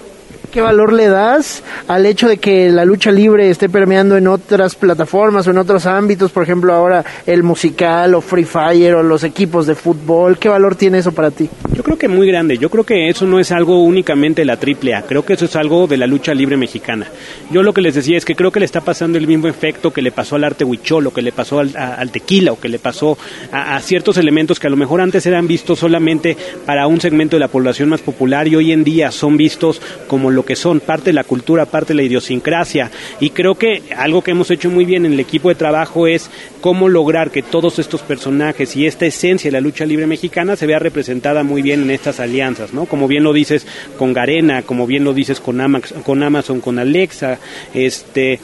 ¿Qué 0.52 0.62
valor 0.62 0.94
le 0.94 1.08
das 1.08 1.64
al 1.88 2.06
hecho 2.06 2.28
de 2.28 2.38
que 2.38 2.72
la 2.72 2.86
lucha 2.86 3.12
libre 3.12 3.50
esté 3.50 3.68
permeando 3.68 4.16
en 4.16 4.28
otras 4.28 4.76
plataformas 4.76 5.48
o 5.48 5.52
en 5.52 5.58
otros 5.58 5.86
ámbitos? 5.86 6.32
Por 6.32 6.44
ejemplo, 6.44 6.74
ahora 6.74 7.04
el 7.26 7.44
musical 7.44 8.16
o 8.16 8.22
Free 8.22 8.46
Fire 8.46 8.96
o 8.96 9.04
los 9.04 9.24
equipos 9.24 9.68
de 9.68 9.76
fútbol. 9.76 10.38
¿Qué 10.38 10.50
valor 10.50 10.76
tiene 10.76 11.00
eso 11.00 11.12
para 11.12 11.32
ti? 11.32 11.50
Yo 11.74 11.84
creo 11.84 11.98
que 11.98 12.08
muy 12.08 12.28
grande. 12.28 12.58
Yo 12.58 12.70
creo 12.70 12.86
que 12.86 13.10
eso 13.10 13.26
no 13.26 13.40
es 13.40 13.52
algo 13.52 13.84
únicamente 13.84 14.42
de 14.42 14.46
la 14.46 14.54
AAA. 14.54 15.04
Creo 15.08 15.26
que 15.26 15.34
eso 15.34 15.46
es 15.46 15.56
algo 15.56 15.88
de 15.88 15.98
la 15.98 16.08
lucha 16.08 16.34
libre 16.34 16.58
mexicana. 16.58 17.08
Yo 17.52 17.64
lo 17.64 17.74
que 17.74 17.82
les 17.82 17.96
decía 17.96 18.18
es 18.18 18.26
que 18.26 18.36
creo 18.36 18.52
que 18.52 18.60
le 18.60 18.66
está 18.66 18.82
pasando 18.82 19.18
el 19.18 19.28
mismo 19.28 19.48
efecto 19.48 19.92
que 19.92 20.02
le 20.02 20.12
pasó 20.12 20.36
al 20.36 20.44
arte 20.44 20.64
huichol, 20.64 21.08
o 21.08 21.14
que 21.14 21.22
le 21.22 21.32
pasó 21.32 21.60
al, 21.60 22.12
tequila, 22.12 22.54
o 22.54 22.60
que 22.60 22.70
le 22.70 22.80
pasó 22.80 23.18
a, 23.52 23.76
a 23.76 23.82
ciertos 23.82 24.18
elementos 24.18 24.60
que 24.60 24.68
a 24.68 24.70
lo 24.70 24.78
mejor 24.78 25.02
antes 25.02 25.26
eran 25.26 25.48
vistos 25.48 25.80
solamente 25.80 26.38
para 26.66 26.88
un 26.88 27.02
segmento 27.02 27.36
de 27.36 27.42
la 27.42 27.48
población 27.48 27.90
más 27.90 28.02
popular 28.02 28.48
y 28.48 28.56
hoy 28.56 28.72
en 28.72 28.84
día 28.84 29.12
son 29.12 29.38
vistos 29.38 29.82
como 30.08 30.25
lo 30.32 30.46
que 30.46 30.56
son 30.56 30.80
parte 30.80 31.06
de 31.06 31.14
la 31.14 31.24
cultura, 31.24 31.66
parte 31.66 31.94
de 31.94 31.98
la 31.98 32.04
idiosincrasia. 32.04 32.92
Y 33.20 33.32
creo 33.32 33.56
que 33.56 33.84
algo 33.96 34.22
que 34.22 34.32
hemos 34.32 34.52
hecho 34.52 34.70
muy 34.70 34.86
bien 34.86 35.06
en 35.06 35.14
el 35.14 35.20
equipo 35.20 35.50
de 35.50 35.56
trabajo 35.56 36.08
es 36.08 36.30
cómo 36.62 36.90
lograr 36.90 37.32
que 37.32 37.42
todos 37.42 37.80
estos 37.80 38.02
personajes 38.02 38.76
y 38.76 38.86
esta 38.86 39.06
esencia 39.06 39.50
de 39.50 39.54
la 39.54 39.62
lucha 39.62 39.86
libre 39.86 40.08
mexicana 40.08 40.56
se 40.56 40.66
vea 40.66 40.80
representada 40.80 41.44
muy 41.44 41.62
bien 41.62 41.84
en 41.84 41.92
estas 41.92 42.20
alianzas, 42.20 42.74
¿no? 42.74 42.86
Como 42.86 43.08
bien 43.08 43.24
lo 43.24 43.34
dices 43.34 43.68
con 43.98 44.14
Garena, 44.14 44.64
como 44.64 44.88
bien 44.88 45.04
lo 45.04 45.14
dices 45.14 45.40
con, 45.40 45.82
con 46.04 46.24
Amazon, 46.24 46.62
con 46.62 46.80
Alexa, 46.80 47.40
este 47.74 48.40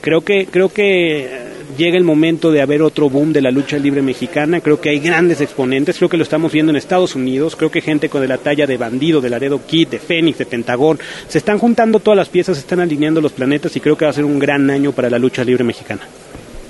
creo 0.00 0.22
que 0.22 0.46
creo 0.46 0.68
que 0.68 1.57
llega 1.78 1.96
el 1.96 2.04
momento 2.04 2.50
de 2.50 2.60
haber 2.60 2.82
otro 2.82 3.08
boom 3.08 3.32
de 3.32 3.40
la 3.40 3.50
lucha 3.50 3.78
libre 3.78 4.02
mexicana. 4.02 4.60
Creo 4.60 4.80
que 4.80 4.90
hay 4.90 4.98
grandes 4.98 5.40
exponentes, 5.40 5.96
creo 5.96 6.10
que 6.10 6.16
lo 6.18 6.24
estamos 6.24 6.52
viendo 6.52 6.70
en 6.70 6.76
Estados 6.76 7.14
Unidos. 7.14 7.56
Creo 7.56 7.70
que 7.70 7.80
gente 7.80 8.10
con 8.10 8.20
de 8.20 8.28
la 8.28 8.36
talla 8.36 8.66
de 8.66 8.76
Bandido, 8.76 9.20
de 9.20 9.30
Laredo 9.30 9.60
Kid, 9.64 9.88
de 9.88 9.98
Fénix, 10.00 10.36
de 10.38 10.44
Pentagón, 10.44 10.98
se 11.28 11.38
están 11.38 11.58
juntando 11.58 12.00
todas 12.00 12.18
las 12.18 12.28
piezas, 12.28 12.56
se 12.56 12.62
están 12.62 12.80
alineando 12.80 13.20
los 13.20 13.32
planetas 13.32 13.74
y 13.76 13.80
creo 13.80 13.96
que 13.96 14.04
va 14.04 14.10
a 14.10 14.14
ser 14.14 14.24
un 14.24 14.38
gran 14.38 14.68
año 14.68 14.92
para 14.92 15.08
la 15.08 15.18
lucha 15.18 15.44
libre 15.44 15.64
mexicana. 15.64 16.02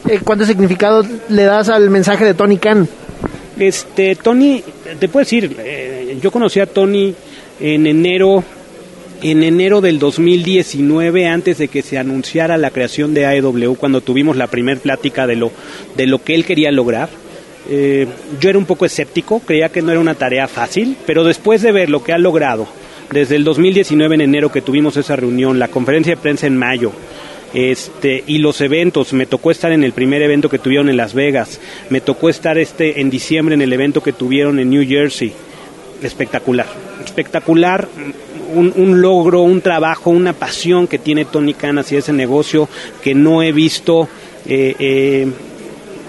Eh, 0.06 0.20
¿Cuánto 0.22 0.44
significado 0.44 1.04
le 1.30 1.42
das 1.42 1.70
al 1.70 1.88
mensaje 1.90 2.24
de 2.24 2.34
Tony 2.34 2.58
Khan? 2.58 2.86
Este, 3.58 4.14
Tony, 4.14 4.62
te 5.00 5.08
puedo 5.08 5.24
decir, 5.24 5.56
eh, 5.58 6.18
yo 6.22 6.30
conocí 6.30 6.60
a 6.60 6.66
Tony 6.66 7.14
en 7.58 7.86
enero 7.86 8.44
en 9.22 9.42
enero 9.42 9.80
del 9.80 9.98
2019, 9.98 11.26
antes 11.26 11.58
de 11.58 11.68
que 11.68 11.82
se 11.82 11.98
anunciara 11.98 12.56
la 12.56 12.70
creación 12.70 13.14
de 13.14 13.26
AEW, 13.26 13.76
cuando 13.76 14.00
tuvimos 14.00 14.36
la 14.36 14.46
primera 14.46 14.80
plática 14.80 15.26
de 15.26 15.36
lo, 15.36 15.50
de 15.96 16.06
lo 16.06 16.22
que 16.22 16.34
él 16.34 16.44
quería 16.44 16.70
lograr, 16.70 17.08
eh, 17.68 18.06
yo 18.40 18.50
era 18.50 18.58
un 18.58 18.66
poco 18.66 18.86
escéptico, 18.86 19.40
creía 19.40 19.68
que 19.68 19.82
no 19.82 19.90
era 19.90 20.00
una 20.00 20.14
tarea 20.14 20.48
fácil, 20.48 20.96
pero 21.06 21.24
después 21.24 21.62
de 21.62 21.72
ver 21.72 21.90
lo 21.90 22.02
que 22.02 22.12
ha 22.12 22.18
logrado, 22.18 22.68
desde 23.12 23.36
el 23.36 23.44
2019 23.44 24.14
en 24.14 24.20
enero 24.20 24.52
que 24.52 24.62
tuvimos 24.62 24.96
esa 24.96 25.16
reunión, 25.16 25.58
la 25.58 25.68
conferencia 25.68 26.14
de 26.14 26.22
prensa 26.22 26.46
en 26.46 26.56
mayo, 26.56 26.92
este 27.54 28.24
y 28.26 28.38
los 28.38 28.60
eventos 28.60 29.12
me 29.14 29.26
tocó 29.26 29.50
estar 29.50 29.72
en 29.72 29.82
el 29.82 29.92
primer 29.92 30.22
evento 30.22 30.50
que 30.50 30.58
tuvieron 30.58 30.90
en 30.90 30.98
Las 30.98 31.14
Vegas 31.14 31.60
me 31.88 32.02
tocó 32.02 32.28
estar 32.28 32.58
este 32.58 33.00
en 33.00 33.08
diciembre 33.08 33.54
en 33.54 33.62
el 33.62 33.72
evento 33.72 34.02
que 34.02 34.12
tuvieron 34.12 34.58
en 34.58 34.68
New 34.68 34.86
Jersey 34.86 35.32
espectacular 36.02 36.66
espectacular 37.02 37.88
un, 38.54 39.00
logro, 39.00 39.42
un 39.42 39.60
trabajo, 39.60 40.10
una 40.10 40.32
pasión 40.32 40.86
que 40.86 40.98
tiene 40.98 41.24
Tony 41.24 41.54
Khan 41.54 41.78
hacia 41.78 41.98
ese 41.98 42.12
negocio 42.12 42.68
que 43.02 43.14
no 43.14 43.42
he 43.42 43.52
visto, 43.52 44.08
eh, 44.46 44.74
eh, 44.78 45.28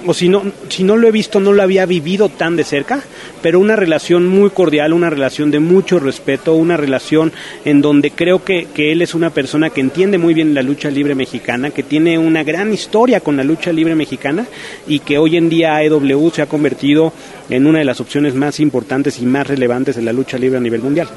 o 0.05 0.13
si 0.13 0.29
no, 0.29 0.43
si 0.69 0.83
no 0.83 0.95
lo 0.95 1.07
he 1.07 1.11
visto, 1.11 1.39
no 1.39 1.51
lo 1.51 1.61
había 1.61 1.85
vivido 1.85 2.29
tan 2.29 2.55
de 2.55 2.63
cerca, 2.63 3.01
pero 3.41 3.59
una 3.59 3.75
relación 3.75 4.27
muy 4.27 4.49
cordial, 4.49 4.93
una 4.93 5.09
relación 5.09 5.51
de 5.51 5.59
mucho 5.59 5.99
respeto, 5.99 6.53
una 6.53 6.77
relación 6.77 7.33
en 7.65 7.81
donde 7.81 8.11
creo 8.11 8.43
que, 8.43 8.67
que 8.73 8.91
él 8.91 9.01
es 9.01 9.13
una 9.13 9.29
persona 9.29 9.69
que 9.69 9.81
entiende 9.81 10.17
muy 10.17 10.33
bien 10.33 10.53
la 10.53 10.61
lucha 10.61 10.89
libre 10.89 11.15
mexicana, 11.15 11.71
que 11.71 11.83
tiene 11.83 12.17
una 12.17 12.43
gran 12.43 12.73
historia 12.73 13.19
con 13.19 13.35
la 13.35 13.43
lucha 13.43 13.73
libre 13.73 13.95
mexicana 13.95 14.45
y 14.87 14.99
que 14.99 15.17
hoy 15.17 15.35
en 15.35 15.49
día 15.49 15.75
AEW 15.75 16.31
se 16.31 16.41
ha 16.41 16.47
convertido 16.47 17.11
en 17.49 17.67
una 17.67 17.79
de 17.79 17.85
las 17.85 17.99
opciones 17.99 18.35
más 18.35 18.59
importantes 18.59 19.19
y 19.19 19.25
más 19.25 19.47
relevantes 19.47 19.95
de 19.95 20.01
la 20.01 20.13
lucha 20.13 20.37
libre 20.37 20.57
a 20.57 20.61
nivel 20.61 20.81
mundial. 20.81 21.09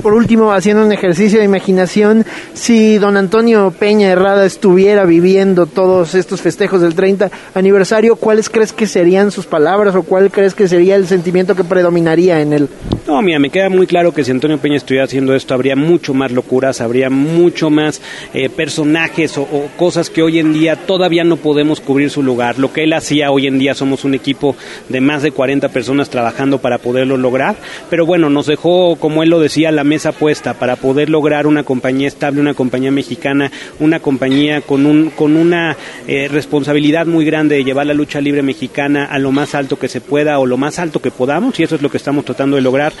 Por 0.00 0.14
último, 0.14 0.52
haciendo 0.52 0.84
un 0.84 0.92
ejercicio 0.92 1.38
de 1.38 1.44
imaginación, 1.44 2.24
si 2.54 2.98
don 2.98 3.16
Antonio 3.16 3.72
Peña 3.78 4.08
Herrada 4.08 4.46
estuviera 4.46 5.04
viviendo 5.04 5.66
todos 5.66 6.14
estos 6.14 6.40
festejos 6.40 6.80
del 6.80 6.94
30 6.94 7.30
aniversario, 7.54 8.16
¿cuáles 8.16 8.48
crees 8.48 8.72
que 8.72 8.86
serían 8.86 9.30
sus 9.30 9.46
palabras 9.46 9.94
o 9.94 10.02
cuál 10.02 10.30
crees 10.30 10.54
que 10.54 10.66
sería 10.66 10.96
el 10.96 11.06
sentimiento 11.06 11.54
que 11.54 11.64
predominaría 11.64 12.40
en 12.40 12.52
él? 12.52 12.68
No, 13.06 13.20
mira, 13.20 13.38
me 13.38 13.50
queda 13.50 13.68
muy 13.68 13.86
claro 13.86 14.14
que 14.14 14.24
si 14.24 14.30
Antonio 14.30 14.58
Peña 14.58 14.76
estuviera 14.76 15.04
haciendo 15.04 15.34
esto, 15.34 15.54
habría 15.54 15.76
mucho 15.76 16.14
más 16.14 16.30
locuras, 16.30 16.80
habría 16.80 17.10
mucho 17.10 17.68
más 17.68 18.00
eh, 18.32 18.48
personajes 18.48 19.36
o, 19.36 19.42
o, 19.42 19.68
cosas 19.76 20.08
que 20.08 20.22
hoy 20.22 20.38
en 20.38 20.52
día 20.52 20.76
todavía 20.76 21.24
no 21.24 21.36
podemos 21.36 21.80
cubrir 21.80 22.10
su 22.10 22.22
lugar. 22.22 22.58
Lo 22.58 22.72
que 22.72 22.84
él 22.84 22.92
hacía 22.92 23.30
hoy 23.30 23.48
en 23.48 23.58
día 23.58 23.74
somos 23.74 24.04
un 24.04 24.14
equipo 24.14 24.56
de 24.88 25.00
más 25.00 25.22
de 25.22 25.32
40 25.32 25.68
personas 25.70 26.10
trabajando 26.10 26.58
para 26.58 26.78
poderlo 26.78 27.16
lograr, 27.16 27.56
pero 27.90 28.06
bueno, 28.06 28.30
nos 28.30 28.46
dejó, 28.46 28.96
como 28.96 29.22
él 29.22 29.30
lo 29.30 29.40
decía, 29.40 29.72
la 29.72 29.81
mesa 29.84 30.12
puesta 30.12 30.54
para 30.54 30.76
poder 30.76 31.10
lograr 31.10 31.46
una 31.46 31.64
compañía 31.64 32.08
estable, 32.08 32.40
una 32.40 32.54
compañía 32.54 32.90
mexicana, 32.90 33.50
una 33.80 34.00
compañía 34.00 34.60
con, 34.60 34.86
un, 34.86 35.10
con 35.10 35.36
una 35.36 35.76
eh, 36.06 36.28
responsabilidad 36.28 37.06
muy 37.06 37.24
grande 37.24 37.56
de 37.56 37.64
llevar 37.64 37.86
la 37.86 37.94
lucha 37.94 38.20
libre 38.20 38.42
mexicana 38.42 39.04
a 39.06 39.18
lo 39.18 39.32
más 39.32 39.54
alto 39.54 39.78
que 39.78 39.88
se 39.88 40.00
pueda 40.00 40.38
o 40.38 40.46
lo 40.46 40.56
más 40.56 40.78
alto 40.78 41.00
que 41.00 41.10
podamos 41.10 41.58
y 41.58 41.62
eso 41.62 41.76
es 41.76 41.82
lo 41.82 41.90
que 41.90 41.96
estamos 41.96 42.24
tratando 42.24 42.56
de 42.56 42.62
lograr. 42.62 42.92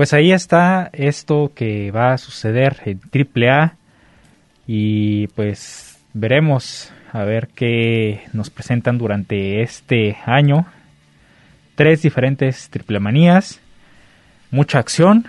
pues 0.00 0.14
ahí 0.14 0.32
está 0.32 0.88
esto 0.94 1.52
que 1.54 1.90
va 1.90 2.14
a 2.14 2.16
suceder 2.16 2.78
en 2.86 3.02
AAA 3.12 3.76
y 4.66 5.26
pues 5.26 5.98
veremos 6.14 6.90
a 7.12 7.24
ver 7.24 7.48
qué 7.48 8.22
nos 8.32 8.50
presentan 8.50 8.98
durante 8.98 9.62
este 9.62 10.16
año. 10.24 10.66
Tres 11.74 12.02
diferentes 12.02 12.68
triple 12.70 13.00
manías, 13.00 13.60
mucha 14.50 14.78
acción, 14.78 15.26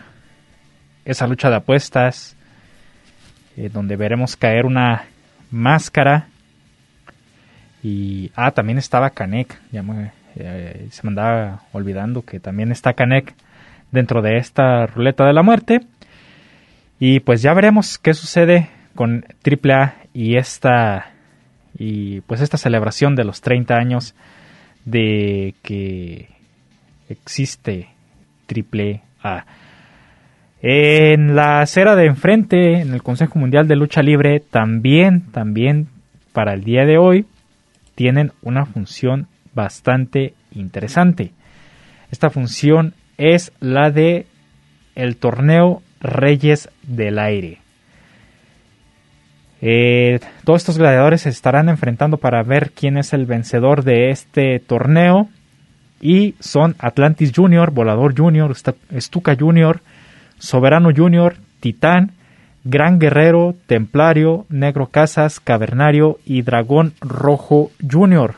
esa 1.06 1.28
lucha 1.28 1.50
de 1.50 1.56
apuestas, 1.56 2.36
eh, 3.58 3.70
donde 3.72 3.96
veremos 3.96 4.36
caer 4.36 4.66
una 4.66 5.06
máscara. 5.50 6.28
Y, 7.84 8.32
ah, 8.36 8.52
también 8.52 8.78
estaba 8.78 9.10
Kanek, 9.10 9.60
ya 9.72 9.84
eh, 10.36 10.88
se 10.92 11.02
me 11.04 11.10
andaba 11.10 11.64
olvidando 11.72 12.24
que 12.24 12.40
también 12.40 12.72
está 12.72 12.94
Kanek 12.94 13.34
dentro 13.92 14.22
de 14.22 14.38
esta 14.38 14.86
ruleta 14.86 15.26
de 15.26 15.34
la 15.34 15.42
muerte. 15.42 15.82
Y 17.00 17.22
pues 17.22 17.42
ya 17.42 17.54
veremos 17.54 17.98
qué 17.98 18.14
sucede 18.14 18.70
con 18.94 19.26
AAA 19.44 19.96
y 20.14 20.36
esta 20.36 21.11
y 21.78 22.22
pues 22.22 22.42
esta 22.42 22.58
celebración 22.58 23.16
de 23.16 23.24
los 23.24 23.42
30 23.42 23.76
años 23.76 24.16
de 24.86 25.56
que 25.62 26.30
existe 27.10 27.90
AAA. 28.48 29.46
En 30.62 31.36
la 31.36 31.62
acera 31.62 31.96
de 31.96 32.06
enfrente, 32.06 32.82
en 32.82 32.94
el 32.94 33.02
Consejo 33.02 33.40
Mundial 33.40 33.68
de 33.68 33.76
Lucha 33.76 34.02
Libre, 34.02 34.40
también, 34.40 35.22
también 35.32 35.88
para 36.34 36.54
el 36.54 36.64
día 36.64 36.86
de 36.86 36.98
hoy, 36.98 37.26
tienen 37.96 38.32
una 38.42 38.66
función 38.66 39.28
bastante 39.54 40.34
interesante. 40.54 41.32
Esta 42.12 42.30
función 42.30 42.94
es 43.18 43.52
la 43.60 43.90
de 43.90 44.28
el 44.96 45.18
torneo 45.18 45.82
Reyes 46.00 46.70
del 46.84 47.20
Aire. 47.20 47.61
Eh, 49.62 50.20
todos 50.44 50.62
estos 50.62 50.80
gladiadores 50.80 51.22
se 51.22 51.30
estarán 51.30 51.70
enfrentando 51.70 52.18
para 52.18 52.42
ver 52.42 52.72
quién 52.72 52.98
es 52.98 53.14
el 53.14 53.26
vencedor 53.26 53.84
de 53.84 54.10
este 54.10 54.60
torneo. 54.60 55.30
Y 56.02 56.34
son 56.40 56.76
Atlantis 56.80 57.32
Junior, 57.36 57.72
Volador 57.72 58.18
Junior, 58.18 58.56
Stuka 58.56 59.36
Junior, 59.40 59.82
Soberano 60.40 60.90
Junior, 60.96 61.36
Titán, 61.60 62.14
Gran 62.64 62.98
Guerrero, 62.98 63.56
Templario, 63.68 64.46
Negro 64.50 64.88
Casas, 64.88 65.40
Cavernario 65.40 66.18
y 66.26 66.42
Dragón 66.42 66.94
Rojo 67.02 67.72
Junior. 67.90 68.36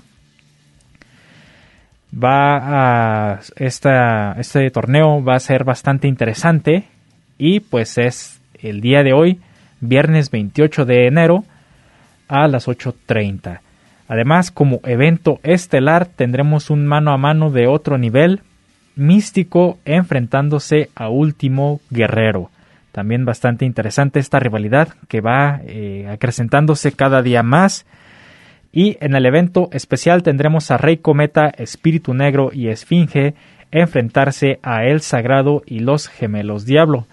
Va 2.14 3.34
a 3.34 3.40
este 3.56 4.70
torneo 4.70 5.24
va 5.24 5.36
a 5.36 5.40
ser 5.40 5.64
bastante 5.64 6.08
interesante 6.08 6.84
y 7.40 7.62
pues 7.62 7.98
es 7.98 8.40
el 8.62 8.82
día 8.82 9.02
de 9.02 9.14
hoy 9.14 9.40
viernes 9.88 10.32
28 10.32 10.86
de 10.86 11.08
enero 11.08 11.44
a 12.28 12.48
las 12.48 12.68
8.30. 12.68 13.60
Además, 14.08 14.52
como 14.52 14.80
evento 14.84 15.40
estelar, 15.44 16.06
tendremos 16.06 16.70
un 16.70 16.86
mano 16.86 17.12
a 17.12 17.18
mano 17.18 17.52
de 17.52 17.68
otro 17.68 17.98
nivel, 17.98 18.42
místico 18.96 19.80
enfrentándose 19.86 20.90
a 20.96 21.10
Último 21.10 21.80
Guerrero. 21.90 22.50
También 22.92 23.26
bastante 23.26 23.66
interesante 23.66 24.20
esta 24.20 24.40
rivalidad 24.40 24.90
que 25.08 25.22
va 25.22 25.62
eh, 25.66 26.08
acrecentándose 26.12 26.92
cada 26.92 27.22
día 27.22 27.42
más. 27.42 27.86
Y 28.72 28.98
en 29.02 29.16
el 29.16 29.26
evento 29.26 29.70
especial 29.72 30.22
tendremos 30.22 30.70
a 30.70 30.78
Rey 30.78 30.98
Cometa, 30.98 31.48
Espíritu 31.58 32.14
Negro 32.14 32.52
y 32.54 32.68
Esfinge 32.68 33.34
enfrentarse 33.72 34.60
a 34.62 34.86
El 34.86 35.02
Sagrado 35.02 35.64
y 35.66 35.80
los 35.80 36.08
Gemelos 36.08 36.66
Diablo. 36.66 37.08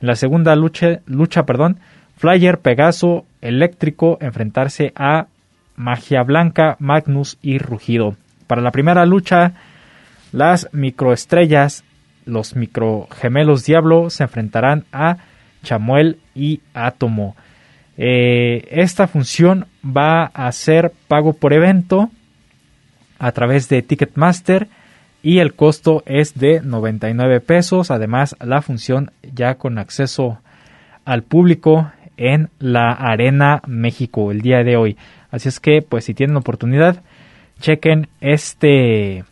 En 0.00 0.08
la 0.08 0.14
segunda 0.14 0.56
lucha, 0.56 1.00
lucha 1.06 1.44
perdón, 1.44 1.80
Flyer, 2.16 2.58
Pegaso, 2.58 3.26
Eléctrico 3.40 4.18
enfrentarse 4.20 4.92
a 4.96 5.26
Magia 5.76 6.22
Blanca, 6.22 6.76
Magnus 6.78 7.38
y 7.42 7.58
Rugido. 7.58 8.16
Para 8.46 8.62
la 8.62 8.70
primera 8.70 9.04
lucha, 9.06 9.52
las 10.32 10.68
microestrellas, 10.72 11.84
los 12.24 12.56
microgemelos 12.56 13.64
Diablo, 13.64 14.10
se 14.10 14.22
enfrentarán 14.24 14.84
a 14.92 15.18
Chamuel 15.62 16.18
y 16.34 16.60
Átomo. 16.74 17.36
Eh, 17.98 18.66
esta 18.70 19.06
función 19.06 19.66
va 19.84 20.24
a 20.24 20.50
ser 20.52 20.92
pago 21.08 21.34
por 21.34 21.52
evento 21.52 22.10
a 23.18 23.32
través 23.32 23.68
de 23.68 23.82
Ticketmaster 23.82 24.68
y 25.22 25.38
el 25.38 25.54
costo 25.54 26.02
es 26.06 26.34
de 26.34 26.60
99 26.60 27.40
pesos. 27.40 27.90
Además, 27.90 28.36
la 28.40 28.62
función 28.62 29.12
ya 29.22 29.56
con 29.56 29.78
acceso 29.78 30.38
al 31.04 31.22
público 31.22 31.90
en 32.16 32.50
la 32.58 32.92
Arena 32.92 33.62
México 33.66 34.30
el 34.30 34.40
día 34.40 34.62
de 34.62 34.76
hoy. 34.76 34.96
Así 35.30 35.48
es 35.48 35.60
que, 35.60 35.82
pues 35.82 36.04
si 36.04 36.14
tienen 36.14 36.36
oportunidad, 36.36 37.02
chequen 37.60 38.08
este, 38.20 39.24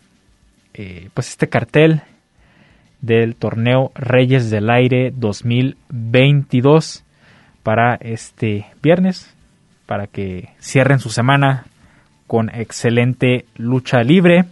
eh, 0.75 1.09
pues 1.15 1.29
este 1.29 1.49
cartel 1.49 2.03
del 3.01 3.37
torneo 3.37 3.93
Reyes 3.95 4.51
del 4.51 4.71
Aire 4.71 5.13
2022 5.15 7.05
para 7.63 7.97
este 7.97 8.67
viernes, 8.83 9.35
para 9.87 10.07
que 10.07 10.51
cierren 10.61 10.99
su 10.99 11.11
semana 11.11 11.65
con 12.27 12.49
excelente 12.55 13.45
lucha 13.57 14.03
libre. 14.03 14.47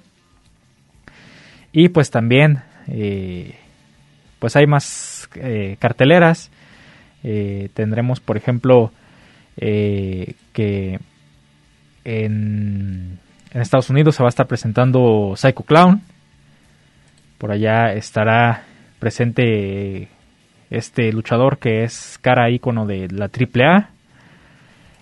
Y 1.72 1.88
pues 1.88 2.10
también, 2.10 2.62
eh, 2.88 3.56
pues 4.38 4.56
hay 4.56 4.66
más 4.66 5.28
eh, 5.36 5.76
carteleras 5.78 6.50
eh, 7.24 7.68
tendremos, 7.74 8.20
por 8.20 8.36
ejemplo, 8.36 8.92
eh, 9.56 10.34
que 10.52 10.98
en, 12.04 13.18
Estados 13.52 13.90
Unidos 13.90 14.16
se 14.16 14.22
va 14.22 14.28
a 14.28 14.30
estar 14.30 14.46
presentando 14.46 15.34
Psycho 15.36 15.62
Clown. 15.62 16.02
Por 17.38 17.52
allá 17.52 17.92
estará 17.92 18.64
presente 18.98 20.08
este 20.70 21.12
luchador 21.12 21.58
que 21.58 21.84
es 21.84 22.18
cara 22.22 22.50
ícono 22.50 22.86
de 22.86 23.08
la 23.08 23.26
AAA. 23.26 23.90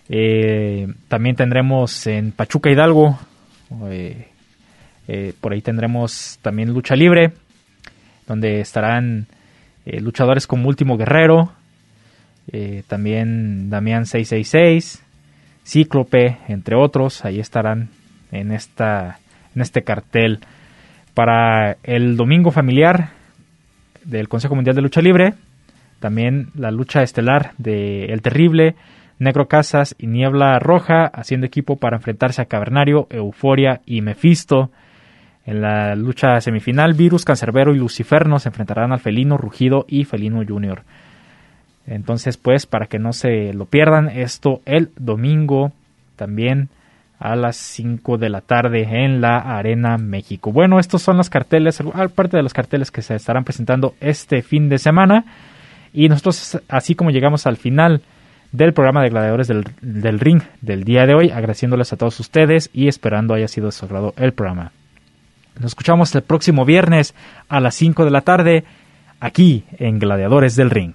Eh, 0.09 0.89
también 1.07 1.37
tendremos 1.37 2.07
en 2.09 2.33
Pachuca 2.33 2.71
Hidalgo, 2.71 3.19
por 5.41 5.53
ahí 5.53 5.63
tendremos 5.63 6.41
también 6.43 6.73
lucha 6.73 6.97
libre, 6.97 7.33
donde 8.27 8.61
estarán 8.61 9.29
luchadores 9.87 10.49
como 10.49 10.67
Último 10.67 10.97
Guerrero, 10.97 11.53
eh, 12.53 12.83
también 12.89 13.71
Damián 13.71 14.07
666, 14.07 15.03
Cíclope, 15.65 16.39
entre 16.49 16.77
otros, 16.77 17.25
ahí 17.25 17.39
estarán 17.39 17.91
en, 18.33 18.53
esta, 18.53 19.19
en 19.55 19.63
este 19.63 19.83
cartel. 19.83 20.41
Para 21.15 21.77
el 21.83 22.17
domingo 22.17 22.51
familiar 22.51 23.11
del 24.05 24.29
Consejo 24.29 24.55
Mundial 24.55 24.77
de 24.77 24.83
Lucha 24.83 25.01
Libre, 25.01 25.35
también 26.01 26.49
la 26.55 26.71
lucha 26.71 27.03
estelar 27.03 27.53
de 27.59 28.07
El 28.07 28.23
Terrible, 28.23 28.75
Negro 29.19 29.49
Casas 29.49 29.95
y 29.99 30.07
Niebla 30.07 30.59
Roja 30.59 31.07
haciendo 31.07 31.47
equipo 31.47 31.77
para 31.77 31.99
enfrentarse 31.99 32.41
a 32.41 32.47
Cavernario, 32.47 33.07
Euforia 33.11 33.83
y 33.85 34.01
Mephisto. 34.01 34.71
En 35.45 35.61
la 35.61 35.95
lucha 35.95 36.41
semifinal, 36.41 36.95
Virus, 36.95 37.25
Cancerbero 37.25 37.75
y 37.75 37.79
Luciferno 37.79 38.39
se 38.39 38.49
enfrentarán 38.49 38.93
al 38.93 39.01
Felino, 39.01 39.37
Rugido 39.37 39.85
y 39.89 40.05
Felino 40.05 40.43
Junior. 40.47 40.85
Entonces, 41.91 42.37
pues, 42.37 42.67
para 42.67 42.87
que 42.87 43.01
no 43.01 43.13
se 43.13 43.53
lo 43.53 43.67
pierdan, 43.67 44.09
esto 44.09 44.61
el 44.65 44.91
domingo 44.97 45.73
también 46.15 46.69
a 47.19 47.35
las 47.35 47.57
5 47.57 48.17
de 48.17 48.31
la 48.31 48.43
tarde 48.43 49.05
en 49.05 49.21
la 49.21 49.39
Arena 49.39 49.99
México. 49.99 50.53
Bueno, 50.53 50.79
estos 50.79 51.03
son 51.03 51.17
los 51.17 51.29
carteles, 51.29 51.83
parte 52.15 52.37
de 52.37 52.45
los 52.45 52.55
carteles 52.55 52.93
que 52.93 53.03
se 53.03 53.17
estarán 53.17 53.43
presentando 53.43 53.95
este 54.01 54.41
fin 54.43 54.69
de 54.69 54.79
semana. 54.79 55.25
Y 55.93 56.09
nosotros, 56.09 56.61
así 56.69 56.95
como 56.95 57.11
llegamos 57.11 57.47
al 57.49 57.57
final 57.57 58.03
del 58.53 58.73
programa 58.73 59.03
de 59.03 59.11
Gladiadores 59.11 59.49
del, 59.49 60.21
Ring 60.21 60.43
del 60.61 60.85
día 60.85 61.07
de 61.07 61.15
hoy, 61.15 61.31
agradeciéndoles 61.31 61.93
a 61.93 61.97
todos 61.97 62.21
ustedes 62.21 62.71
y 62.73 62.87
esperando 62.87 63.35
haya 63.35 63.49
sido 63.49 63.69
de 63.69 64.13
el 64.17 64.33
programa. 64.33 64.71
Nos 65.57 65.73
escuchamos 65.73 66.15
el 66.15 66.23
próximo 66.23 66.65
viernes 66.65 67.17
a 67.49 67.59
las 67.59 67.75
5 67.75 68.05
de 68.05 68.11
la 68.13 68.21
tarde 68.21 68.65
aquí 69.19 69.65
en 69.79 69.99
Gladiadores 69.99 70.55
del 70.55 70.71
Ring. 70.71 70.95